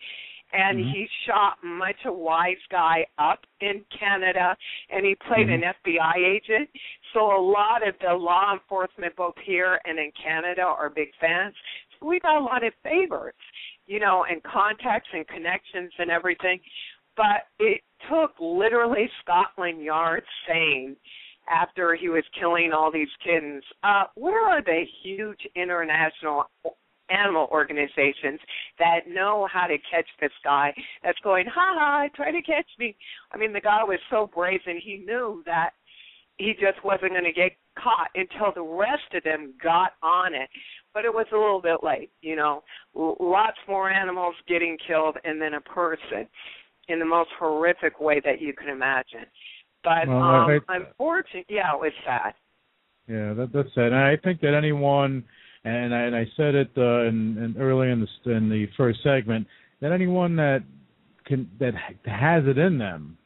[0.57, 0.89] and Mm-hmm.
[0.89, 4.55] he shot much a Wise Guy up in Canada,
[4.89, 5.63] and he played Mm-hmm.
[5.63, 6.69] an FBI agent.
[7.13, 11.53] So a lot of the law enforcement, both here and in Canada, are big fans.
[11.99, 13.33] So we got a lot of favors,
[13.87, 16.59] you know, and contacts and connections and everything.
[17.17, 20.95] But it took literally Scotland Yard saying
[21.49, 23.63] after he was killing all these kittens.
[23.83, 26.49] Uh, where are the huge international
[27.09, 28.39] animal organizations
[28.79, 30.73] that know how to catch this guy
[31.03, 32.95] that's going, ha ha, try to catch me?
[33.31, 35.71] I mean, the guy was so brazen, he knew that
[36.37, 37.51] he just wasn't going to get
[37.81, 40.49] caught until the rest of them got on it.
[40.93, 42.63] But it was a little bit late, you know.
[42.93, 46.27] Lots more animals getting killed, and then a person
[46.87, 49.25] in the most horrific way that you can imagine.
[49.83, 52.33] But Well, um, unfortunately, yeah, it was sad.
[53.07, 53.91] Yeah, that, that's sad.
[53.91, 55.23] And I think that anyone,
[55.65, 58.99] and I, and I said it uh, in, in early in the in the first
[59.03, 59.47] segment,
[59.81, 60.63] that anyone that
[61.25, 61.73] can that
[62.05, 63.17] has it in them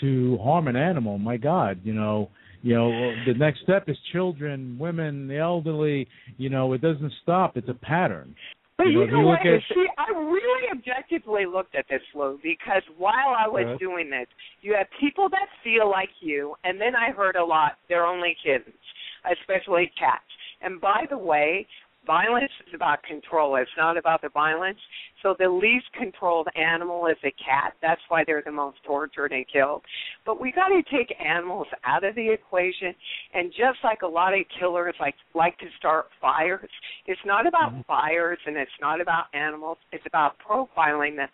[0.00, 2.30] to harm an animal, my God, you know,
[2.62, 2.90] you know,
[3.26, 6.08] the next step is children, women, the elderly.
[6.38, 7.56] You know, it doesn't stop.
[7.56, 8.34] It's a pattern.
[8.76, 9.44] But You know, you what?
[9.44, 13.78] look at- See, I really objectively looked at this, Lou, because while I was Yes.
[13.78, 14.26] doing this,
[14.62, 18.34] you have people that feel like you, and then I heard a lot, they're only
[18.42, 18.74] kittens,
[19.30, 20.24] especially cats.
[20.60, 21.66] And by the way,
[22.06, 23.56] violence is about control.
[23.56, 24.78] It's not about the violence.
[25.22, 27.74] So the least controlled animal is a cat.
[27.82, 29.82] That's why they're the most tortured and killed.
[30.24, 32.94] But we got to take animals out of the equation.
[33.34, 36.70] And just like a lot of killers like like to start fires,
[37.06, 37.82] it's not about mm-hmm.
[37.86, 39.78] fires and it's not about animals.
[39.92, 41.28] It's about profiling them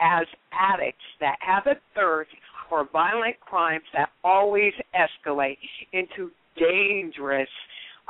[0.00, 2.30] as addicts that have a thirst
[2.68, 5.56] for violent crimes that always escalate
[5.92, 7.48] into dangerous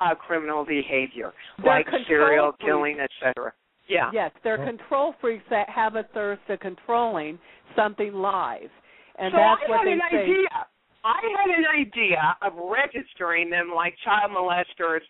[0.00, 2.64] uh, criminal behavior, They're like serial freaks.
[2.64, 3.52] killing, etc.
[3.88, 4.10] Yeah.
[4.12, 7.38] Yes, they're control freaks that have a thirst for controlling
[7.76, 8.70] something live,
[9.18, 10.16] and so that's I what had they an say.
[10.22, 10.66] idea.
[11.04, 15.00] I had an idea of registering them like child molesters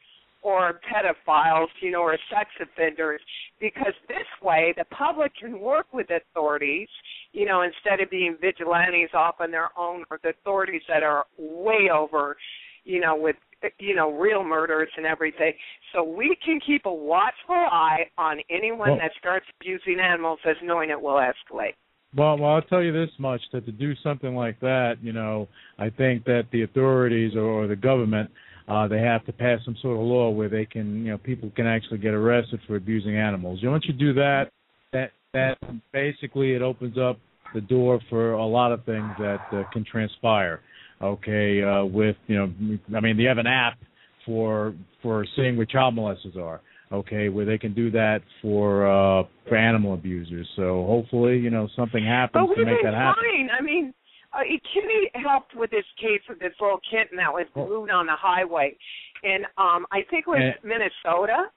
[0.43, 3.20] or pedophiles, you know, or sex offenders,
[3.60, 6.86] because this way the public can work with authorities,
[7.32, 11.24] you know, instead of being vigilantes off on their own, or the authorities that are
[11.39, 12.36] way over,
[12.85, 13.35] you know, with
[13.79, 15.53] you know real murders and everything.
[15.93, 20.57] So we can keep a watchful eye on anyone Well- that starts abusing animals, as
[20.63, 21.75] knowing it will escalate.
[22.17, 25.49] Well, well, I'll tell you this much: that to do something like that, you know,
[25.79, 28.31] I think that the authorities or, or the government,
[28.67, 31.51] uh, they have to pass some sort of law where they can, you know, people
[31.55, 33.61] can actually get arrested for abusing animals.
[33.61, 34.51] You know, once you do that,
[34.93, 35.59] that that
[35.93, 37.19] basically it opens up
[37.55, 40.61] the door for a lot of things that uh, can transpire.
[41.01, 42.53] Okay, uh, with you know,
[42.97, 43.79] I mean, they have an app
[44.27, 46.61] for for seeing where child molesters are
[46.91, 50.49] okay, where they can do that for uh for animal abusers.
[50.57, 53.23] So hopefully, you know, something happens to make that happen.
[53.23, 53.49] fine.
[53.57, 53.93] I mean,
[54.33, 54.39] uh,
[54.75, 58.77] Kitty helped with this case with this little kitten that was glued on the highway,
[59.23, 61.51] in um, I think it was And- Minnesota.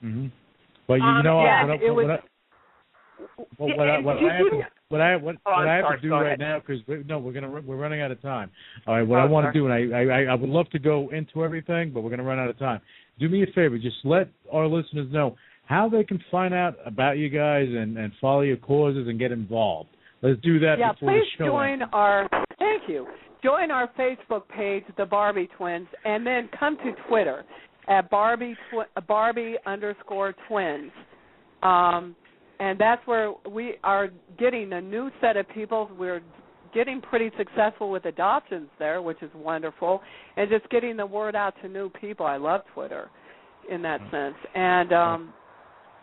[0.00, 0.26] hmm
[0.86, 2.28] But you, Um, know, yeah, what, I- it what, was- I-
[3.56, 6.00] what, what, I, what I have to, what I what, Oh, what I'm have sorry,
[6.00, 6.38] to do right ahead.
[6.38, 8.50] now because no, we're gonna we're running out of time.
[8.86, 10.78] All right, what Oh, I want to do, and I, I I would love to
[10.78, 12.80] go into everything, but we're gonna run out of time.
[13.18, 15.36] Do me a favor, just let our listeners know
[15.66, 19.32] how they can find out about you guys and and follow your causes and get
[19.32, 19.90] involved.
[20.22, 21.84] Let's do that yeah, before please the show join ends.
[21.92, 22.28] our.
[22.58, 23.06] Thank you.
[23.44, 27.44] Join our Facebook page, the Barbi Twins, and then come to Twitter
[27.86, 28.56] at Barbie
[29.06, 30.90] Barbie underscore twins.
[31.62, 32.16] Um,
[32.60, 34.08] and that's where we are
[34.38, 35.90] getting a new set of people.
[35.98, 36.22] We're
[36.74, 40.00] getting pretty successful with adoptions there, which is wonderful,
[40.36, 42.26] and just getting the word out to new people.
[42.26, 43.08] I love Twitter
[43.70, 44.36] in that sense.
[44.54, 45.32] And um,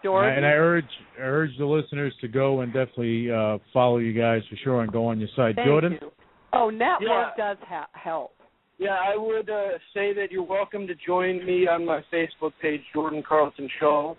[0.03, 0.85] George, and I urge
[1.17, 4.91] I urge the listeners to go and definitely uh, follow you guys for sure and
[4.91, 5.55] go on your site.
[5.55, 6.11] thank Jordan, you.
[6.53, 7.53] Oh, network Yeah.
[7.53, 8.31] does ha- help.
[8.77, 12.81] Yeah, I would uh, say that you're welcome to join me on my Facebook page,
[12.93, 14.17] Jordan Carlton Schaul,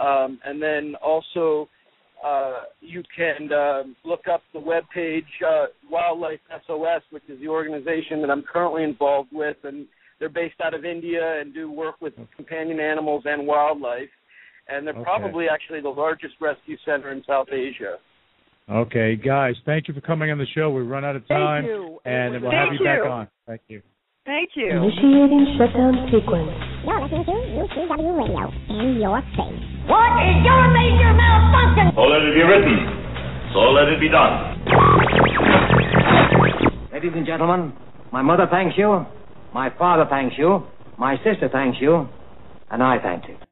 [0.00, 1.68] um, and then also
[2.24, 8.20] uh, you can uh, look up the webpage uh, Wildlife SOS, which is the organization
[8.22, 9.86] that I'm currently involved with, and
[10.18, 14.08] they're based out of India and do work with companion animals and wildlife,
[14.68, 15.04] and they're Okay.
[15.04, 17.96] probably actually the largest rescue center in South Asia.
[18.70, 20.70] Okay, guys, thank you for coming on the show.
[20.70, 22.00] We've run out of Thank time, you.
[22.04, 23.28] and we'll was- have Thank you back on.
[23.46, 23.82] Thank you.
[24.26, 24.68] Thank you.
[24.68, 26.52] Initiating shutdown sequence.
[26.88, 29.60] You're listening to UCW Radio in your face.
[29.92, 31.92] What is your major malfunction?
[31.94, 32.78] So let it be written.
[33.52, 34.56] So let it be done.
[36.90, 37.74] Ladies and gentlemen,
[38.10, 39.04] my mother thanks you,
[39.52, 40.62] my father thanks you,
[40.98, 42.08] my sister thanks you,
[42.70, 43.38] and I thank you.